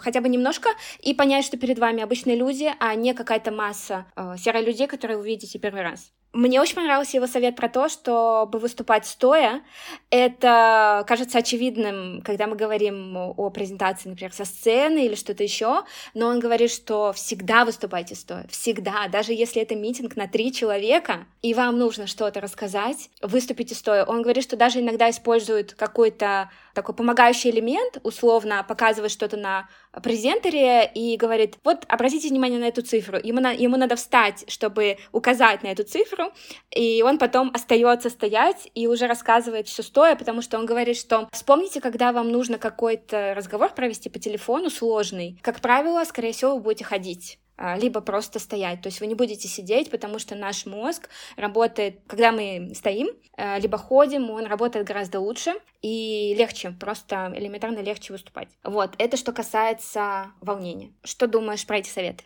хотя 0.00 0.22
бы 0.22 0.30
немножко, 0.30 0.70
и 1.00 1.12
понять, 1.12 1.44
что 1.44 1.58
перед 1.58 1.78
вами 1.78 2.02
обычные 2.02 2.36
люди, 2.36 2.72
а 2.80 2.94
не 2.94 3.12
какая-то 3.12 3.50
масса 3.50 4.06
э, 4.16 4.36
серых 4.38 4.66
людей, 4.66 4.86
которые 4.86 5.18
вы 5.18 5.26
видите 5.26 5.58
первый 5.58 5.82
раз. 5.82 6.10
Мне 6.32 6.62
очень 6.62 6.76
понравился 6.76 7.18
его 7.18 7.26
совет 7.26 7.56
про 7.56 7.68
то, 7.68 7.90
чтобы 7.90 8.58
выступать 8.58 9.06
стоя. 9.06 9.62
Это 10.08 11.04
кажется 11.06 11.38
очевидным, 11.38 12.22
когда 12.22 12.46
мы 12.46 12.56
говорим 12.56 13.16
о 13.16 13.50
презентации, 13.50 14.08
например, 14.08 14.32
со 14.32 14.46
сцены 14.46 15.04
или 15.04 15.14
что-то 15.14 15.42
еще, 15.42 15.84
но 16.14 16.28
он 16.28 16.40
говорит, 16.40 16.70
что 16.70 17.12
всегда 17.12 17.66
выступайте 17.66 18.14
стоя, 18.14 18.46
всегда, 18.48 19.08
даже 19.08 19.34
если 19.34 19.60
это 19.60 19.74
митинг 19.74 20.16
на 20.16 20.26
три 20.26 20.52
человека, 20.52 21.26
и 21.42 21.52
вам 21.52 21.78
нужно 21.78 22.06
что-то 22.06 22.40
рассказать, 22.40 23.10
выступите 23.20 23.74
стоя. 23.74 24.04
Он 24.04 24.22
говорит, 24.22 24.44
что 24.44 24.56
даже 24.56 24.80
иногда 24.80 25.10
используют 25.10 25.74
какой-то 25.74 26.50
такой 26.72 26.94
помогающий 26.94 27.50
элемент, 27.50 27.98
условно 28.02 28.64
показывает 28.66 29.12
что-то 29.12 29.36
на 29.36 29.68
презентере 30.02 30.90
и 30.94 31.16
говорит, 31.16 31.58
вот 31.64 31.84
обратите 31.88 32.28
внимание 32.28 32.58
на 32.58 32.64
эту 32.64 32.82
цифру. 32.82 33.18
Ему, 33.22 33.40
на, 33.40 33.50
ему 33.50 33.76
надо 33.76 33.96
встать, 33.96 34.44
чтобы 34.48 34.96
указать 35.12 35.62
на 35.62 35.68
эту 35.68 35.84
цифру, 35.84 36.21
и 36.70 37.02
он 37.02 37.18
потом 37.18 37.50
остается 37.54 38.10
стоять 38.10 38.70
и 38.74 38.86
уже 38.86 39.06
рассказывает 39.06 39.66
все 39.66 39.82
стоя, 39.82 40.16
потому 40.16 40.42
что 40.42 40.58
он 40.58 40.66
говорит, 40.66 40.96
что 40.96 41.28
вспомните, 41.32 41.80
когда 41.80 42.12
вам 42.12 42.30
нужно 42.30 42.58
какой-то 42.58 43.34
разговор 43.34 43.74
провести 43.74 44.08
по 44.08 44.18
телефону 44.18 44.70
сложный, 44.70 45.38
как 45.42 45.60
правило, 45.60 46.04
скорее 46.04 46.32
всего, 46.32 46.54
вы 46.54 46.60
будете 46.60 46.84
ходить 46.84 47.38
а, 47.56 47.76
либо 47.76 48.00
просто 48.00 48.38
стоять. 48.38 48.82
То 48.82 48.88
есть 48.88 49.00
вы 49.00 49.06
не 49.06 49.14
будете 49.14 49.46
сидеть, 49.46 49.90
потому 49.90 50.18
что 50.18 50.34
наш 50.34 50.66
мозг 50.66 51.08
работает, 51.36 52.00
когда 52.06 52.32
мы 52.32 52.72
стоим, 52.74 53.08
а, 53.36 53.58
либо 53.58 53.78
ходим, 53.78 54.30
он 54.30 54.46
работает 54.46 54.86
гораздо 54.86 55.20
лучше 55.20 55.54
и 55.80 56.34
легче, 56.36 56.70
просто 56.70 57.32
элементарно 57.36 57.78
легче 57.80 58.12
выступать. 58.12 58.48
Вот, 58.64 58.94
это 58.98 59.16
что 59.16 59.32
касается 59.32 60.32
волнения. 60.40 60.92
Что 61.04 61.26
думаешь 61.26 61.66
про 61.66 61.78
эти 61.78 61.88
советы? 61.88 62.24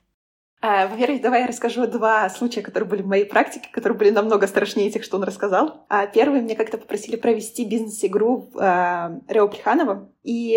А, 0.68 0.88
во-первых, 0.88 1.22
давай 1.22 1.42
я 1.42 1.46
расскажу 1.46 1.86
два 1.86 2.28
случая, 2.28 2.60
которые 2.60 2.88
были 2.90 3.02
в 3.02 3.06
моей 3.06 3.24
практике, 3.24 3.68
которые 3.70 3.96
были 3.96 4.10
намного 4.10 4.48
страшнее 4.48 4.90
тех, 4.90 5.04
что 5.04 5.16
он 5.16 5.22
рассказал. 5.22 5.84
А, 5.88 6.08
первый, 6.08 6.40
мне 6.40 6.56
как-то 6.56 6.76
попросили 6.76 7.14
провести 7.14 7.64
бизнес-игру 7.64 8.48
в 8.52 8.58
а, 8.58 9.20
Рео 9.28 9.46
Плеханово, 9.46 10.10
и 10.24 10.56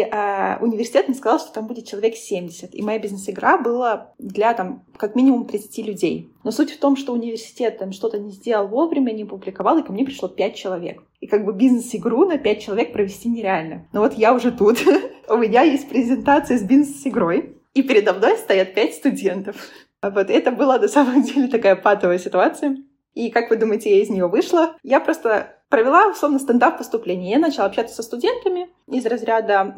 университет 0.62 1.08
мне 1.08 1.16
сказал, 1.16 1.38
что 1.38 1.54
там 1.54 1.68
будет 1.68 1.86
человек 1.86 2.16
70. 2.16 2.74
И 2.74 2.82
моя 2.82 2.98
бизнес-игра 2.98 3.60
была 3.60 4.16
для 4.18 4.56
там 4.56 4.84
как 4.98 5.14
минимум 5.14 5.46
30 5.46 5.86
людей. 5.86 6.34
Но 6.44 6.50
суть 6.50 6.72
в 6.72 6.80
том, 6.80 6.96
что 6.96 7.14
университет 7.14 7.78
там 7.78 7.92
что-то 7.92 8.18
не 8.18 8.32
сделал 8.32 8.68
вовремя, 8.68 9.12
не 9.12 9.26
публиковал, 9.26 9.78
и 9.78 9.84
ко 9.84 9.94
мне 9.94 10.06
пришло 10.06 10.28
5 10.28 10.56
человек. 10.56 11.04
И 11.20 11.28
как 11.28 11.46
бы 11.46 11.54
бизнес-игру 11.54 12.26
на 12.26 12.40
5 12.40 12.60
человек 12.64 12.94
провести 12.94 13.30
нереально. 13.30 13.88
Но 13.94 14.00
вот 14.00 14.14
я 14.14 14.34
уже 14.34 14.52
тут. 14.52 14.80
У 15.30 15.38
меня 15.38 15.62
есть 15.62 15.88
презентация 15.88 16.58
с 16.58 16.64
бизнес-игрой, 16.64 17.58
и 17.76 17.84
передо 17.84 18.14
мной 18.14 18.38
стоят 18.38 18.74
5 18.74 18.96
студентов. 18.96 19.56
Вот 20.02 20.30
это 20.30 20.52
была 20.52 20.78
на 20.78 20.88
самом 20.88 21.24
деле 21.24 21.48
такая 21.48 21.76
патовая 21.76 22.20
ситуация. 22.20 22.78
И 23.14 23.32
как 23.32 23.50
вы 23.50 23.58
думаете, 23.58 23.96
я 23.96 24.04
из 24.04 24.10
нее 24.10 24.28
вышла? 24.28 24.78
Я 24.84 25.00
просто 25.00 25.58
провела, 25.70 26.08
условно, 26.08 26.40
стендап 26.40 26.78
поступления. 26.78 27.32
Я 27.32 27.40
начала 27.40 27.68
общаться 27.68 27.96
со 27.96 28.04
студентами 28.04 28.70
из 28.88 29.06
разряда, 29.06 29.76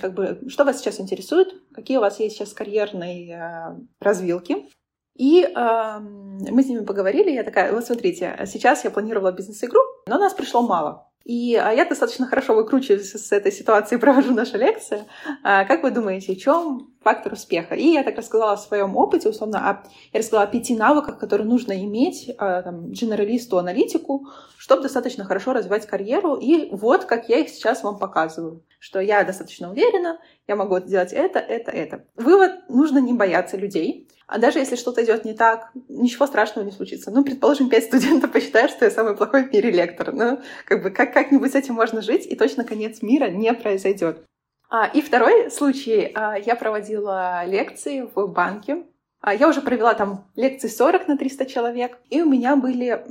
как 0.00 0.14
бы, 0.14 0.40
что 0.48 0.64
вас 0.64 0.78
сейчас 0.78 1.00
интересует, 1.00 1.54
какие 1.72 1.98
у 1.98 2.00
вас 2.00 2.20
есть 2.20 2.36
сейчас 2.36 2.52
карьерные 2.52 3.34
э, 3.34 3.76
развилки. 4.00 4.68
И 5.16 5.42
э, 5.42 5.98
мы 5.98 6.62
с 6.62 6.66
ними 6.66 6.84
поговорили, 6.84 7.30
я 7.30 7.42
такая, 7.42 7.72
вот 7.72 7.84
смотрите, 7.84 8.38
сейчас 8.46 8.84
я 8.84 8.90
планировала 8.90 9.32
бизнес-игру, 9.32 9.80
но 10.06 10.18
нас 10.18 10.32
пришло 10.32 10.62
мало. 10.62 11.09
И 11.24 11.54
а 11.54 11.72
я 11.72 11.84
достаточно 11.84 12.26
хорошо 12.26 12.54
выкручиваюсь 12.54 13.12
с 13.12 13.32
этой 13.32 13.52
ситуации 13.52 13.96
провожу 13.98 14.32
наши 14.32 14.56
лекции. 14.56 15.04
А, 15.42 15.64
как 15.64 15.82
вы 15.82 15.90
думаете, 15.90 16.34
в 16.34 16.38
чем 16.38 16.90
фактор 17.02 17.34
успеха? 17.34 17.74
И 17.74 17.88
я 17.88 18.02
так 18.02 18.16
рассказала 18.16 18.52
о 18.52 18.56
своем 18.56 18.96
опыте, 18.96 19.28
условно, 19.28 19.58
о, 19.58 19.82
я 20.12 20.18
рассказала 20.18 20.44
о 20.44 20.46
пяти 20.46 20.74
навыках, 20.74 21.18
которые 21.18 21.46
нужно 21.46 21.72
иметь 21.84 22.30
а, 22.38 22.62
там, 22.62 22.90
дженералисту, 22.92 23.58
аналитику, 23.58 24.28
чтобы 24.56 24.82
достаточно 24.82 25.24
хорошо 25.24 25.52
развивать 25.52 25.86
карьеру. 25.86 26.36
И 26.36 26.68
вот 26.70 27.04
как 27.04 27.28
я 27.28 27.38
их 27.38 27.50
сейчас 27.50 27.82
вам 27.82 27.98
показываю, 27.98 28.64
что 28.78 28.98
я 28.98 29.22
достаточно 29.24 29.70
уверена, 29.70 30.18
я 30.50 30.56
могу 30.56 30.80
сделать 30.80 31.12
это, 31.12 31.38
это, 31.38 31.70
это. 31.70 32.04
Вывод, 32.16 32.68
нужно 32.68 32.98
не 32.98 33.12
бояться 33.12 33.56
людей. 33.56 34.08
А 34.26 34.38
даже 34.38 34.58
если 34.58 34.74
что-то 34.74 35.04
идет 35.04 35.24
не 35.24 35.32
так, 35.32 35.70
ничего 35.88 36.26
страшного 36.26 36.66
не 36.66 36.72
случится. 36.72 37.12
Ну, 37.12 37.22
предположим, 37.22 37.70
пять 37.70 37.84
студентов 37.84 38.32
посчитают, 38.32 38.72
что 38.72 38.84
я 38.84 38.90
самый 38.90 39.16
плохой 39.16 39.44
в 39.44 39.52
мире 39.52 39.70
лектор. 39.70 40.12
Ну, 40.12 40.40
как 40.64 40.82
бы 40.82 40.90
как- 40.90 41.12
как-нибудь 41.12 41.52
с 41.52 41.54
этим 41.54 41.74
можно 41.74 42.02
жить, 42.02 42.26
и 42.26 42.34
точно 42.34 42.64
конец 42.64 43.00
мира 43.00 43.28
не 43.28 43.52
произойдет. 43.54 44.24
А, 44.68 44.86
и 44.86 45.00
второй 45.00 45.52
случай. 45.52 46.10
А, 46.16 46.36
я 46.36 46.56
проводила 46.56 47.44
лекции 47.44 48.08
в 48.12 48.26
банке. 48.26 48.82
А, 49.20 49.32
я 49.32 49.48
уже 49.48 49.60
провела 49.60 49.94
там 49.94 50.24
лекции 50.34 50.66
40 50.66 51.06
на 51.06 51.16
300 51.16 51.46
человек. 51.46 51.98
И 52.10 52.20
у 52.22 52.28
меня 52.28 52.56
были... 52.56 53.04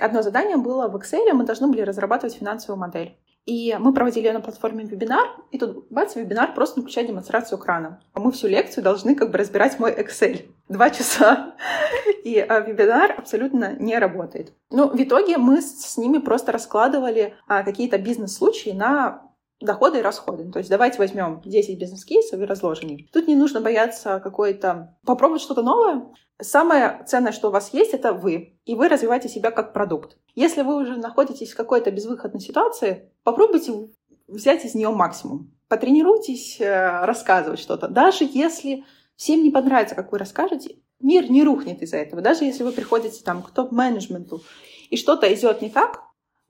Одно 0.00 0.22
задание 0.22 0.56
было 0.56 0.88
в 0.88 0.96
Excel, 0.96 1.32
мы 1.34 1.44
должны 1.44 1.68
были 1.68 1.82
разрабатывать 1.82 2.34
финансовую 2.34 2.80
модель. 2.80 3.16
И 3.46 3.76
мы 3.78 3.92
проводили 3.92 4.30
на 4.30 4.40
платформе 4.40 4.84
вебинар, 4.84 5.28
и 5.50 5.58
тут, 5.58 5.86
бац, 5.90 6.16
вебинар 6.16 6.54
просто 6.54 6.80
включает 6.80 7.08
демонстрацию 7.08 7.58
экрана. 7.58 8.00
А 8.14 8.20
мы 8.20 8.32
всю 8.32 8.48
лекцию 8.48 8.82
должны 8.82 9.14
как 9.14 9.30
бы 9.30 9.38
разбирать 9.38 9.78
мой 9.78 9.92
Excel. 9.92 10.46
Два 10.68 10.88
часа. 10.88 11.54
И 12.24 12.38
а, 12.38 12.60
вебинар 12.60 13.14
абсолютно 13.16 13.76
не 13.78 13.98
работает. 13.98 14.54
Ну, 14.70 14.88
в 14.88 15.00
итоге 15.00 15.36
мы 15.36 15.60
с, 15.60 15.84
с 15.84 15.98
ними 15.98 16.18
просто 16.18 16.52
раскладывали 16.52 17.34
а, 17.46 17.62
какие-то 17.64 17.98
бизнес-случаи 17.98 18.70
на 18.70 19.22
доходы 19.60 19.98
и 19.98 20.02
расходы. 20.02 20.50
То 20.50 20.58
есть 20.58 20.70
давайте 20.70 20.98
возьмем 20.98 21.40
10 21.44 21.78
бизнес-кейсов 21.78 22.40
и 22.40 22.44
разложим 22.44 22.90
их. 22.90 23.10
Тут 23.10 23.28
не 23.28 23.36
нужно 23.36 23.60
бояться 23.60 24.20
какой-то... 24.20 24.96
попробовать 25.04 25.42
что-то 25.42 25.62
новое. 25.62 26.06
Самое 26.40 27.04
ценное, 27.06 27.32
что 27.32 27.48
у 27.48 27.50
вас 27.52 27.72
есть, 27.72 27.94
это 27.94 28.12
вы. 28.12 28.58
И 28.64 28.74
вы 28.74 28.88
развиваете 28.88 29.28
себя 29.28 29.50
как 29.50 29.72
продукт. 29.72 30.16
Если 30.34 30.62
вы 30.62 30.76
уже 30.76 30.96
находитесь 30.96 31.52
в 31.52 31.56
какой-то 31.56 31.90
безвыходной 31.90 32.40
ситуации, 32.40 33.10
попробуйте 33.22 33.72
взять 34.26 34.64
из 34.64 34.74
нее 34.74 34.90
максимум. 34.90 35.52
Потренируйтесь 35.68 36.60
э, 36.60 37.04
рассказывать 37.04 37.60
что-то. 37.60 37.88
Даже 37.88 38.24
если 38.24 38.84
всем 39.16 39.42
не 39.42 39.50
понравится, 39.50 39.94
как 39.94 40.12
вы 40.12 40.18
расскажете, 40.18 40.76
мир 41.00 41.30
не 41.30 41.44
рухнет 41.44 41.82
из-за 41.82 41.98
этого. 41.98 42.22
Даже 42.22 42.44
если 42.44 42.64
вы 42.64 42.72
приходите 42.72 43.22
там, 43.22 43.42
к 43.42 43.50
топ-менеджменту 43.50 44.42
и 44.90 44.96
что-то 44.96 45.32
идет 45.32 45.62
не 45.62 45.70
так, 45.70 46.03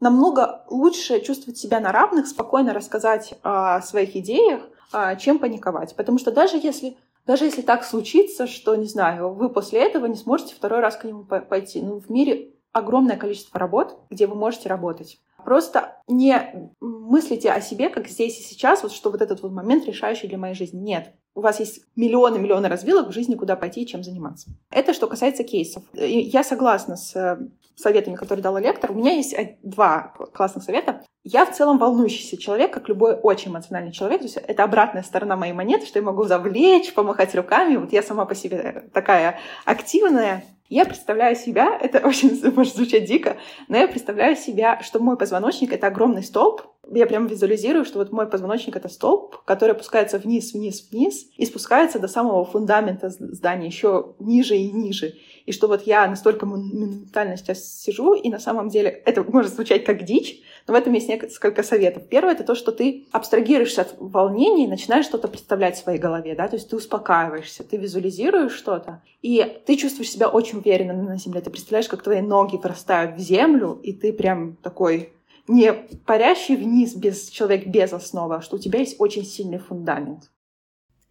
намного 0.05 0.65
лучше 0.69 1.21
чувствовать 1.21 1.57
себя 1.57 1.81
на 1.81 1.91
равных, 1.91 2.27
спокойно 2.27 2.75
рассказать 2.75 3.35
о 3.43 3.81
своих 3.81 4.15
идеях, 4.17 4.61
а, 4.93 5.17
чем 5.17 5.39
паниковать. 5.39 5.97
Потому 5.97 6.19
что 6.19 6.31
даже 6.31 6.59
если, 6.59 6.99
даже 7.27 7.47
если 7.47 7.63
так 7.63 7.85
случится, 7.85 8.47
что, 8.47 8.77
не 8.77 8.85
знаю, 8.85 9.33
вы 9.33 9.49
после 9.49 9.81
этого 9.81 10.05
не 10.05 10.17
сможете 10.17 10.55
второй 10.55 10.81
раз 10.81 10.97
к 10.97 11.05
нему 11.05 11.25
пойти. 11.25 11.81
Ну, 11.81 12.01
в 12.01 12.11
мире 12.11 12.51
огромное 12.73 13.17
количество 13.17 13.59
работ, 13.59 13.97
где 14.11 14.27
вы 14.27 14.35
можете 14.35 14.69
работать. 14.69 15.19
Просто 15.45 15.97
не 16.09 16.71
мыслите 16.81 17.51
о 17.51 17.61
себе, 17.61 17.89
как 17.89 18.09
здесь 18.09 18.39
и 18.39 18.43
сейчас, 18.43 18.83
вот 18.83 18.93
что 18.93 19.11
вот 19.11 19.23
этот 19.23 19.43
вот 19.43 19.53
момент 19.53 19.87
решающий 19.87 20.27
для 20.27 20.39
моей 20.39 20.55
жизни. 20.55 20.79
Нет. 20.79 21.15
У 21.35 21.41
вас 21.41 21.59
есть 21.61 21.83
миллионы-миллионы 21.97 22.69
развилок 22.69 23.09
в 23.09 23.13
жизни, 23.13 23.35
куда 23.35 23.57
пойти 23.57 23.83
и 23.83 23.87
чем 23.87 24.05
заниматься. 24.05 24.51
Это 24.71 24.95
что 24.95 25.09
касается 25.09 25.43
кейсов. 25.43 25.83
Я 25.93 26.45
согласна 26.45 26.97
с 26.97 27.15
э, 27.17 27.39
советами, 27.77 28.15
которые 28.15 28.43
дала 28.43 28.61
лектор. 28.61 28.93
У 28.93 28.95
меня 28.95 29.13
есть 29.13 29.37
два 29.63 30.15
классных 30.33 30.65
совета. 30.65 31.03
Я 31.25 31.45
в 31.47 31.55
целом 31.55 31.79
волнующийся 31.79 32.37
человек, 32.37 32.73
как 32.73 32.89
любой 32.89 33.15
очень 33.15 33.51
эмоциональный 33.51 33.93
человек. 33.93 34.21
То 34.21 34.27
есть 34.27 34.37
это 34.37 34.63
обратная 34.63 35.03
сторона 35.03 35.37
моей 35.37 35.55
монеты, 35.55 35.87
что 35.87 35.99
я 35.99 36.05
могу 36.05 36.25
завлечь, 36.25 36.95
помахать 36.95 37.35
руками. 37.35 37.77
Вот 37.77 37.93
я 37.93 38.03
сама 38.03 38.27
по 38.27 38.35
себе 38.35 38.89
такая 38.93 39.39
активная. 39.65 40.45
Я 40.69 40.85
представляю 40.85 41.37
себя, 41.37 41.79
это 41.81 42.07
очень 42.07 42.41
может 42.55 42.75
звучать 42.75 43.05
дико, 43.05 43.37
но 43.69 43.77
я 43.77 43.89
представляю 43.89 44.37
себя, 44.37 44.81
что 44.83 44.99
мой 45.01 45.17
позвоночник— 45.17 45.73
это 45.75 45.89
огромный 45.89 46.23
столб. 46.23 46.74
Я 46.93 47.07
прям 47.07 47.27
визуализирую, 47.27 47.85
что 47.85 47.99
вот 47.99 48.13
мой 48.13 48.27
позвоночник— 48.27 48.77
это 48.77 48.89
столб, 48.89 49.43
который 49.45 49.73
опускается 49.73 50.19
вниз, 50.19 50.53
вниз, 50.53 50.89
вниз 50.91 51.27
и 51.37 51.47
спускается 51.47 51.99
до 51.99 52.09
самого 52.09 52.45
фундамента 52.45 53.11
здания, 53.11 53.67
еще 53.67 54.15
ниже 54.19 54.57
и 54.57 54.71
ниже. 54.71 55.15
И 55.47 55.53
что 55.53 55.69
вот 55.69 55.83
я 55.83 56.07
настолько 56.07 56.47
моментально 56.47 57.37
сейчас 57.37 57.65
сижу, 57.65 58.15
и 58.15 58.31
на 58.31 58.39
самом 58.39 58.69
деле 58.69 58.91
это 58.91 59.23
может 59.23 59.55
звучать 59.55 59.85
как 59.85 60.05
дичь, 60.05 60.41
но 60.67 60.75
в 60.75 60.77
этом 60.77 60.93
есть 60.95 61.09
несколько 61.09 61.63
советов. 61.63 62.09
Первое— 62.09 62.33
это 62.35 62.45
то, 62.45 62.55
что 62.55 62.73
ты 62.73 63.07
абстрагируешься 63.13 63.83
от 63.83 63.95
волнения 63.99 64.65
и 64.65 64.69
начинаешь 64.69 65.05
что-то 65.05 65.29
представлять 65.29 65.77
в 65.77 65.83
своей 65.83 65.99
голове, 65.99 66.35
да, 66.35 66.49
то 66.49 66.57
есть 66.57 66.71
ты 66.71 66.77
успокаиваешься, 66.77 67.65
ты 67.65 67.77
визуализируешь 67.77 68.53
что-то, 68.53 69.03
и 69.21 69.61
ты 69.67 69.77
чувствуешь 69.77 70.11
себя 70.11 70.29
очень 70.29 70.59
уверенно 70.59 70.95
на 70.95 71.19
земле. 71.19 71.41
Ты 71.41 71.51
представляешь, 71.51 71.89
как 71.89 72.03
твои 72.03 72.21
ноги 72.21 72.57
вырастают 72.57 73.17
в 73.17 73.21
землю, 73.21 73.79
и 73.83 73.93
ты 73.93 74.13
прям 74.13 74.57
такой 74.57 75.11
не 75.49 75.73
парящий 76.07 76.57
вниз 76.57 76.95
без 76.95 77.29
человек 77.29 77.67
без 77.67 77.93
основы, 77.93 78.37
а 78.37 78.41
что 78.41 78.57
у 78.57 78.59
тебя 78.59 78.81
есть 78.81 78.97
очень 78.99 79.25
сильный 79.25 79.59
фундамент. 79.59 80.31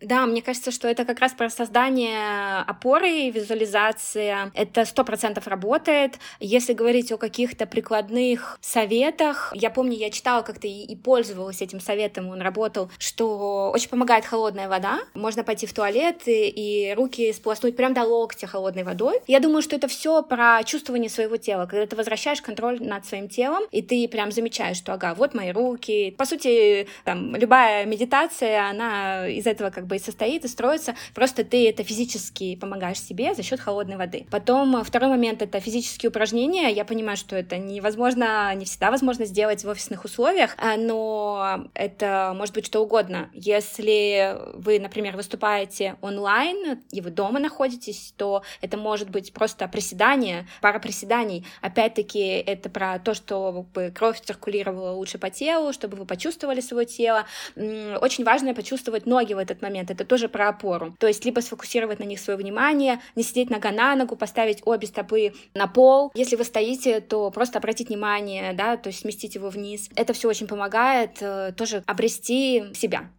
Да, 0.02 0.26
мне 0.26 0.42
кажется, 0.42 0.72
что 0.72 0.88
это 0.88 1.06
как 1.06 1.20
раз 1.20 1.32
про 1.32 1.50
создание 1.50 2.60
опоры, 2.68 3.30
визуализация. 3.30 4.52
Это 4.54 4.86
сто 4.86 5.06
процентов 5.06 5.48
работает. 5.48 6.20
Если 6.40 6.74
говорить 6.74 7.12
о 7.12 7.18
каких-то 7.18 7.66
прикладных 7.66 8.58
советах, 8.62 9.54
я 9.56 9.70
помню, 9.70 9.96
я 9.96 10.10
читала 10.10 10.42
как-то 10.42 10.68
и, 10.68 10.84
и 10.84 10.96
пользовалась 10.96 11.62
этим 11.62 11.80
советом, 11.80 12.28
он 12.30 12.42
работал, 12.42 12.92
что 12.98 13.72
очень 13.74 13.90
помогает 13.90 14.26
холодная 14.26 14.68
вода. 14.68 15.00
Можно 15.14 15.44
пойти 15.44 15.66
в 15.66 15.74
туалет 15.74 16.28
и, 16.28 16.50
и 16.50 16.94
руки 16.94 17.32
сполоснуть 17.32 17.78
прям 17.78 17.94
до 17.94 18.04
локтя 18.04 18.46
холодной 18.48 18.84
водой. 18.84 19.22
Я 19.28 19.40
думаю, 19.40 19.62
что 19.62 19.76
это 19.78 19.88
все 19.88 20.22
про 20.22 20.62
чувствование 20.66 21.10
своего 21.10 21.38
тела, 21.38 21.66
когда 21.66 21.86
ты 21.86 21.96
возвращаешь 21.96 22.42
контроль 22.42 22.82
над 22.82 23.06
своим 23.06 23.30
телом, 23.30 23.64
и 23.72 23.82
ты 23.82 24.08
прям 24.10 24.32
замечаешь, 24.32 24.78
что, 24.78 24.94
ага, 24.94 25.14
вот 25.14 25.34
мои 25.34 25.52
руки. 25.52 26.12
По 26.18 26.26
сути, 26.26 26.88
там, 27.06 27.36
любая 27.38 27.86
медитация, 27.86 28.70
она 28.70 29.28
из 29.30 29.48
этого 29.48 29.70
как 29.70 29.86
бы 29.88 29.93
бы 29.94 30.00
состоит, 30.00 30.46
и 30.46 30.48
строится. 30.48 30.96
Просто 31.14 31.44
ты 31.44 31.70
это 31.70 31.84
физически 31.84 32.56
помогаешь 32.56 33.00
себе 33.00 33.36
за 33.36 33.44
счет 33.44 33.60
холодной 33.60 33.98
воды. 33.98 34.26
Потом 34.32 34.78
э, 34.78 34.84
второй 34.84 35.10
момент— 35.10 35.42
это 35.44 35.60
физические 35.60 36.10
упражнения. 36.10 36.70
Я 36.70 36.86
понимаю, 36.86 37.18
что 37.18 37.36
это 37.36 37.58
невозможно, 37.58 38.54
не 38.56 38.66
всегда 38.66 38.92
возможно 38.92 39.26
сделать 39.26 39.64
в 39.64 39.70
офисных 39.70 40.06
условиях, 40.06 40.56
э, 40.58 40.78
но 40.78 41.68
это 41.74 42.34
может 42.36 42.56
быть 42.56 42.66
что 42.66 42.82
угодно. 42.82 43.30
Если 43.34 44.38
вы, 44.54 44.80
например, 44.80 45.16
выступаете 45.16 45.96
онлайн, 46.02 46.80
и 46.92 47.02
вы 47.02 47.12
дома 47.12 47.40
находитесь, 47.40 48.14
то 48.18 48.42
это 48.62 48.78
может 48.78 49.10
быть 49.10 49.34
просто 49.34 49.68
приседание, 49.68 50.48
пара 50.62 50.80
приседаний. 50.80 51.46
Опять-таки, 51.62 52.20
это 52.20 52.70
про 52.70 53.00
то, 53.00 53.14
чтобы 53.14 53.92
кровь 53.92 54.22
циркулировала 54.22 54.92
лучше 54.92 55.18
по 55.18 55.30
телу, 55.30 55.74
чтобы 55.74 55.98
вы 55.98 56.06
почувствовали 56.06 56.62
свое 56.62 56.86
тело. 56.86 57.26
Очень 57.56 58.24
важно 58.24 58.54
почувствовать 58.54 59.06
ноги 59.06 59.34
в 59.34 59.38
этот 59.38 59.62
момент 59.62 59.73
момент, 59.74 59.90
это 59.92 60.06
тоже 60.06 60.30
про 60.30 60.50
опору. 60.50 60.94
То 61.00 61.08
есть 61.08 61.26
либо 61.26 61.40
сфокусировать 61.40 62.00
на 62.00 62.04
них 62.04 62.20
свое 62.20 62.38
внимание, 62.38 63.00
не 63.16 63.24
сидеть 63.24 63.50
нога 63.50 63.72
на 63.72 63.96
ногу, 63.96 64.16
поставить 64.16 64.62
обе 64.66 64.88
стопы 64.88 65.34
на 65.54 65.68
пол. 65.68 66.12
Если 66.14 66.36
вы 66.36 66.44
стоите, 66.44 67.02
то 67.02 67.32
просто 67.32 67.58
обратить 67.58 67.90
внимание, 67.90 68.54
да, 68.54 68.78
то 68.78 68.88
есть 68.88 69.00
сместить 69.00 69.36
его 69.36 69.50
вниз. 69.50 69.90
Это 69.96 70.14
все 70.14 70.30
очень 70.30 70.48
помогает 70.48 71.18
э, 71.22 71.54
тоже 71.58 71.84
обрести 71.88 72.64
себя. 72.74 73.10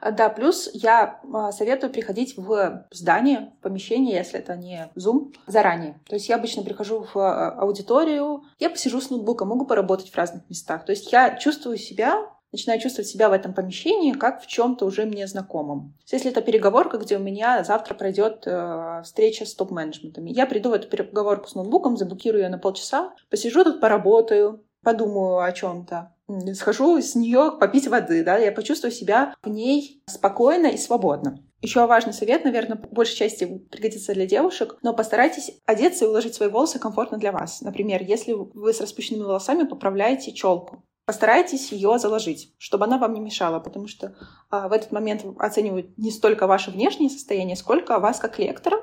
А, 0.00 0.10
да, 0.10 0.28
плюс 0.28 0.68
я 0.74 1.20
а, 1.32 1.50
советую 1.50 1.90
приходить 1.90 2.36
в 2.36 2.86
здание, 2.90 3.52
в 3.58 3.62
помещение, 3.62 4.16
если 4.16 4.38
это 4.38 4.54
не 4.54 4.90
Zoom, 4.96 5.34
заранее. 5.46 5.98
То 6.06 6.16
есть 6.16 6.28
я 6.28 6.36
обычно 6.36 6.62
прихожу 6.62 7.06
в 7.14 7.16
а, 7.16 7.52
аудиторию, 7.52 8.44
я 8.58 8.68
посижу 8.68 9.00
с 9.00 9.08
ноутбуком, 9.08 9.48
могу 9.48 9.64
поработать 9.64 10.10
в 10.10 10.16
разных 10.16 10.48
местах. 10.50 10.84
То 10.84 10.92
есть 10.92 11.10
я 11.10 11.36
чувствую 11.36 11.78
себя 11.78 12.33
начинаю 12.54 12.80
чувствовать 12.80 13.08
себя 13.08 13.28
в 13.28 13.32
этом 13.32 13.52
помещении 13.52 14.12
как 14.12 14.40
в 14.40 14.46
чем-то 14.46 14.86
уже 14.86 15.04
мне 15.04 15.26
знакомом. 15.26 15.94
Если 16.10 16.30
это 16.30 16.40
переговорка, 16.40 16.98
где 16.98 17.16
у 17.16 17.20
меня 17.20 17.64
завтра 17.64 17.94
пройдет 17.94 18.44
э, 18.46 19.02
встреча 19.04 19.44
с 19.44 19.54
топ-менеджментами, 19.54 20.30
я 20.30 20.46
приду 20.46 20.70
в 20.70 20.74
эту 20.74 20.88
переговорку 20.88 21.48
с 21.48 21.54
ноутбуком, 21.56 21.96
заблокирую 21.96 22.44
ее 22.44 22.48
на 22.48 22.58
полчаса, 22.58 23.12
посижу 23.28 23.64
тут, 23.64 23.80
поработаю, 23.80 24.64
подумаю 24.84 25.40
о 25.40 25.50
чем-то, 25.50 26.14
схожу 26.54 27.00
с 27.00 27.16
нее 27.16 27.52
попить 27.58 27.88
воды, 27.88 28.22
да, 28.22 28.38
я 28.38 28.52
почувствую 28.52 28.92
себя 28.92 29.34
в 29.42 29.48
ней 29.48 30.02
спокойно 30.06 30.68
и 30.68 30.76
свободно. 30.76 31.38
Еще 31.60 31.84
важный 31.86 32.12
совет, 32.12 32.44
наверное, 32.44 32.76
по 32.76 32.88
большей 32.88 33.16
части 33.16 33.46
пригодится 33.70 34.12
для 34.12 34.26
девушек, 34.26 34.76
но 34.82 34.94
постарайтесь 34.94 35.50
одеться 35.64 36.04
и 36.04 36.08
уложить 36.08 36.34
свои 36.34 36.50
волосы 36.50 36.78
комфортно 36.78 37.16
для 37.16 37.32
вас. 37.32 37.62
Например, 37.62 38.02
если 38.02 38.32
вы 38.34 38.72
с 38.72 38.80
распущенными 38.80 39.24
волосами 39.24 39.66
поправляете 39.66 40.32
челку, 40.32 40.84
Постарайтесь 41.06 41.70
ее 41.70 41.98
заложить, 41.98 42.54
чтобы 42.58 42.86
она 42.86 42.96
вам 42.96 43.12
не 43.12 43.20
мешала, 43.20 43.60
потому 43.60 43.88
что 43.88 44.14
а, 44.50 44.68
в 44.68 44.72
этот 44.72 44.90
момент 44.90 45.22
оценивают 45.38 45.98
не 45.98 46.10
столько 46.10 46.46
ваше 46.46 46.70
внешнее 46.70 47.10
состояние, 47.10 47.56
сколько 47.56 47.98
вас 47.98 48.18
как 48.18 48.38
лектора. 48.38 48.78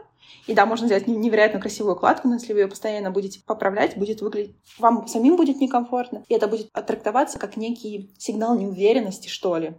И 0.45 0.53
да, 0.53 0.65
можно 0.65 0.85
сделать 0.85 1.07
невероятно 1.07 1.59
красивую 1.59 1.95
укладку, 1.95 2.27
но 2.27 2.35
если 2.35 2.53
вы 2.53 2.61
ее 2.61 2.67
постоянно 2.67 3.11
будете 3.11 3.41
поправлять, 3.45 3.97
будет 3.97 4.21
выглядеть... 4.21 4.55
Вам 4.77 5.07
самим 5.07 5.35
будет 5.35 5.59
некомфортно, 5.59 6.23
и 6.27 6.33
это 6.33 6.47
будет 6.47 6.71
трактоваться 6.71 7.39
как 7.39 7.57
некий 7.57 8.11
сигнал 8.17 8.57
неуверенности, 8.57 9.27
что 9.27 9.57
ли. 9.57 9.73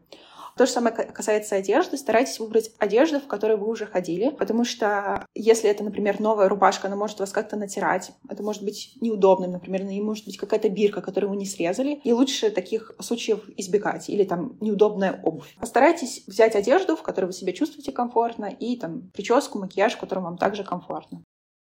То 0.57 0.67
же 0.67 0.73
самое 0.73 0.95
касается 0.95 1.57
одежды. 1.57 1.97
Старайтесь 1.97 2.39
выбрать 2.39 2.73
одежду, 2.79 3.21
в 3.21 3.27
которой 3.27 3.57
вы 3.57 3.69
уже 3.69 3.87
ходили, 3.87 4.31
потому 4.31 4.65
что 4.65 5.27
если 5.35 5.71
это, 5.71 5.85
например, 5.85 6.21
новая 6.21 6.49
рубашка, 6.49 6.89
она 6.89 6.97
может 6.97 7.21
вас 7.21 7.31
как-то 7.31 7.57
натирать. 7.57 8.13
Это 8.29 8.43
может 8.43 8.63
быть 8.63 8.97
неудобным, 9.01 9.53
например, 9.53 9.85
на 9.85 9.89
ней 9.89 10.03
может 10.03 10.25
быть 10.25 10.37
какая-то 10.37 10.69
бирка, 10.69 11.01
которую 11.01 11.31
вы 11.31 11.37
не 11.37 11.47
срезали. 11.47 12.01
И 12.05 12.13
лучше 12.13 12.51
таких 12.51 12.93
случаев 13.01 13.49
избегать. 13.57 14.09
Или 14.09 14.25
там 14.25 14.57
неудобная 14.61 15.21
обувь. 15.23 15.57
Постарайтесь 15.59 16.25
взять 16.27 16.55
одежду, 16.55 16.97
в 16.97 17.03
которой 17.03 17.27
вы 17.27 17.33
себя 17.33 17.53
чувствуете 17.53 17.93
комфортно, 17.93 18.47
и 18.47 18.77
там 18.77 19.11
прическу, 19.13 19.59
макияж, 19.59 19.95
в 19.95 20.01
котором 20.01 20.25
вам 20.25 20.39
также 20.39 20.65
комфортно. 20.65 21.23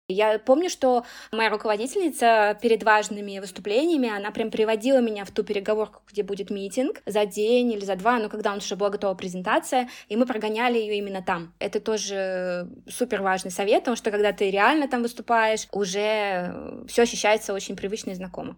Я 0.09 0.39
помню, 0.39 0.69
что 0.69 1.05
моя 1.31 1.51
руководительница 1.51 2.57
перед 2.61 2.83
важными 2.83 3.37
выступлениями, 3.37 4.09
она 4.09 4.31
прям 4.31 4.49
приводила 4.49 4.99
меня 4.99 5.23
в 5.23 5.29
ту 5.29 5.43
переговорку, 5.43 6.01
где 6.11 6.23
будет 6.23 6.49
митинг 6.49 7.01
за 7.05 7.27
день 7.27 7.71
или 7.71 7.85
за 7.85 7.95
два, 7.95 8.17
но 8.17 8.27
когда 8.27 8.51
у 8.51 8.55
нас 8.55 8.65
уже 8.65 8.75
была 8.75 8.89
готова 8.89 9.13
презентация, 9.13 9.87
и 10.07 10.15
мы 10.15 10.25
прогоняли 10.25 10.79
ее 10.79 10.97
именно 10.97 11.21
там. 11.21 11.53
Это 11.59 11.79
тоже 11.79 12.67
супер 12.87 13.21
важный 13.21 13.51
совет, 13.51 13.81
потому 13.81 13.97
что 13.97 14.09
когда 14.09 14.33
ты 14.33 14.49
реально 14.49 14.87
там 14.87 15.03
выступаешь, 15.03 15.67
уже 15.71 16.85
все 16.87 17.03
ощущается 17.03 17.53
очень 17.53 17.75
привычно 17.75 18.09
и 18.09 18.15
знакомо. 18.15 18.57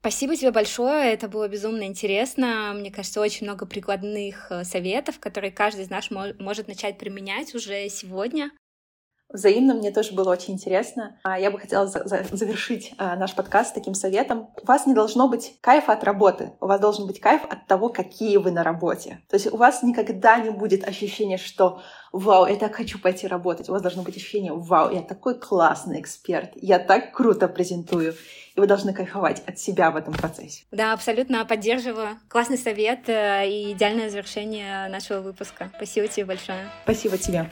Спасибо 0.00 0.34
тебе 0.34 0.50
большое, 0.50 1.12
это 1.12 1.28
было 1.28 1.46
безумно 1.48 1.82
интересно. 1.82 2.72
Мне 2.74 2.90
кажется, 2.90 3.20
очень 3.20 3.46
много 3.46 3.66
прикладных 3.66 4.50
э, 4.50 4.64
советов, 4.64 5.18
которые 5.20 5.50
каждый 5.50 5.84
из 5.84 5.90
нас 5.90 6.08
может 6.10 6.68
начать 6.68 6.96
применять 6.96 7.54
уже 7.54 7.86
сегодня. 7.90 8.50
Взаимно, 9.32 9.74
мне 9.74 9.92
тоже 9.92 10.12
было 10.12 10.30
очень 10.30 10.54
интересно. 10.54 11.16
А, 11.22 11.38
я 11.38 11.50
бы 11.50 11.58
хотела 11.58 11.86
за 11.86 12.06
за 12.06 12.24
завершить 12.32 12.94
а, 12.98 13.14
наш 13.16 13.34
подкаст 13.34 13.74
таким 13.74 13.94
советом. 13.94 14.48
У 14.60 14.66
вас 14.66 14.86
не 14.86 14.94
должно 14.94 15.28
быть 15.28 15.56
кайфа 15.60 15.92
от 15.92 16.04
работы, 16.04 16.52
у 16.60 16.66
вас 16.66 16.80
должен 16.80 17.06
быть 17.06 17.20
кайф 17.20 17.42
от 17.48 17.66
того, 17.66 17.88
какие 17.90 18.36
вы 18.38 18.50
на 18.50 18.64
работе. 18.64 19.20
То 19.28 19.36
есть 19.36 19.52
у 19.52 19.56
вас 19.56 19.82
никогда 19.82 20.38
не 20.38 20.50
будет 20.50 20.86
ощущения, 20.86 21.36
что 21.36 21.80
«Вау, 22.12 22.46
я 22.46 22.56
так 22.56 22.74
хочу 22.74 22.98
пойти 22.98 23.28
работать». 23.28 23.68
У 23.68 23.72
вас 23.72 23.82
должно 23.82 24.02
быть 24.02 24.16
ощущение 24.16 24.52
«Вау, 24.52 24.92
я 24.92 25.02
такой 25.02 25.38
классный 25.38 26.00
эксперт, 26.00 26.50
я 26.56 26.78
так 26.80 27.12
круто 27.12 27.46
презентую». 27.46 28.14
И 28.56 28.60
вы 28.60 28.66
должны 28.66 28.92
кайфовать 28.92 29.42
от 29.46 29.60
себя 29.60 29.92
в 29.92 29.96
этом 29.96 30.12
процессе. 30.12 30.64
Да, 30.72 30.92
абсолютно 30.92 31.44
поддерживаю. 31.44 32.18
Классный 32.28 32.58
совет 32.58 33.08
э, 33.08 33.48
и 33.48 33.72
идеальное 33.72 34.10
завершение 34.10 34.88
нашего 34.88 35.20
выпуска. 35.20 35.70
Спасибо 35.76 36.08
тебе 36.08 36.26
большое. 36.26 36.68
Спасибо 36.82 37.16
тебе. 37.16 37.48